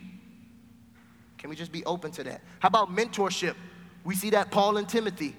Can 1.39 1.49
we 1.49 1.57
just 1.57 1.73
be 1.73 1.85
open 1.85 2.11
to 2.13 2.25
that? 2.25 2.43
How 2.59 2.69
about 2.69 2.95
mentorship? 2.95 3.55
We 4.05 4.15
see 4.15 4.31
that 4.31 4.51
Paul 4.51 4.77
and 4.77 4.89
Timothy. 4.89 5.35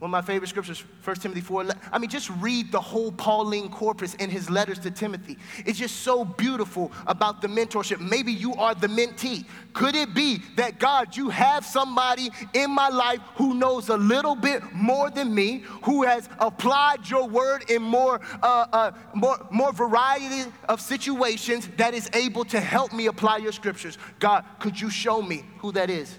One 0.00 0.08
of 0.08 0.12
my 0.12 0.22
favorite 0.22 0.48
scriptures, 0.48 0.82
1 1.04 1.16
Timothy 1.16 1.42
4. 1.42 1.66
I 1.92 1.98
mean, 1.98 2.08
just 2.08 2.30
read 2.40 2.72
the 2.72 2.80
whole 2.80 3.12
Pauline 3.12 3.68
corpus 3.68 4.14
in 4.14 4.30
his 4.30 4.48
letters 4.48 4.78
to 4.78 4.90
Timothy. 4.90 5.36
It's 5.66 5.78
just 5.78 5.96
so 5.96 6.24
beautiful 6.24 6.90
about 7.06 7.42
the 7.42 7.48
mentorship. 7.48 8.00
Maybe 8.00 8.32
you 8.32 8.54
are 8.54 8.74
the 8.74 8.86
mentee. 8.86 9.44
Could 9.74 9.94
it 9.94 10.14
be 10.14 10.38
that, 10.56 10.78
God, 10.78 11.14
you 11.18 11.28
have 11.28 11.66
somebody 11.66 12.30
in 12.54 12.70
my 12.70 12.88
life 12.88 13.20
who 13.34 13.52
knows 13.52 13.90
a 13.90 13.96
little 13.98 14.34
bit 14.34 14.62
more 14.72 15.10
than 15.10 15.34
me, 15.34 15.64
who 15.82 16.02
has 16.04 16.30
applied 16.38 17.06
your 17.06 17.28
word 17.28 17.68
in 17.68 17.82
more, 17.82 18.22
uh, 18.42 18.66
uh, 18.72 18.92
more, 19.12 19.46
more 19.50 19.70
variety 19.70 20.50
of 20.70 20.80
situations 20.80 21.68
that 21.76 21.92
is 21.92 22.08
able 22.14 22.46
to 22.46 22.58
help 22.58 22.94
me 22.94 23.04
apply 23.04 23.36
your 23.36 23.52
scriptures? 23.52 23.98
God, 24.18 24.46
could 24.60 24.80
you 24.80 24.88
show 24.88 25.20
me 25.20 25.44
who 25.58 25.72
that 25.72 25.90
is? 25.90 26.16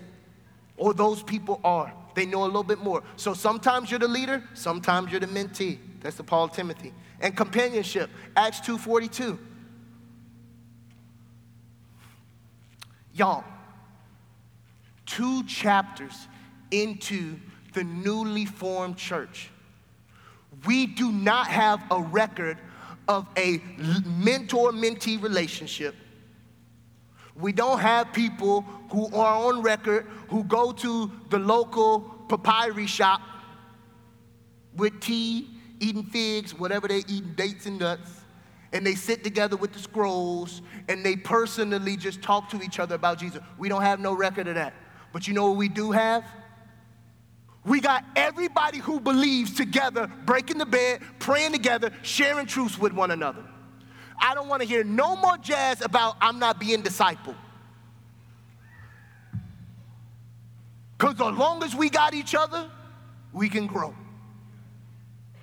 Or 0.78 0.94
those 0.94 1.24
people 1.24 1.60
are? 1.64 1.92
They 2.14 2.26
know 2.26 2.43
a 2.43 2.45
little 2.45 2.64
bit 2.64 2.80
more. 2.80 3.03
So 3.16 3.34
sometimes 3.34 3.89
you're 3.89 3.99
the 3.99 4.07
leader, 4.07 4.43
sometimes 4.53 5.12
you're 5.12 5.20
the 5.20 5.28
mentee. 5.28 5.78
That's 6.01 6.16
the 6.16 6.24
Paul 6.24 6.49
Timothy. 6.49 6.93
And 7.20 7.36
companionship, 7.38 8.09
Acts 8.36 8.59
2:42. 8.62 9.38
Y'all, 13.14 13.43
two 15.05 15.43
chapters 15.43 16.28
into 16.72 17.38
the 17.74 17.84
newly 17.84 18.45
formed 18.45 18.97
church, 18.97 19.49
we 20.66 20.86
do 20.86 21.12
not 21.12 21.47
have 21.47 21.84
a 21.91 22.01
record 22.01 22.57
of 23.07 23.28
a 23.38 23.62
mentor 24.05 24.72
mentee 24.72 25.22
relationship. 25.22 25.95
We 27.36 27.51
don't 27.51 27.80
have 27.80 28.14
people 28.14 28.66
who 28.92 29.08
are 29.16 29.48
on 29.48 29.62
record 29.62 30.06
who 30.30 30.44
go 30.44 30.72
to 30.72 31.12
the 31.30 31.39
local 31.39 32.02
papyri 32.30 32.86
shop 32.86 33.22
with 34.76 35.00
tea, 35.00 35.50
eating 35.80 36.04
figs, 36.04 36.58
whatever 36.58 36.88
they 36.88 37.04
eat, 37.08 37.36
dates 37.36 37.66
and 37.66 37.80
nuts, 37.80 38.22
and 38.74 38.86
they 38.86 38.96
sit 38.96 39.24
together 39.24 39.58
with 39.58 39.74
the 39.74 39.80
scrolls 39.80 40.62
and 40.88 41.06
they 41.06 41.16
personally 41.16 41.98
just 41.98 42.22
talk 42.22 42.50
to 42.50 42.62
each 42.62 42.80
other 42.80 42.96
about 42.96 43.18
Jesus. 43.18 43.42
We 43.58 43.70
don't 43.70 43.82
have 43.82 44.00
no 44.00 44.14
record 44.14 44.48
of 44.48 44.56
that. 44.56 44.74
But 45.12 45.28
you 45.28 45.34
know 45.34 45.50
what 45.50 45.58
we 45.58 45.68
do 45.68 45.92
have? 45.92 46.24
We 47.66 47.80
got 47.80 48.04
everybody 48.16 48.80
who 48.80 49.00
believes 49.00 49.54
together, 49.54 50.10
breaking 50.26 50.58
the 50.58 50.66
bed, 50.66 51.02
praying 51.20 51.52
together, 51.52 51.92
sharing 52.02 52.46
truths 52.46 52.78
with 52.78 52.94
one 52.94 53.12
another. 53.12 53.44
I 54.20 54.34
don't 54.34 54.48
want 54.48 54.62
to 54.62 54.68
hear 54.68 54.84
no 54.84 55.16
more 55.16 55.38
jazz 55.38 55.82
about 55.82 56.16
I'm 56.22 56.39
not 56.39 56.60
being 56.60 56.82
discipled. 56.82 57.36
Because 61.02 61.16
as 61.20 61.36
long 61.36 61.64
as 61.64 61.74
we 61.74 61.89
got 61.89 62.14
each 62.14 62.36
other, 62.36 62.70
we 63.34 63.49
can 63.49 63.66
grow. 63.66 63.95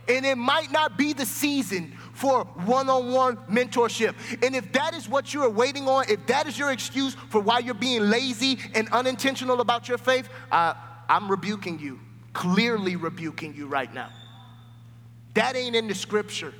And 0.07 0.25
it 0.25 0.39
might 0.39 0.71
not 0.71 0.97
be 0.97 1.13
the 1.13 1.27
season 1.27 1.99
for 2.13 2.45
one 2.45 2.89
on 2.89 3.11
one 3.11 3.39
mentorship. 3.49 4.15
And 4.41 4.55
if 4.55 4.73
that 4.75 4.95
is 4.95 5.09
what 5.09 5.35
you're 5.35 5.51
waiting 5.51 5.89
on, 5.89 6.05
if 6.09 6.25
that 6.29 6.47
is 6.47 6.57
your 6.57 6.71
excuse 6.71 7.15
for 7.15 7.41
why 7.41 7.59
you're 7.59 7.75
being 7.75 8.03
lazy 8.03 8.61
and 8.77 8.89
unintentional 8.93 9.61
about 9.61 9.89
your 9.89 9.99
faith, 9.99 10.29
uh, 10.53 10.75
I'm 11.09 11.29
rebuking 11.29 11.81
you, 11.81 11.99
clearly 12.35 12.95
rebuking 12.95 13.53
you 13.57 13.67
right 13.67 13.93
now. 13.93 14.11
That 15.35 15.57
ain't 15.57 15.75
in 15.75 15.89
the 15.89 15.95
scripture. 15.95 16.55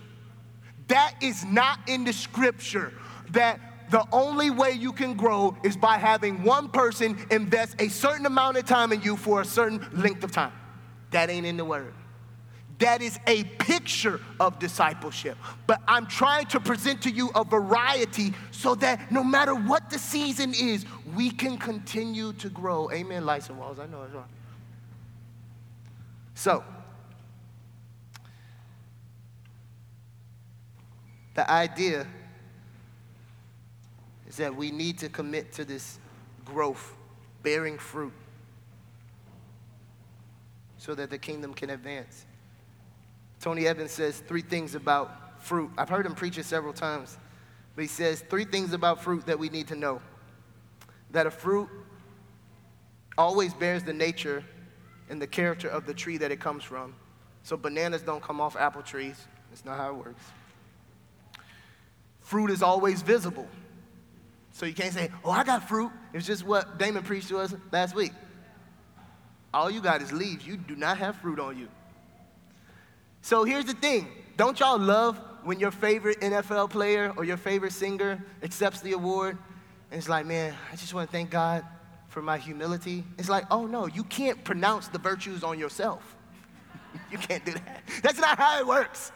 That 0.89 1.15
is 1.21 1.45
not 1.45 1.79
in 1.89 2.03
the 2.03 2.13
scripture 2.13 2.93
that 3.31 3.61
the 3.91 4.07
only 4.13 4.51
way 4.51 4.73
you 4.73 4.93
can 4.93 5.15
grow 5.15 5.57
is 5.63 5.77
by 5.77 5.97
having 5.97 6.43
one 6.43 6.69
person 6.69 7.19
invest 7.31 7.81
a 7.81 7.89
certain 7.89 8.27
amount 8.27 8.57
of 8.57 8.67
time 8.67 8.93
in 8.93 9.03
you 9.03 9.17
for 9.17 9.41
a 9.41 9.45
certain 9.45 9.87
length 9.93 10.25
of 10.25 10.33
time. 10.33 10.53
That 11.11 11.31
ain't 11.31 11.47
in 11.47 11.57
the 11.57 11.65
word. 11.65 11.95
That 12.79 13.03
is 13.03 13.19
a 13.27 13.43
picture 13.45 14.21
of 14.39 14.59
discipleship. 14.59 15.37
But 15.67 15.81
I'm 15.89 16.07
trying 16.07 16.47
to 16.47 16.61
present 16.61 17.03
to 17.03 17.11
you 17.11 17.31
a 17.35 17.43
variety 17.43 18.35
so 18.53 18.77
that 18.77 19.11
no 19.11 19.25
matter 19.25 19.55
what 19.55 19.91
the 19.91 19.99
season 19.99 20.55
is, 20.55 20.87
we 21.17 21.31
can 21.31 21.59
continue 21.59 22.33
to 22.35 22.49
grow. 22.49 22.91
Amen, 22.93 23.27
lights 23.27 23.49
and 23.49 23.59
walls. 23.59 23.81
I 23.81 23.87
know 23.87 24.03
it's 24.03 24.15
right. 24.15 24.25
So, 26.35 26.63
the 31.35 31.51
idea 31.51 32.07
that 34.39 34.55
we 34.55 34.71
need 34.71 34.99
to 34.99 35.09
commit 35.09 35.53
to 35.53 35.65
this 35.65 35.99
growth, 36.45 36.95
bearing 37.43 37.79
fruit, 37.79 38.13
so 40.79 40.95
that 40.95 41.11
the 41.11 41.19
kingdom 41.19 41.55
can 41.55 41.71
advance. 41.71 42.25
Tony 43.41 43.67
Evans 43.67 43.93
says 43.93 44.23
three 44.27 44.43
things 44.43 44.75
about 44.75 45.43
fruit. 45.43 45.71
I've 45.79 45.89
heard 45.89 46.07
him 46.07 46.15
preach 46.15 46.39
it 46.39 46.45
several 46.45 46.73
times, 46.73 47.17
but 47.77 47.83
he 47.83 47.89
says 47.89 48.25
three 48.29 48.45
things 48.45 48.73
about 48.73 49.03
fruit 49.03 49.27
that 49.27 49.39
we 49.39 49.49
need 49.49 49.69
to 49.69 49.77
know 49.77 50.01
that 51.11 51.27
a 51.27 51.31
fruit 51.31 51.69
always 53.17 53.55
bears 53.55 53.83
the 53.83 53.93
nature 53.93 54.45
and 55.09 55.21
the 55.21 55.27
character 55.27 55.69
of 55.69 55.87
the 55.87 55.95
tree 55.95 56.19
that 56.19 56.31
it 56.31 56.41
comes 56.41 56.65
from. 56.65 56.95
So 57.43 57.57
bananas 57.57 58.03
don't 58.03 58.23
come 58.23 58.41
off 58.41 58.57
apple 58.57 58.83
trees. 58.83 59.27
That's 59.51 59.65
not 59.65 59.77
how 59.79 59.91
it 59.91 59.95
works. 59.95 60.23
Fruit 62.21 62.51
is 62.51 62.63
always 62.63 63.01
visible. 63.01 63.49
So 64.59 64.67
you 64.67 64.75
can't 64.75 64.93
say, 64.93 65.09
oh, 65.25 65.31
I 65.31 65.45
got 65.45 65.69
fruit. 65.69 65.93
It's 66.13 66.27
just 66.27 66.45
what 66.45 66.81
Damon 66.81 67.05
preached 67.05 67.29
to 67.29 67.39
us 67.39 67.55
last 67.71 67.95
week. 67.95 68.11
All 69.55 69.71
you 69.71 69.81
got 69.81 70.03
is 70.03 70.13
leaves. 70.13 70.45
You 70.45 70.57
do 70.57 70.75
not 70.75 70.99
have 70.99 71.15
fruit 71.15 71.39
on 71.39 71.57
you. 71.57 71.69
So 73.23 73.45
here's 73.45 73.67
the 73.67 73.75
thing 73.75 74.09
don't 74.37 74.59
y'all 74.59 74.77
love 74.77 75.17
when 75.45 75.61
your 75.61 75.71
favorite 75.71 76.21
NFL 76.21 76.71
player 76.71 77.15
or 77.17 77.23
your 77.23 77.37
favorite 77.37 77.73
singer 77.73 78.21
accepts 78.43 78.81
the 78.81 78.95
award? 78.95 79.39
And 79.93 79.99
it's 79.99 80.09
like, 80.09 80.27
man, 80.27 80.53
I 80.73 80.75
just 80.75 80.93
want 80.93 81.09
to 81.09 81.13
thank 81.13 81.31
God 81.31 81.65
for 82.09 82.21
my 82.21 82.37
humility. 82.37 83.05
It's 83.17 83.29
like, 83.29 83.45
oh 83.53 83.65
no, 83.65 83.87
you 83.87 84.03
can't 84.03 84.43
pronounce 84.43 84.89
the 84.89 84.99
virtues 84.99 85.45
on 85.45 85.61
yourself. 85.61 86.17
you 87.13 87.19
can't 87.19 87.45
do 87.45 87.53
that. 87.53 87.85
That's 88.03 88.19
not 88.19 88.37
how 88.37 88.59
it 88.59 88.67
works. 88.67 89.13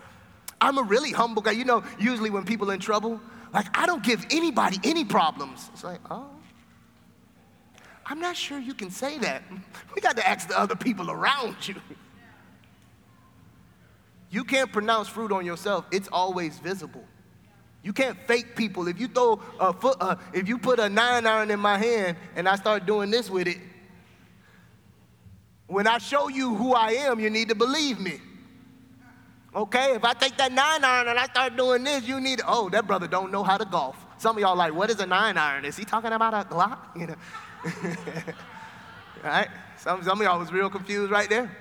I'm 0.61 0.79
a 0.79 0.85
really 0.85 1.11
humble 1.11 1.43
guy. 1.43 1.51
You 1.51 1.65
know, 1.65 1.83
usually 1.99 2.31
when 2.31 2.45
people 2.45 2.71
in 2.71 2.79
trouble, 2.79 3.21
like, 3.53 3.67
I 3.77 3.87
don't 3.87 4.03
give 4.03 4.27
anybody 4.31 4.79
any 4.85 5.05
problems. 5.05 5.71
It's 5.73 5.85
like, 5.85 6.01
oh, 6.11 6.31
I'm 8.07 8.21
not 8.21 8.37
sure 8.37 8.59
you 8.59 8.75
can 8.75 8.91
say 8.91 9.19
that. 9.19 9.43
We 9.95 10.01
got 10.01 10.17
to 10.17 10.29
ask 10.29 10.49
the 10.49 10.59
other 10.59 10.77
people 10.77 11.11
around 11.11 11.57
you. 11.67 11.77
You 14.31 14.45
can't 14.45 14.73
pronounce 14.73 15.09
fruit 15.09 15.31
on 15.31 15.45
yourself, 15.45 15.85
it's 15.93 16.09
always 16.11 16.59
visible. 16.59 17.05
You 17.83 17.93
can't 17.93 18.17
fake 18.27 18.55
people. 18.55 18.87
If 18.87 19.01
you 19.01 19.09
throw 19.09 19.41
a 19.59 19.73
foot, 19.73 19.97
uh, 20.01 20.15
if 20.33 20.49
you 20.49 20.57
put 20.57 20.79
a 20.79 20.89
nine 20.89 21.27
iron 21.27 21.51
in 21.51 21.59
my 21.59 21.77
hand 21.77 22.17
and 22.37 22.49
I 22.49 22.55
start 22.55 22.87
doing 22.87 23.11
this 23.11 23.29
with 23.29 23.49
it, 23.49 23.59
when 25.67 25.87
I 25.87 25.99
show 25.99 26.29
you 26.29 26.55
who 26.55 26.75
I 26.75 26.91
am, 26.93 27.19
you 27.19 27.29
need 27.29 27.49
to 27.49 27.55
believe 27.55 27.99
me. 27.99 28.21
Okay, 29.55 29.95
if 29.95 30.05
I 30.05 30.15
take 30.15 30.37
that 30.39 30.51
nine 30.51 30.83
iron 30.83 31.09
and 31.09 31.19
I 31.19 31.27
start 31.27 31.57
doing 31.57 31.85
this, 31.85 32.05
you 32.09 32.21
need, 32.21 32.41
oh, 32.47 32.71
that 32.71 32.87
brother 32.87 33.07
don't 33.07 33.31
know 33.31 33.43
how 33.43 33.59
to 33.59 33.67
golf. 33.67 34.03
Some 34.17 34.37
of 34.37 34.41
y'all 34.41 34.57
like, 34.57 34.73
what 34.73 34.89
is 34.89 34.99
a 35.01 35.07
nine 35.07 35.37
iron? 35.37 35.67
Is 35.67 35.77
he 35.77 35.85
talking 35.85 36.13
about 36.13 36.33
a 36.33 36.49
Glock? 36.49 36.79
You 36.97 37.07
know, 37.09 37.17
right? 39.23 39.49
Some, 39.79 40.03
some 40.03 40.21
of 40.21 40.25
y'all 40.25 40.39
was 40.39 40.53
real 40.53 40.71
confused 40.71 41.13
right 41.13 41.29
there. 41.29 41.55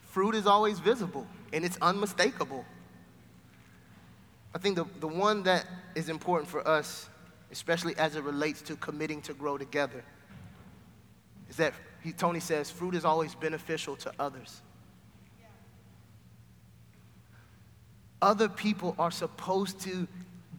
Fruit 0.00 0.34
is 0.34 0.46
always 0.46 0.78
visible 0.78 1.26
and 1.52 1.64
it's 1.64 1.76
unmistakable. 1.82 2.64
I 4.54 4.58
think 4.58 4.76
the, 4.76 4.86
the 5.00 5.08
one 5.08 5.42
that 5.42 5.66
is 5.94 6.08
important 6.08 6.50
for 6.50 6.66
us, 6.66 7.08
especially 7.52 7.94
as 7.98 8.16
it 8.16 8.22
relates 8.22 8.62
to 8.62 8.76
committing 8.76 9.20
to 9.22 9.34
grow 9.34 9.58
together, 9.58 10.02
is 11.50 11.56
that 11.56 11.74
he, 12.02 12.12
Tony 12.12 12.40
says 12.40 12.70
fruit 12.70 12.94
is 12.94 13.04
always 13.04 13.34
beneficial 13.34 13.94
to 13.96 14.12
others. 14.18 14.62
Other 18.20 18.48
people 18.48 18.94
are 18.98 19.10
supposed 19.10 19.80
to 19.80 20.08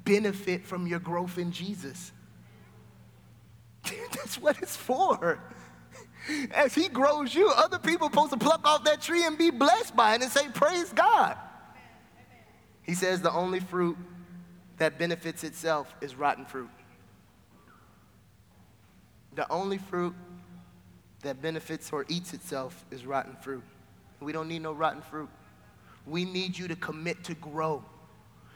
benefit 0.03 0.66
from 0.66 0.88
your 0.88 0.99
growth 0.99 1.38
in 1.38 1.51
Jesus. 1.51 2.12
That's 3.84 4.39
what 4.39 4.62
it's 4.62 4.76
for. 4.76 5.39
As 6.51 6.76
he 6.76 6.89
grows 6.89 7.34
you, 7.34 7.49
other 7.49 7.80
people 7.80 8.08
are 8.08 8.12
supposed 8.12 8.32
to 8.32 8.38
pluck 8.38 8.66
off 8.66 8.84
that 8.84 9.01
tree 9.01 9.26
and 9.26 9.38
be 9.38 9.49
blessed 9.49 9.95
by 9.95 10.16
it 10.16 10.22
and 10.22 10.32
say, 10.32 10.47
Praise 10.53 10.91
God. 10.91 11.38
He 12.84 12.93
says 12.93 13.22
the 13.22 13.32
only 13.32 13.60
fruit 13.60 13.97
that 14.78 14.97
benefits 14.97 15.43
itself 15.43 15.93
is 16.01 16.16
rotten 16.16 16.45
fruit. 16.45 16.70
The 19.36 19.49
only 19.51 19.78
fruit 19.78 20.16
that 21.22 21.41
benefits 21.41 21.91
or 21.91 22.05
eats 22.08 22.34
itself 22.34 22.86
is 22.91 23.05
rotten 23.05 23.36
fruit. 23.41 23.64
We 24.20 24.32
don't 24.32 24.47
need 24.47 24.62
no 24.62 24.72
rotten 24.72 25.01
fruit. 25.01 25.30
We 26.08 26.26
need 26.26 26.58
you 26.58 26.68
to 26.70 26.76
commit 26.76 27.24
to 27.26 27.34
grow. 27.36 27.84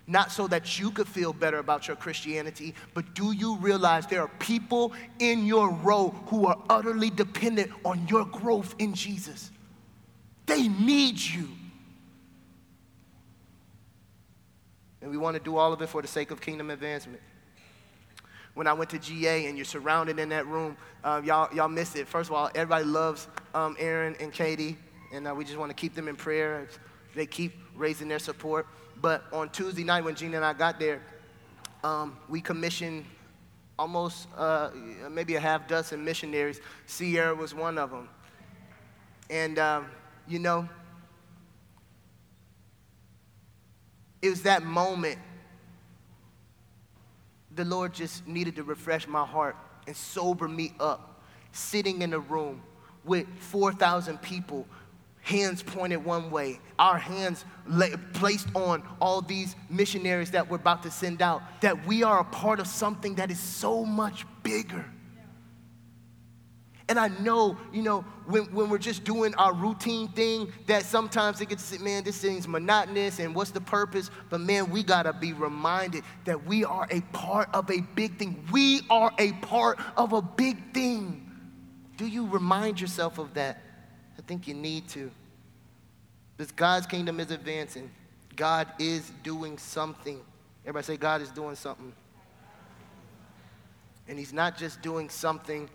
not 0.07 0.31
so 0.31 0.47
that 0.47 0.79
you 0.79 0.91
could 0.91 1.07
feel 1.07 1.31
better 1.31 1.59
about 1.59 1.87
your 1.87 1.95
Christianity, 1.95 2.73
but 2.93 3.13
do 3.13 3.31
you 3.31 3.55
realize 3.57 4.07
there 4.07 4.21
are 4.21 4.31
people 4.39 4.93
in 5.19 5.45
your 5.45 5.69
row 5.69 6.09
who 6.27 6.47
are 6.47 6.57
utterly 6.69 7.09
dependent 7.09 7.71
on 7.85 8.07
your 8.07 8.25
growth 8.25 8.75
in 8.79 8.93
Jesus? 8.93 9.51
They 10.47 10.67
need 10.67 11.17
you. 11.19 11.47
And 15.01 15.09
we 15.09 15.17
want 15.17 15.37
to 15.37 15.41
do 15.41 15.55
all 15.55 15.71
of 15.71 15.81
it 15.81 15.87
for 15.87 16.01
the 16.01 16.07
sake 16.07 16.31
of 16.31 16.41
kingdom 16.41 16.69
advancement. 16.69 17.21
When 18.53 18.67
I 18.67 18.73
went 18.73 18.89
to 18.89 18.99
GA 18.99 19.45
and 19.45 19.57
you're 19.57 19.65
surrounded 19.65 20.19
in 20.19 20.29
that 20.29 20.45
room, 20.45 20.75
uh, 21.03 21.21
y'all, 21.23 21.53
y'all 21.55 21.69
missed 21.69 21.95
it. 21.95 22.07
First 22.07 22.29
of 22.29 22.35
all, 22.35 22.49
everybody 22.53 22.83
loves 22.83 23.27
um, 23.53 23.77
Aaron 23.79 24.15
and 24.19 24.33
Katie, 24.33 24.77
and 25.13 25.27
uh, 25.27 25.33
we 25.33 25.45
just 25.45 25.57
want 25.57 25.69
to 25.69 25.75
keep 25.75 25.95
them 25.95 26.07
in 26.09 26.15
prayer. 26.17 26.67
They 27.15 27.25
keep 27.25 27.53
raising 27.75 28.07
their 28.07 28.19
support. 28.19 28.67
But 29.01 29.23
on 29.33 29.49
Tuesday 29.49 29.83
night, 29.83 30.03
when 30.03 30.15
Gina 30.15 30.37
and 30.37 30.45
I 30.45 30.53
got 30.53 30.79
there, 30.79 31.01
um, 31.83 32.17
we 32.29 32.41
commissioned 32.41 33.05
almost 33.79 34.27
uh, 34.37 34.69
maybe 35.09 35.35
a 35.35 35.39
half 35.39 35.67
dozen 35.67 36.03
missionaries. 36.05 36.61
Sierra 36.85 37.33
was 37.33 37.55
one 37.55 37.77
of 37.77 37.89
them. 37.89 38.09
And, 39.29 39.57
um, 39.57 39.87
you 40.27 40.39
know, 40.39 40.67
it 44.21 44.29
was 44.29 44.43
that 44.43 44.63
moment 44.63 45.17
the 47.55 47.65
Lord 47.65 47.93
just 47.93 48.27
needed 48.27 48.55
to 48.57 48.63
refresh 48.63 49.07
my 49.07 49.25
heart 49.25 49.55
and 49.87 49.95
sober 49.95 50.47
me 50.47 50.73
up, 50.79 51.21
sitting 51.51 52.01
in 52.01 52.13
a 52.13 52.19
room 52.19 52.61
with 53.03 53.27
4,000 53.39 54.21
people 54.21 54.67
hands 55.21 55.63
pointed 55.63 55.97
one 55.97 56.31
way, 56.31 56.59
our 56.79 56.97
hands 56.97 57.45
lay, 57.67 57.93
placed 58.13 58.47
on 58.55 58.83
all 58.99 59.21
these 59.21 59.55
missionaries 59.69 60.31
that 60.31 60.49
we're 60.49 60.57
about 60.57 60.83
to 60.83 60.91
send 60.91 61.21
out, 61.21 61.41
that 61.61 61.85
we 61.85 62.03
are 62.03 62.19
a 62.19 62.25
part 62.25 62.59
of 62.59 62.67
something 62.67 63.15
that 63.15 63.31
is 63.31 63.39
so 63.39 63.85
much 63.85 64.25
bigger. 64.43 64.85
And 66.89 66.99
I 66.99 67.07
know, 67.07 67.57
you 67.71 67.83
know, 67.83 68.01
when, 68.25 68.43
when 68.53 68.69
we're 68.69 68.77
just 68.77 69.05
doing 69.05 69.33
our 69.35 69.53
routine 69.53 70.09
thing, 70.09 70.51
that 70.67 70.83
sometimes 70.83 71.39
it 71.39 71.47
gets, 71.47 71.79
man, 71.79 72.03
this 72.03 72.17
thing's 72.17 72.49
monotonous 72.49 73.19
and 73.19 73.33
what's 73.33 73.51
the 73.51 73.61
purpose? 73.61 74.11
But 74.29 74.41
man, 74.41 74.69
we 74.69 74.83
gotta 74.83 75.13
be 75.13 75.31
reminded 75.31 76.03
that 76.25 76.45
we 76.45 76.65
are 76.65 76.87
a 76.91 76.99
part 77.13 77.47
of 77.53 77.69
a 77.69 77.79
big 77.95 78.17
thing. 78.19 78.45
We 78.51 78.81
are 78.89 79.13
a 79.19 79.31
part 79.33 79.79
of 79.95 80.11
a 80.11 80.21
big 80.21 80.73
thing. 80.73 81.31
Do 81.95 82.05
you 82.07 82.27
remind 82.27 82.81
yourself 82.81 83.19
of 83.19 83.35
that? 83.35 83.61
Think 84.31 84.47
you 84.47 84.53
need 84.53 84.87
to. 84.91 85.11
Because 86.37 86.53
God's 86.53 86.87
kingdom 86.87 87.19
is 87.19 87.31
advancing. 87.31 87.91
God 88.37 88.65
is 88.79 89.11
doing 89.23 89.57
something. 89.57 90.21
Everybody 90.63 90.85
say, 90.85 90.95
God 90.95 91.21
is 91.21 91.31
doing 91.31 91.55
something. 91.57 91.91
And 94.07 94.17
He's 94.17 94.31
not 94.31 94.57
just 94.57 94.81
doing 94.81 95.09
something 95.09 95.69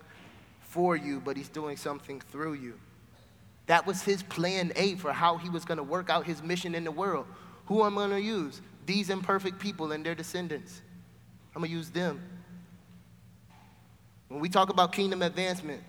for 0.61 0.95
you, 0.95 1.21
but 1.23 1.37
He's 1.37 1.49
doing 1.49 1.77
something 1.77 2.19
through 2.31 2.53
you. 2.53 2.73
That 3.67 3.85
was 3.85 4.01
His 4.01 4.23
plan 4.23 4.73
A 4.75 4.95
for 4.95 5.13
how 5.13 5.37
He 5.37 5.49
was 5.49 5.63
going 5.63 5.77
to 5.77 5.83
work 5.83 6.09
out 6.09 6.25
His 6.25 6.41
mission 6.41 6.73
in 6.73 6.83
the 6.83 6.89
world. 6.89 7.27
Who 7.67 7.83
am 7.83 7.99
I 7.99 8.07
going 8.07 8.09
to 8.09 8.21
use? 8.21 8.59
These 8.87 9.11
imperfect 9.11 9.59
people 9.59 9.91
and 9.91 10.03
their 10.03 10.15
descendants. 10.15 10.81
I'm 11.55 11.61
going 11.61 11.69
to 11.69 11.77
use 11.77 11.91
them. 11.91 12.23
When 14.29 14.39
we 14.39 14.49
talk 14.49 14.71
about 14.71 14.93
kingdom 14.93 15.21
advancement, 15.21 15.83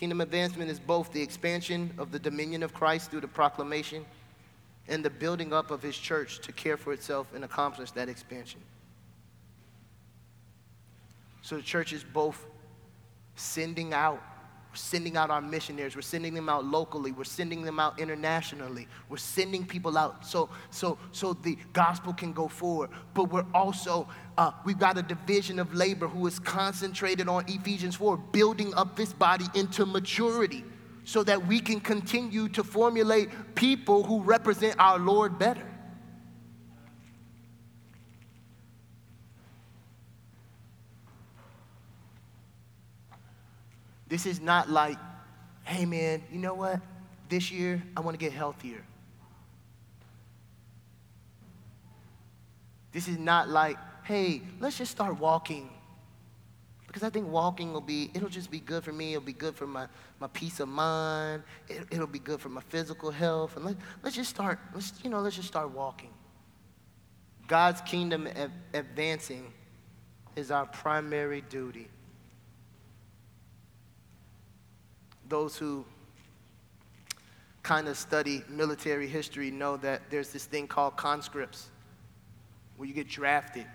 Kingdom 0.00 0.22
advancement 0.22 0.70
is 0.70 0.80
both 0.80 1.12
the 1.12 1.20
expansion 1.20 1.92
of 1.98 2.10
the 2.10 2.18
dominion 2.18 2.62
of 2.62 2.72
Christ 2.72 3.10
through 3.10 3.20
the 3.20 3.28
proclamation 3.28 4.06
and 4.88 5.04
the 5.04 5.10
building 5.10 5.52
up 5.52 5.70
of 5.70 5.82
his 5.82 5.94
church 5.94 6.38
to 6.38 6.52
care 6.52 6.78
for 6.78 6.94
itself 6.94 7.34
and 7.34 7.44
accomplish 7.44 7.90
that 7.90 8.08
expansion. 8.08 8.62
So 11.42 11.56
the 11.56 11.62
church 11.62 11.92
is 11.92 12.02
both 12.02 12.46
sending 13.36 13.92
out 13.92 14.22
we're 14.70 14.76
sending 14.76 15.16
out 15.16 15.30
our 15.30 15.40
missionaries. 15.40 15.96
We're 15.96 16.02
sending 16.02 16.32
them 16.32 16.48
out 16.48 16.64
locally. 16.64 17.10
We're 17.10 17.24
sending 17.24 17.62
them 17.62 17.80
out 17.80 17.98
internationally. 17.98 18.86
We're 19.08 19.16
sending 19.16 19.66
people 19.66 19.98
out 19.98 20.24
so, 20.24 20.48
so, 20.70 20.96
so 21.10 21.32
the 21.32 21.58
gospel 21.72 22.12
can 22.12 22.32
go 22.32 22.46
forward. 22.46 22.90
But 23.12 23.32
we're 23.32 23.46
also, 23.52 24.06
uh, 24.38 24.52
we've 24.64 24.78
got 24.78 24.96
a 24.96 25.02
division 25.02 25.58
of 25.58 25.74
labor 25.74 26.06
who 26.06 26.24
is 26.28 26.38
concentrated 26.38 27.28
on 27.28 27.44
Ephesians 27.48 27.96
4, 27.96 28.16
building 28.16 28.72
up 28.74 28.94
this 28.94 29.12
body 29.12 29.46
into 29.54 29.84
maturity 29.84 30.64
so 31.02 31.24
that 31.24 31.44
we 31.48 31.58
can 31.58 31.80
continue 31.80 32.48
to 32.50 32.62
formulate 32.62 33.28
people 33.56 34.04
who 34.04 34.20
represent 34.22 34.76
our 34.78 35.00
Lord 35.00 35.36
better. 35.36 35.69
This 44.10 44.26
is 44.26 44.40
not 44.40 44.68
like, 44.68 44.98
hey 45.62 45.86
man, 45.86 46.22
you 46.30 46.38
know 46.38 46.54
what? 46.54 46.80
This 47.30 47.50
year, 47.50 47.82
I 47.96 48.00
want 48.00 48.18
to 48.18 48.22
get 48.22 48.32
healthier. 48.32 48.84
This 52.92 53.06
is 53.06 53.18
not 53.18 53.48
like, 53.48 53.78
hey, 54.02 54.42
let's 54.58 54.76
just 54.76 54.90
start 54.90 55.18
walking. 55.18 55.70
Because 56.88 57.04
I 57.04 57.10
think 57.10 57.28
walking 57.28 57.72
will 57.72 57.80
be, 57.80 58.10
it'll 58.12 58.28
just 58.28 58.50
be 58.50 58.58
good 58.58 58.82
for 58.82 58.92
me. 58.92 59.12
It'll 59.12 59.24
be 59.24 59.32
good 59.32 59.54
for 59.54 59.68
my, 59.68 59.86
my 60.18 60.26
peace 60.26 60.58
of 60.58 60.68
mind. 60.68 61.44
It, 61.68 61.86
it'll 61.92 62.08
be 62.08 62.18
good 62.18 62.40
for 62.40 62.48
my 62.48 62.62
physical 62.62 63.12
health. 63.12 63.54
And 63.54 63.64
let, 63.64 63.76
let's 64.02 64.16
just 64.16 64.30
start, 64.30 64.58
let's, 64.74 64.92
you 65.04 65.08
know, 65.08 65.20
let's 65.20 65.36
just 65.36 65.46
start 65.46 65.70
walking. 65.70 66.10
God's 67.46 67.80
kingdom 67.82 68.28
advancing 68.74 69.52
is 70.34 70.50
our 70.50 70.66
primary 70.66 71.42
duty. 71.42 71.88
Those 75.30 75.56
who 75.56 75.84
kind 77.62 77.88
of 77.88 77.96
study 77.96 78.42
military 78.48 79.06
history 79.06 79.50
know 79.50 79.76
that 79.78 80.02
there's 80.10 80.30
this 80.30 80.44
thing 80.44 80.66
called 80.66 80.96
conscripts 80.96 81.68
where 82.76 82.88
you 82.88 82.94
get 82.94 83.08
drafted. 83.08 83.66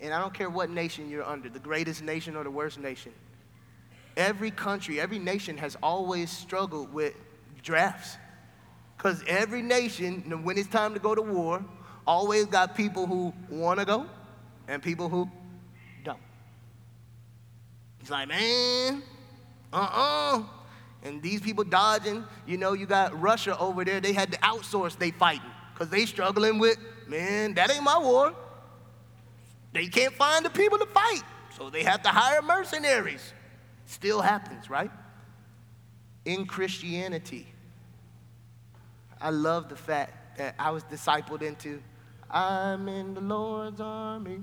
And 0.00 0.12
I 0.12 0.20
don't 0.20 0.34
care 0.34 0.50
what 0.50 0.70
nation 0.70 1.08
you're 1.08 1.24
under, 1.24 1.48
the 1.48 1.60
greatest 1.60 2.02
nation 2.02 2.36
or 2.36 2.42
the 2.42 2.50
worst 2.50 2.78
nation. 2.78 3.12
Every 4.16 4.50
country, 4.50 5.00
every 5.00 5.18
nation 5.18 5.56
has 5.58 5.76
always 5.82 6.30
struggled 6.30 6.92
with 6.92 7.14
drafts. 7.62 8.16
Because 8.96 9.22
every 9.26 9.62
nation, 9.62 10.42
when 10.42 10.58
it's 10.58 10.68
time 10.68 10.94
to 10.94 11.00
go 11.00 11.14
to 11.14 11.22
war, 11.22 11.64
always 12.06 12.46
got 12.46 12.76
people 12.76 13.06
who 13.06 13.32
want 13.48 13.78
to 13.78 13.86
go 13.86 14.06
and 14.66 14.82
people 14.82 15.08
who 15.08 15.30
don't. 16.04 16.18
It's 18.00 18.10
like, 18.10 18.28
man, 18.28 19.02
uh-uh 19.72 20.42
and 21.02 21.22
these 21.22 21.40
people 21.40 21.64
dodging. 21.64 22.24
You 22.46 22.58
know, 22.58 22.72
you 22.72 22.86
got 22.86 23.20
Russia 23.20 23.58
over 23.58 23.84
there. 23.84 24.00
They 24.00 24.12
had 24.12 24.32
to 24.32 24.38
outsource 24.38 24.96
they 24.96 25.10
fighting 25.10 25.50
because 25.72 25.88
they 25.88 26.06
struggling 26.06 26.58
with, 26.58 26.78
man, 27.08 27.54
that 27.54 27.70
ain't 27.70 27.84
my 27.84 27.98
war. 27.98 28.34
They 29.72 29.86
can't 29.86 30.14
find 30.14 30.44
the 30.44 30.50
people 30.50 30.78
to 30.78 30.86
fight, 30.86 31.22
so 31.56 31.70
they 31.70 31.82
have 31.82 32.02
to 32.02 32.10
hire 32.10 32.42
mercenaries. 32.42 33.32
Still 33.86 34.20
happens, 34.20 34.68
right? 34.68 34.90
In 36.24 36.46
Christianity, 36.46 37.46
I 39.20 39.30
love 39.30 39.68
the 39.68 39.76
fact 39.76 40.38
that 40.38 40.54
I 40.58 40.70
was 40.70 40.84
discipled 40.84 41.42
into. 41.42 41.82
I'm 42.30 42.88
in 42.88 43.14
the 43.14 43.20
Lord's 43.20 43.80
army. 43.80 44.42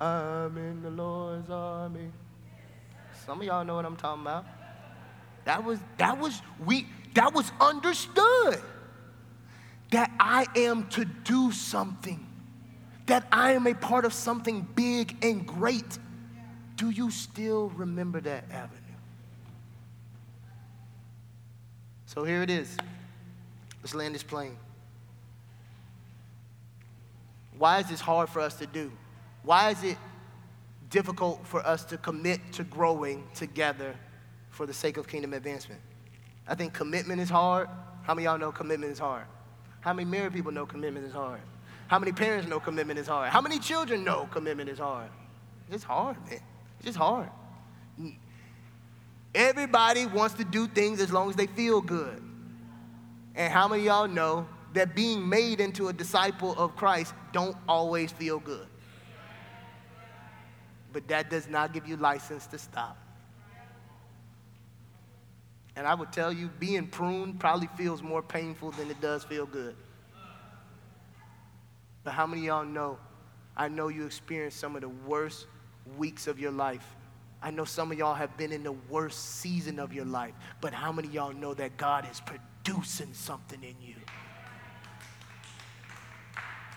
I'm 0.00 0.56
in 0.56 0.82
the 0.82 0.90
Lord's 0.90 1.50
army. 1.50 2.10
Some 3.24 3.40
of 3.40 3.46
y'all 3.46 3.64
know 3.64 3.76
what 3.76 3.84
I'm 3.84 3.96
talking 3.96 4.22
about. 4.22 4.44
That 5.44 5.64
was 5.64 5.78
that 5.98 6.18
was 6.18 6.40
we 6.64 6.86
that 7.14 7.34
was 7.34 7.50
understood 7.60 8.60
that 9.90 10.10
I 10.18 10.46
am 10.56 10.88
to 10.88 11.04
do 11.04 11.52
something. 11.52 12.26
That 13.06 13.26
I 13.30 13.52
am 13.52 13.66
a 13.66 13.74
part 13.74 14.04
of 14.04 14.12
something 14.12 14.66
big 14.74 15.24
and 15.24 15.46
great. 15.46 15.98
Do 16.76 16.90
you 16.90 17.10
still 17.10 17.68
remember 17.76 18.20
that 18.22 18.44
avenue? 18.50 18.80
So 22.06 22.24
here 22.24 22.42
it 22.42 22.50
is. 22.50 22.76
Let's 23.82 23.94
land 23.94 24.14
this 24.14 24.22
plane. 24.22 24.56
Why 27.58 27.80
is 27.80 27.88
this 27.88 28.00
hard 28.00 28.28
for 28.28 28.40
us 28.40 28.54
to 28.54 28.66
do? 28.66 28.90
Why 29.42 29.70
is 29.70 29.84
it 29.84 29.98
difficult 30.90 31.46
for 31.46 31.64
us 31.66 31.84
to 31.86 31.98
commit 31.98 32.40
to 32.52 32.64
growing 32.64 33.24
together 33.34 33.94
for 34.54 34.66
the 34.66 34.72
sake 34.72 34.96
of 34.96 35.06
kingdom 35.06 35.34
advancement. 35.34 35.80
I 36.46 36.54
think 36.54 36.72
commitment 36.72 37.20
is 37.20 37.28
hard. 37.28 37.68
How 38.02 38.14
many 38.14 38.26
y'all 38.26 38.38
know 38.38 38.52
commitment 38.52 38.92
is 38.92 38.98
hard? 38.98 39.24
How 39.80 39.92
many 39.92 40.08
married 40.08 40.32
people 40.32 40.52
know 40.52 40.66
commitment 40.66 41.06
is 41.06 41.12
hard? 41.12 41.40
How 41.88 41.98
many 41.98 42.12
parents 42.12 42.48
know 42.48 42.60
commitment 42.60 42.98
is 42.98 43.06
hard? 43.06 43.30
How 43.30 43.40
many 43.40 43.58
children 43.58 44.04
know 44.04 44.28
commitment 44.30 44.70
is 44.70 44.78
hard? 44.78 45.10
It's 45.70 45.84
hard, 45.84 46.16
man. 46.24 46.40
It's 46.76 46.86
just 46.86 46.98
hard. 46.98 47.28
Everybody 49.34 50.06
wants 50.06 50.36
to 50.36 50.44
do 50.44 50.66
things 50.68 51.00
as 51.00 51.12
long 51.12 51.28
as 51.28 51.36
they 51.36 51.46
feel 51.46 51.80
good. 51.80 52.22
And 53.34 53.52
how 53.52 53.66
many 53.68 53.84
y'all 53.84 54.06
know 54.06 54.46
that 54.74 54.94
being 54.94 55.28
made 55.28 55.60
into 55.60 55.88
a 55.88 55.92
disciple 55.92 56.54
of 56.56 56.76
Christ 56.76 57.14
don't 57.32 57.56
always 57.68 58.12
feel 58.12 58.38
good. 58.38 58.66
But 60.92 61.08
that 61.08 61.30
does 61.30 61.48
not 61.48 61.72
give 61.72 61.88
you 61.88 61.96
license 61.96 62.46
to 62.48 62.58
stop. 62.58 62.96
And 65.76 65.86
I 65.86 65.94
would 65.94 66.12
tell 66.12 66.32
you, 66.32 66.48
being 66.60 66.86
pruned 66.86 67.40
probably 67.40 67.68
feels 67.76 68.02
more 68.02 68.22
painful 68.22 68.70
than 68.72 68.90
it 68.90 69.00
does 69.00 69.24
feel 69.24 69.46
good. 69.46 69.74
But 72.04 72.12
how 72.12 72.26
many 72.26 72.42
y'all 72.46 72.64
know? 72.64 72.98
I 73.56 73.68
know 73.68 73.88
you 73.88 74.04
experienced 74.06 74.58
some 74.58 74.76
of 74.76 74.82
the 74.82 74.88
worst 74.88 75.46
weeks 75.96 76.26
of 76.26 76.38
your 76.38 76.52
life. 76.52 76.86
I 77.42 77.50
know 77.50 77.64
some 77.64 77.92
of 77.92 77.98
y'all 77.98 78.14
have 78.14 78.36
been 78.36 78.52
in 78.52 78.62
the 78.62 78.72
worst 78.72 79.40
season 79.40 79.78
of 79.78 79.92
your 79.92 80.04
life. 80.04 80.34
But 80.60 80.72
how 80.72 80.92
many 80.92 81.08
y'all 81.08 81.32
know 81.32 81.54
that 81.54 81.76
God 81.76 82.06
is 82.10 82.20
producing 82.20 83.12
something 83.12 83.62
in 83.62 83.74
you? 83.82 83.96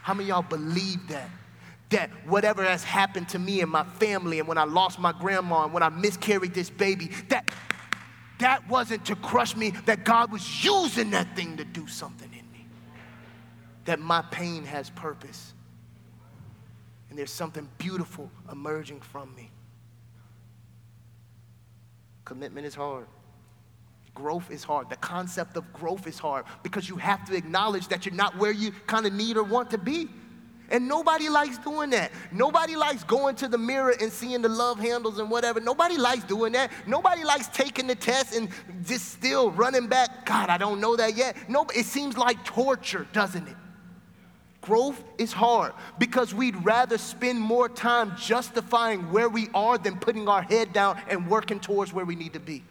How 0.01 0.13
many 0.13 0.29
y'all 0.29 0.41
believe 0.41 1.07
that? 1.07 1.29
That 1.89 2.09
whatever 2.27 2.63
has 2.63 2.83
happened 2.83 3.29
to 3.29 3.39
me 3.39 3.61
and 3.61 3.71
my 3.71 3.85
family, 3.85 4.39
and 4.39 4.47
when 4.47 4.57
I 4.57 4.65
lost 4.65 4.99
my 4.99 5.13
grandma, 5.13 5.63
and 5.63 5.73
when 5.73 5.83
I 5.83 5.89
miscarried 5.89 6.53
this 6.53 6.69
baby, 6.69 7.11
that 7.29 7.46
that 8.39 8.67
wasn't 8.69 9.05
to 9.05 9.15
crush 9.15 9.55
me, 9.55 9.71
that 9.85 10.05
God 10.05 10.31
was 10.31 10.63
using 10.63 11.11
that 11.11 11.35
thing 11.35 11.57
to 11.57 11.65
do 11.65 11.88
something 11.88 12.29
in 12.31 12.51
me. 12.51 12.65
That 13.85 13.99
my 13.99 14.21
pain 14.21 14.63
has 14.65 14.89
purpose. 14.91 15.53
And 17.09 17.17
there's 17.17 17.31
something 17.31 17.67
beautiful 17.77 18.29
emerging 18.51 19.01
from 19.01 19.33
me. 19.35 19.49
Commitment 22.25 22.67
is 22.67 22.75
hard. 22.75 23.07
Growth 24.13 24.51
is 24.51 24.63
hard. 24.63 24.89
The 24.89 24.97
concept 24.97 25.57
of 25.57 25.71
growth 25.73 26.07
is 26.07 26.19
hard 26.19 26.45
because 26.63 26.89
you 26.89 26.97
have 26.97 27.25
to 27.25 27.35
acknowledge 27.35 27.88
that 27.88 28.05
you're 28.05 28.15
not 28.15 28.38
where 28.38 28.51
you 28.51 28.71
kind 28.85 29.05
of 29.05 29.13
need 29.13 29.38
or 29.38 29.43
want 29.43 29.71
to 29.71 29.77
be. 29.77 30.09
And 30.70 30.88
nobody 30.88 31.30
likes 31.30 31.57
doing 31.57 31.91
that. 31.91 32.11
Nobody 32.32 32.76
likes 32.76 33.03
going 33.03 33.36
to 33.38 33.47
the 33.47 33.57
mirror 33.57 33.95
and 34.01 34.11
seeing 34.11 34.41
the 34.41 34.49
love 34.49 34.80
handles 34.80 35.18
and 35.20 35.32
whatever. 35.32 35.61
Nobody 35.61 35.97
likes 35.97 36.26
doing 36.26 36.53
that. 36.53 36.72
Nobody 36.86 37.24
likes 37.24 37.47
taking 37.47 37.88
the 37.88 37.95
test 37.95 38.36
and 38.36 38.49
just 38.86 39.13
still 39.13 39.51
running 39.51 39.88
back. 39.88 40.26
God, 40.26 40.49
I 40.49 40.57
don't 40.57 40.82
know 40.82 40.97
that 40.97 41.15
yet. 41.15 41.38
No, 41.49 41.65
it 41.74 41.86
seems 41.86 42.18
like 42.18 42.43
torture, 42.43 43.07
doesn't 43.13 43.47
it? 43.47 43.55
Growth 44.59 45.01
is 45.18 45.32
hard 45.32 45.72
because 45.97 46.34
we'd 46.34 46.65
rather 46.65 46.97
spend 46.97 47.39
more 47.39 47.70
time 47.70 48.13
justifying 48.18 49.09
where 49.13 49.30
we 49.30 49.47
are 49.53 49.78
than 49.78 49.97
putting 49.97 50.28
our 50.28 50.41
head 50.41 50.74
down 50.74 50.99
and 51.07 51.30
working 51.30 51.61
towards 51.61 51.93
where 51.93 52.03
we 52.03 52.15
need 52.15 52.34
to 52.34 52.41
be. 52.41 52.63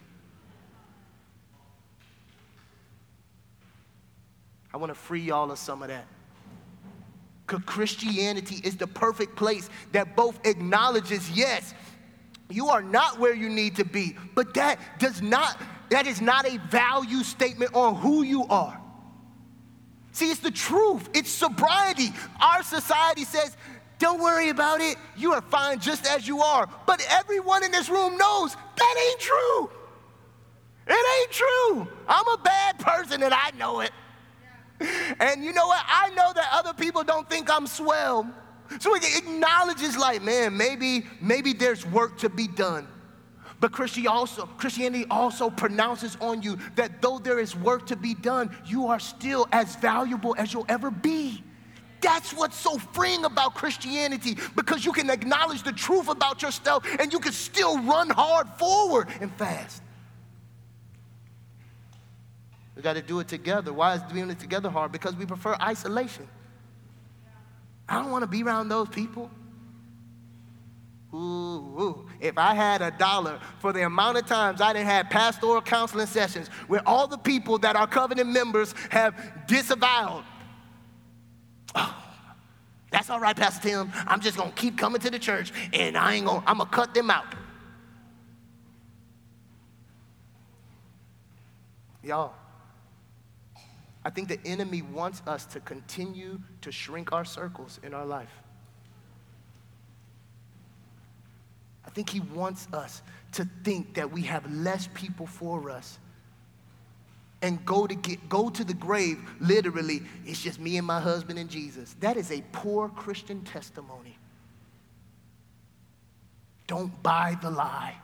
I 4.74 4.76
want 4.76 4.90
to 4.90 4.94
free 4.94 5.22
y'all 5.22 5.50
of 5.50 5.58
some 5.58 5.80
of 5.80 5.88
that. 5.88 6.04
Because 7.46 7.62
Christianity 7.64 8.60
is 8.64 8.76
the 8.76 8.86
perfect 8.88 9.36
place 9.36 9.70
that 9.92 10.16
both 10.16 10.44
acknowledges, 10.44 11.30
yes, 11.30 11.74
you 12.50 12.68
are 12.68 12.82
not 12.82 13.20
where 13.20 13.34
you 13.34 13.48
need 13.48 13.76
to 13.76 13.84
be, 13.84 14.16
but 14.34 14.54
that 14.54 14.78
does 14.98 15.22
not, 15.22 15.60
that 15.90 16.06
is 16.06 16.20
not 16.20 16.46
a 16.46 16.58
value 16.70 17.22
statement 17.22 17.72
on 17.74 17.94
who 17.94 18.22
you 18.22 18.44
are. 18.46 18.80
See, 20.10 20.30
it's 20.30 20.40
the 20.40 20.50
truth, 20.50 21.08
it's 21.14 21.30
sobriety. 21.30 22.08
Our 22.40 22.62
society 22.62 23.24
says, 23.24 23.56
don't 23.98 24.20
worry 24.20 24.48
about 24.48 24.80
it, 24.80 24.96
you 25.16 25.32
are 25.32 25.42
fine 25.42 25.78
just 25.78 26.06
as 26.06 26.26
you 26.26 26.40
are. 26.40 26.68
But 26.86 27.06
everyone 27.10 27.64
in 27.64 27.70
this 27.70 27.88
room 27.88 28.16
knows 28.16 28.54
that 28.54 29.08
ain't 29.10 29.20
true. 29.20 29.70
It 30.88 31.22
ain't 31.22 31.30
true. 31.30 31.88
I'm 32.08 32.28
a 32.28 32.38
bad 32.42 32.78
person 32.78 33.22
and 33.22 33.34
I 33.34 33.50
know 33.58 33.80
it. 33.80 33.90
And 35.20 35.44
you 35.44 35.52
know 35.52 35.66
what? 35.66 35.82
I 35.86 36.10
know 36.10 36.32
that 36.34 36.48
other 36.52 36.74
people 36.74 37.02
don't 37.02 37.28
think 37.28 37.50
I'm 37.50 37.66
swell. 37.66 38.30
So 38.80 38.94
it 38.94 39.04
acknowledges, 39.16 39.96
like, 39.96 40.22
man, 40.22 40.56
maybe, 40.56 41.06
maybe 41.20 41.52
there's 41.52 41.86
work 41.86 42.18
to 42.18 42.28
be 42.28 42.48
done. 42.48 42.88
But 43.58 43.72
Christianity 43.72 44.08
also, 44.08 44.46
Christianity 44.58 45.06
also 45.10 45.48
pronounces 45.48 46.16
on 46.20 46.42
you 46.42 46.58
that 46.74 47.00
though 47.00 47.18
there 47.18 47.38
is 47.38 47.56
work 47.56 47.86
to 47.86 47.96
be 47.96 48.14
done, 48.14 48.54
you 48.66 48.88
are 48.88 49.00
still 49.00 49.48
as 49.52 49.76
valuable 49.76 50.34
as 50.36 50.52
you'll 50.52 50.66
ever 50.68 50.90
be. 50.90 51.42
That's 52.02 52.34
what's 52.34 52.56
so 52.58 52.76
freeing 52.76 53.24
about 53.24 53.54
Christianity 53.54 54.36
because 54.54 54.84
you 54.84 54.92
can 54.92 55.08
acknowledge 55.08 55.62
the 55.62 55.72
truth 55.72 56.08
about 56.08 56.42
yourself 56.42 56.86
and 57.00 57.12
you 57.12 57.18
can 57.18 57.32
still 57.32 57.78
run 57.78 58.10
hard 58.10 58.48
forward 58.58 59.08
and 59.20 59.32
fast. 59.36 59.82
We 62.76 62.82
got 62.82 62.92
to 62.92 63.02
do 63.02 63.18
it 63.20 63.28
together. 63.28 63.72
Why 63.72 63.94
is 63.94 64.02
doing 64.02 64.30
it 64.30 64.38
together 64.38 64.68
hard? 64.68 64.92
Because 64.92 65.16
we 65.16 65.24
prefer 65.24 65.56
isolation. 65.60 66.28
I 67.88 68.02
don't 68.02 68.10
want 68.10 68.22
to 68.22 68.28
be 68.28 68.42
around 68.42 68.68
those 68.68 68.88
people. 68.88 69.30
Ooh, 71.14 71.16
ooh, 71.18 72.06
If 72.20 72.36
I 72.36 72.54
had 72.54 72.82
a 72.82 72.90
dollar 72.90 73.40
for 73.60 73.72
the 73.72 73.86
amount 73.86 74.18
of 74.18 74.26
times 74.26 74.60
I 74.60 74.74
didn't 74.74 74.88
have 74.88 75.08
pastoral 75.08 75.62
counseling 75.62 76.06
sessions 76.06 76.48
where 76.66 76.86
all 76.86 77.06
the 77.06 77.16
people 77.16 77.56
that 77.58 77.74
our 77.74 77.86
covenant 77.86 78.28
members 78.28 78.74
have 78.90 79.14
disavowed. 79.46 80.24
Oh, 81.74 81.96
that's 82.90 83.08
all 83.08 83.20
right, 83.20 83.36
Pastor 83.36 83.68
Tim. 83.68 83.92
I'm 84.06 84.20
just 84.20 84.36
gonna 84.36 84.52
keep 84.52 84.76
coming 84.76 85.00
to 85.00 85.10
the 85.10 85.18
church 85.18 85.52
and 85.72 85.96
I 85.96 86.14
ain't 86.14 86.26
gonna, 86.26 86.42
I'm 86.46 86.58
gonna 86.58 86.68
cut 86.68 86.92
them 86.92 87.10
out. 87.10 87.34
Y'all, 92.02 92.34
I 94.06 94.10
think 94.10 94.28
the 94.28 94.38
enemy 94.46 94.82
wants 94.82 95.20
us 95.26 95.46
to 95.46 95.58
continue 95.58 96.38
to 96.60 96.70
shrink 96.70 97.10
our 97.10 97.24
circles 97.24 97.80
in 97.82 97.92
our 97.92 98.06
life. 98.06 98.30
I 101.84 101.90
think 101.90 102.10
he 102.10 102.20
wants 102.20 102.68
us 102.72 103.02
to 103.32 103.48
think 103.64 103.94
that 103.94 104.12
we 104.12 104.22
have 104.22 104.48
less 104.48 104.88
people 104.94 105.26
for 105.26 105.70
us 105.70 105.98
and 107.42 107.66
go 107.66 107.88
to 107.88 107.96
get 107.96 108.28
go 108.28 108.48
to 108.48 108.62
the 108.62 108.74
grave 108.74 109.18
literally 109.40 110.02
it's 110.24 110.40
just 110.40 110.60
me 110.60 110.78
and 110.78 110.86
my 110.86 111.00
husband 111.00 111.40
and 111.40 111.50
Jesus. 111.50 111.96
That 111.98 112.16
is 112.16 112.30
a 112.30 112.44
poor 112.52 112.88
Christian 112.88 113.42
testimony. 113.42 114.16
Don't 116.68 117.02
buy 117.02 117.36
the 117.42 117.50
lie. 117.50 117.96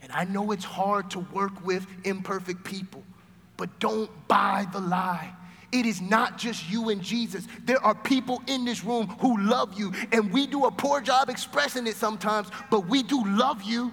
And 0.00 0.10
I 0.10 0.24
know 0.24 0.52
it's 0.52 0.64
hard 0.64 1.10
to 1.10 1.18
work 1.18 1.66
with 1.66 1.86
imperfect 2.04 2.64
people 2.64 3.04
but 3.56 3.78
don't 3.78 4.10
buy 4.28 4.66
the 4.72 4.80
lie. 4.80 5.32
It 5.72 5.86
is 5.86 6.02
not 6.02 6.36
just 6.36 6.70
you 6.70 6.90
and 6.90 7.02
Jesus. 7.02 7.46
There 7.64 7.82
are 7.82 7.94
people 7.94 8.42
in 8.46 8.64
this 8.64 8.84
room 8.84 9.06
who 9.20 9.40
love 9.40 9.78
you, 9.78 9.92
and 10.12 10.30
we 10.30 10.46
do 10.46 10.66
a 10.66 10.70
poor 10.70 11.00
job 11.00 11.30
expressing 11.30 11.86
it 11.86 11.96
sometimes, 11.96 12.48
but 12.70 12.86
we 12.86 13.02
do 13.02 13.24
love 13.24 13.62
you. 13.62 13.90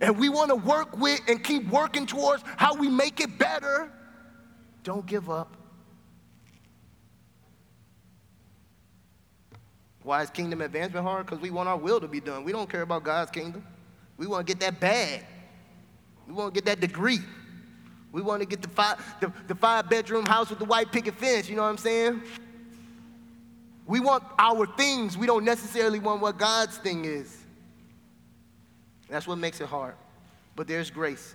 And 0.00 0.18
we 0.18 0.28
want 0.28 0.48
to 0.48 0.56
work 0.56 0.96
with 0.98 1.20
and 1.28 1.42
keep 1.42 1.68
working 1.68 2.06
towards 2.06 2.42
how 2.56 2.74
we 2.74 2.88
make 2.88 3.20
it 3.20 3.38
better. 3.38 3.92
Don't 4.82 5.06
give 5.06 5.30
up. 5.30 5.56
Why 10.02 10.22
is 10.22 10.30
kingdom 10.30 10.60
advancement 10.60 11.06
hard? 11.06 11.26
Because 11.26 11.40
we 11.40 11.50
want 11.50 11.68
our 11.68 11.78
will 11.78 12.00
to 12.00 12.08
be 12.08 12.20
done. 12.20 12.44
We 12.44 12.52
don't 12.52 12.68
care 12.68 12.82
about 12.82 13.04
God's 13.04 13.30
kingdom. 13.30 13.64
We 14.16 14.26
want 14.26 14.46
to 14.46 14.52
get 14.52 14.60
that 14.60 14.78
bag. 14.78 15.24
We 16.26 16.34
want 16.34 16.54
to 16.54 16.60
get 16.60 16.66
that 16.66 16.80
degree. 16.80 17.20
We 18.14 18.22
want 18.22 18.42
to 18.42 18.46
get 18.46 18.62
the 18.62 18.68
five, 18.68 19.04
the, 19.18 19.32
the 19.48 19.56
five 19.56 19.90
bedroom 19.90 20.24
house 20.24 20.48
with 20.48 20.60
the 20.60 20.64
white 20.64 20.92
picket 20.92 21.16
fence, 21.16 21.48
you 21.48 21.56
know 21.56 21.62
what 21.62 21.68
I'm 21.68 21.76
saying? 21.76 22.22
We 23.86 23.98
want 23.98 24.22
our 24.38 24.66
things. 24.66 25.18
We 25.18 25.26
don't 25.26 25.44
necessarily 25.44 25.98
want 25.98 26.22
what 26.22 26.38
God's 26.38 26.78
thing 26.78 27.06
is. 27.06 27.36
That's 29.10 29.26
what 29.26 29.38
makes 29.38 29.60
it 29.60 29.66
hard. 29.66 29.96
But 30.54 30.68
there's 30.68 30.92
grace. 30.92 31.34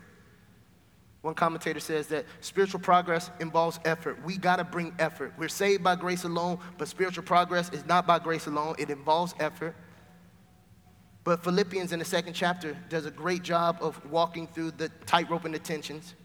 One 1.22 1.34
commentator 1.34 1.82
says 1.82 2.08
that 2.08 2.24
spiritual 2.40 2.80
progress 2.80 3.30
involves 3.42 3.78
effort. 3.84 4.18
We 4.24 4.38
got 4.38 4.56
to 4.56 4.64
bring 4.64 4.94
effort. 5.00 5.34
We're 5.38 5.50
saved 5.50 5.84
by 5.84 5.98
grace 5.98 6.24
alone, 6.24 6.60
but 6.78 6.88
spiritual 6.88 7.26
progress 7.26 7.70
is 7.72 7.86
not 7.86 8.08
by 8.08 8.20
grace 8.20 8.48
alone, 8.48 8.76
it 8.80 8.90
involves 8.90 9.36
effort. 9.42 9.76
But 11.26 11.44
Philippians 11.44 11.92
in 11.92 12.00
the 12.00 12.06
second 12.06 12.36
chapter 12.36 12.78
does 12.88 13.06
a 13.06 13.12
great 13.12 13.44
job 13.44 13.80
of 13.82 14.00
walking 14.10 14.48
through 14.48 14.72
the 14.72 14.88
tightrope 15.06 15.44
and 15.44 15.54
the 15.54 15.60
tensions 15.60 16.16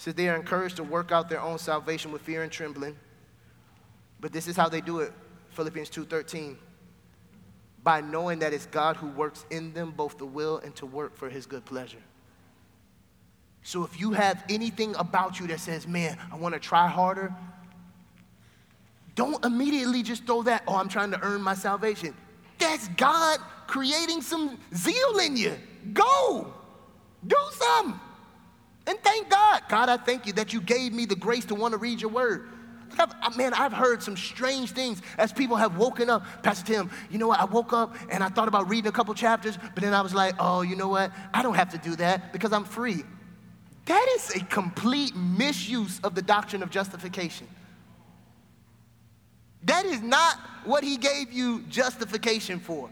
says 0.00 0.14
they 0.14 0.30
are 0.30 0.36
encouraged 0.36 0.76
to 0.76 0.82
work 0.82 1.12
out 1.12 1.28
their 1.28 1.42
own 1.42 1.58
salvation 1.58 2.10
with 2.10 2.22
fear 2.22 2.42
and 2.42 2.50
trembling. 2.50 2.96
But 4.18 4.32
this 4.32 4.48
is 4.48 4.56
how 4.56 4.70
they 4.70 4.80
do 4.80 5.00
it. 5.00 5.12
Philippians 5.50 5.90
2:13. 5.90 6.56
By 7.82 8.00
knowing 8.00 8.38
that 8.38 8.54
it's 8.54 8.64
God 8.64 8.96
who 8.96 9.08
works 9.08 9.44
in 9.50 9.74
them 9.74 9.90
both 9.90 10.16
the 10.16 10.24
will 10.24 10.56
and 10.56 10.74
to 10.76 10.86
work 10.86 11.18
for 11.18 11.28
his 11.28 11.44
good 11.44 11.66
pleasure. 11.66 12.02
So 13.62 13.84
if 13.84 14.00
you 14.00 14.12
have 14.12 14.42
anything 14.48 14.96
about 14.96 15.38
you 15.38 15.46
that 15.48 15.60
says, 15.60 15.86
"Man, 15.86 16.18
I 16.32 16.36
want 16.36 16.54
to 16.54 16.60
try 16.60 16.88
harder," 16.88 17.34
don't 19.14 19.44
immediately 19.44 20.02
just 20.02 20.24
throw 20.24 20.42
that, 20.44 20.62
"Oh, 20.66 20.76
I'm 20.76 20.88
trying 20.88 21.10
to 21.10 21.20
earn 21.22 21.42
my 21.42 21.54
salvation." 21.54 22.16
That's 22.56 22.88
God 22.88 23.38
creating 23.66 24.22
some 24.22 24.58
zeal 24.74 25.18
in 25.18 25.36
you. 25.36 25.58
Go. 25.92 26.54
Do 27.26 27.36
something. 27.52 28.00
And 28.90 28.98
thank 29.04 29.28
God. 29.30 29.62
God, 29.68 29.88
I 29.88 29.98
thank 29.98 30.26
you 30.26 30.32
that 30.32 30.52
you 30.52 30.60
gave 30.60 30.92
me 30.92 31.06
the 31.06 31.14
grace 31.14 31.44
to 31.44 31.54
want 31.54 31.70
to 31.72 31.78
read 31.78 32.00
your 32.00 32.10
word. 32.10 32.48
I've, 32.98 33.36
man, 33.36 33.54
I've 33.54 33.72
heard 33.72 34.02
some 34.02 34.16
strange 34.16 34.72
things 34.72 35.00
as 35.16 35.32
people 35.32 35.54
have 35.54 35.76
woken 35.76 36.10
up. 36.10 36.24
Pastor 36.42 36.66
Tim, 36.66 36.90
you 37.08 37.16
know 37.16 37.28
what? 37.28 37.38
I 37.38 37.44
woke 37.44 37.72
up 37.72 37.94
and 38.10 38.24
I 38.24 38.28
thought 38.28 38.48
about 38.48 38.68
reading 38.68 38.88
a 38.88 38.92
couple 38.92 39.14
chapters, 39.14 39.56
but 39.74 39.80
then 39.80 39.94
I 39.94 40.00
was 40.00 40.12
like, 40.12 40.34
oh, 40.40 40.62
you 40.62 40.74
know 40.74 40.88
what? 40.88 41.12
I 41.32 41.40
don't 41.40 41.54
have 41.54 41.70
to 41.70 41.78
do 41.78 41.94
that 41.96 42.32
because 42.32 42.52
I'm 42.52 42.64
free. 42.64 43.04
That 43.84 44.06
is 44.16 44.34
a 44.34 44.44
complete 44.46 45.14
misuse 45.14 46.00
of 46.00 46.16
the 46.16 46.22
doctrine 46.22 46.60
of 46.60 46.70
justification. 46.70 47.46
That 49.62 49.84
is 49.86 50.00
not 50.02 50.36
what 50.64 50.82
he 50.82 50.96
gave 50.96 51.32
you 51.32 51.60
justification 51.68 52.58
for. 52.58 52.90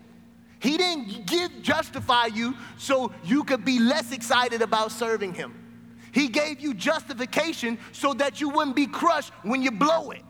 He 0.61 0.77
didn't 0.77 1.27
give 1.27 1.61
justify 1.61 2.27
you 2.27 2.55
so 2.77 3.13
you 3.25 3.43
could 3.43 3.65
be 3.65 3.81
less 3.81 4.13
excited 4.13 4.63
about 4.63 4.93
serving 4.93 5.35
him. 5.35 5.65
He 6.13 6.29
gave 6.29 6.61
you 6.61 6.75
justification 6.75 7.79
so 7.93 8.15
that 8.15 8.41
you 8.41 8.49
wouldn't 8.49 8.77
be 8.77 8.87
crushed 8.87 9.33
when 9.43 9.63
you 9.63 9.71
blow 9.71 10.11
it. 10.11 10.23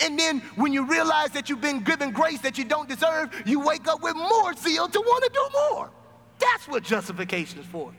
And 0.00 0.18
then 0.18 0.40
when 0.56 0.72
you 0.72 0.84
realize 0.84 1.30
that 1.30 1.48
you've 1.48 1.60
been 1.60 1.80
given 1.82 2.10
grace 2.10 2.40
that 2.40 2.58
you 2.58 2.64
don't 2.64 2.88
deserve, 2.88 3.30
you 3.46 3.60
wake 3.60 3.86
up 3.86 4.02
with 4.02 4.16
more 4.16 4.52
zeal 4.54 4.88
to 4.88 5.00
want 5.00 5.24
to 5.24 5.30
do 5.32 5.48
more. 5.52 5.90
That's 6.38 6.66
what 6.66 6.82
justification 6.82 7.60
is 7.60 7.66
for. 7.66 7.92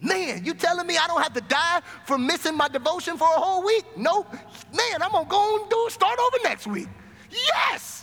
Man, 0.00 0.44
you 0.44 0.54
telling 0.54 0.86
me 0.86 0.96
I 0.96 1.06
don't 1.06 1.20
have 1.20 1.34
to 1.34 1.42
die 1.42 1.82
for 2.06 2.16
missing 2.16 2.56
my 2.56 2.68
devotion 2.68 3.18
for 3.18 3.24
a 3.24 3.38
whole 3.38 3.62
week? 3.62 3.84
Nope. 3.96 4.32
Man, 4.74 5.02
I'm 5.02 5.12
gonna 5.12 5.28
go 5.28 5.60
and 5.60 5.68
do 5.68 5.86
start 5.90 6.18
over 6.18 6.38
next 6.42 6.66
week. 6.66 6.88
Yes! 7.30 8.02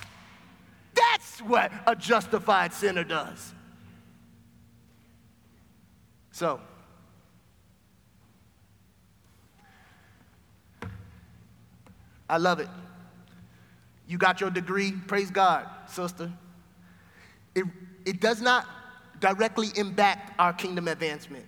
That's 0.93 1.39
what 1.41 1.71
a 1.87 1.95
justified 1.95 2.71
sinner 2.73 3.03
does. 3.03 3.53
So, 6.31 6.61
I 12.29 12.37
love 12.37 12.59
it. 12.59 12.67
You 14.07 14.17
got 14.17 14.39
your 14.41 14.49
degree, 14.49 14.91
praise 14.91 15.31
God, 15.31 15.67
sister. 15.87 16.31
It, 17.55 17.65
it 18.05 18.21
does 18.21 18.41
not 18.41 18.65
directly 19.19 19.69
impact 19.75 20.33
our 20.39 20.53
kingdom 20.53 20.87
advancement. 20.87 21.45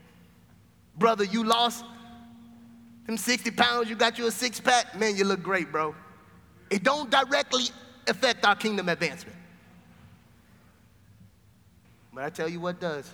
Brother, 0.98 1.24
you 1.24 1.44
lost 1.44 1.86
them 3.06 3.18
60 3.18 3.52
pounds, 3.52 3.90
you 3.90 3.96
got 3.96 4.18
you 4.18 4.28
a 4.28 4.32
six 4.32 4.60
pack, 4.60 4.98
man, 5.00 5.16
you 5.16 5.24
look 5.24 5.42
great, 5.42 5.72
bro. 5.72 5.96
It 6.70 6.84
don't 6.84 7.10
directly 7.10 7.66
affect 8.08 8.46
our 8.46 8.56
kingdom 8.56 8.90
advancement. 8.90 9.38
But 12.14 12.24
I 12.24 12.30
tell 12.30 12.50
you 12.50 12.60
what 12.60 12.80
does. 12.80 13.10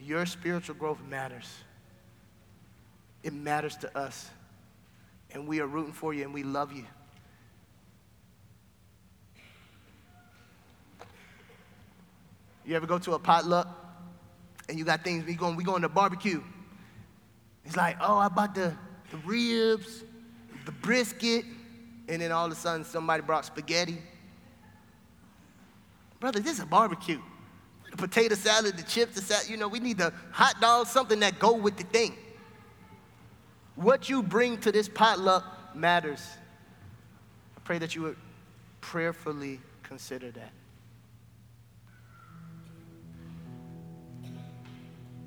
Your 0.00 0.26
spiritual 0.26 0.74
growth 0.74 0.98
matters. 1.08 1.48
It 3.22 3.32
matters 3.32 3.76
to 3.78 3.96
us. 3.96 4.28
And 5.34 5.48
we 5.48 5.60
are 5.60 5.66
rooting 5.66 5.92
for 5.92 6.14
you 6.14 6.22
and 6.22 6.32
we 6.32 6.44
love 6.44 6.72
you. 6.72 6.84
You 12.64 12.76
ever 12.76 12.86
go 12.86 12.98
to 12.98 13.14
a 13.14 13.18
potluck 13.18 13.68
and 14.68 14.78
you 14.78 14.84
got 14.84 15.04
things, 15.04 15.26
we 15.26 15.34
going, 15.34 15.56
we 15.56 15.64
going 15.64 15.82
to 15.82 15.88
barbecue. 15.88 16.40
It's 17.64 17.76
like, 17.76 17.96
oh, 18.00 18.16
I 18.16 18.28
bought 18.28 18.54
the, 18.54 18.74
the 19.10 19.16
ribs, 19.18 20.04
the 20.64 20.72
brisket, 20.72 21.44
and 22.08 22.22
then 22.22 22.32
all 22.32 22.46
of 22.46 22.52
a 22.52 22.54
sudden 22.54 22.84
somebody 22.84 23.22
brought 23.22 23.44
spaghetti. 23.44 23.98
Brother, 26.20 26.40
this 26.40 26.54
is 26.54 26.60
a 26.60 26.66
barbecue. 26.66 27.20
The 27.90 27.96
potato 27.96 28.34
salad, 28.34 28.76
the 28.76 28.82
chips, 28.82 29.14
the 29.14 29.20
salad, 29.20 29.50
you 29.50 29.56
know, 29.56 29.68
we 29.68 29.78
need 29.78 29.98
the 29.98 30.12
hot 30.30 30.60
dogs, 30.60 30.90
something 30.90 31.20
that 31.20 31.38
go 31.38 31.54
with 31.54 31.76
the 31.76 31.84
thing. 31.84 32.14
What 33.76 34.08
you 34.08 34.22
bring 34.22 34.58
to 34.58 34.70
this 34.70 34.88
potluck 34.88 35.44
matters. 35.74 36.24
I 37.56 37.60
pray 37.64 37.78
that 37.78 37.94
you 37.94 38.02
would 38.02 38.16
prayerfully 38.80 39.60
consider 39.82 40.30
that. 40.30 40.52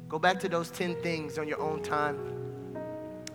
Go 0.07 0.17
back 0.17 0.39
to 0.39 0.49
those 0.49 0.71
10 0.71 1.01
things 1.01 1.37
on 1.37 1.47
your 1.47 1.59
own 1.59 1.83
time 1.83 2.17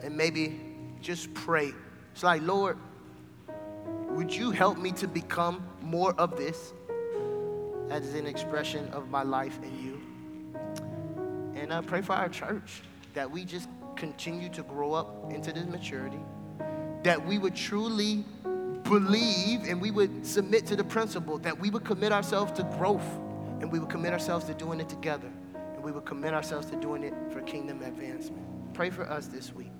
and 0.02 0.16
maybe 0.16 0.58
just 1.02 1.32
pray. 1.34 1.72
It's 2.12 2.22
like, 2.22 2.40
Lord, 2.42 2.78
would 4.08 4.34
you 4.34 4.50
help 4.50 4.78
me 4.78 4.92
to 4.92 5.06
become 5.06 5.66
more 5.82 6.14
of 6.14 6.36
this 6.36 6.72
as 7.90 8.14
an 8.14 8.26
expression 8.26 8.88
of 8.88 9.10
my 9.10 9.22
life 9.22 9.58
in 9.62 9.84
you? 9.84 10.00
And 11.54 11.72
I 11.72 11.82
pray 11.82 12.00
for 12.00 12.14
our 12.14 12.30
church 12.30 12.82
that 13.12 13.30
we 13.30 13.44
just 13.44 13.68
continue 14.02 14.48
to 14.48 14.64
grow 14.64 14.94
up 14.94 15.32
into 15.32 15.52
this 15.52 15.64
maturity, 15.64 16.18
that 17.04 17.24
we 17.24 17.38
would 17.38 17.54
truly 17.54 18.24
believe 18.82 19.62
and 19.68 19.80
we 19.80 19.92
would 19.92 20.26
submit 20.26 20.66
to 20.66 20.74
the 20.74 20.82
principle 20.82 21.38
that 21.38 21.56
we 21.56 21.70
would 21.70 21.84
commit 21.84 22.10
ourselves 22.10 22.50
to 22.50 22.64
growth 22.76 23.06
and 23.60 23.70
we 23.70 23.78
would 23.78 23.88
commit 23.88 24.12
ourselves 24.12 24.44
to 24.44 24.54
doing 24.54 24.80
it 24.80 24.88
together 24.88 25.30
and 25.54 25.84
we 25.84 25.92
would 25.92 26.04
commit 26.04 26.34
ourselves 26.34 26.66
to 26.66 26.74
doing 26.80 27.04
it 27.04 27.14
for 27.30 27.40
kingdom 27.42 27.80
advancement. 27.80 28.44
Pray 28.74 28.90
for 28.90 29.08
us 29.08 29.28
this 29.28 29.54
week. 29.54 29.70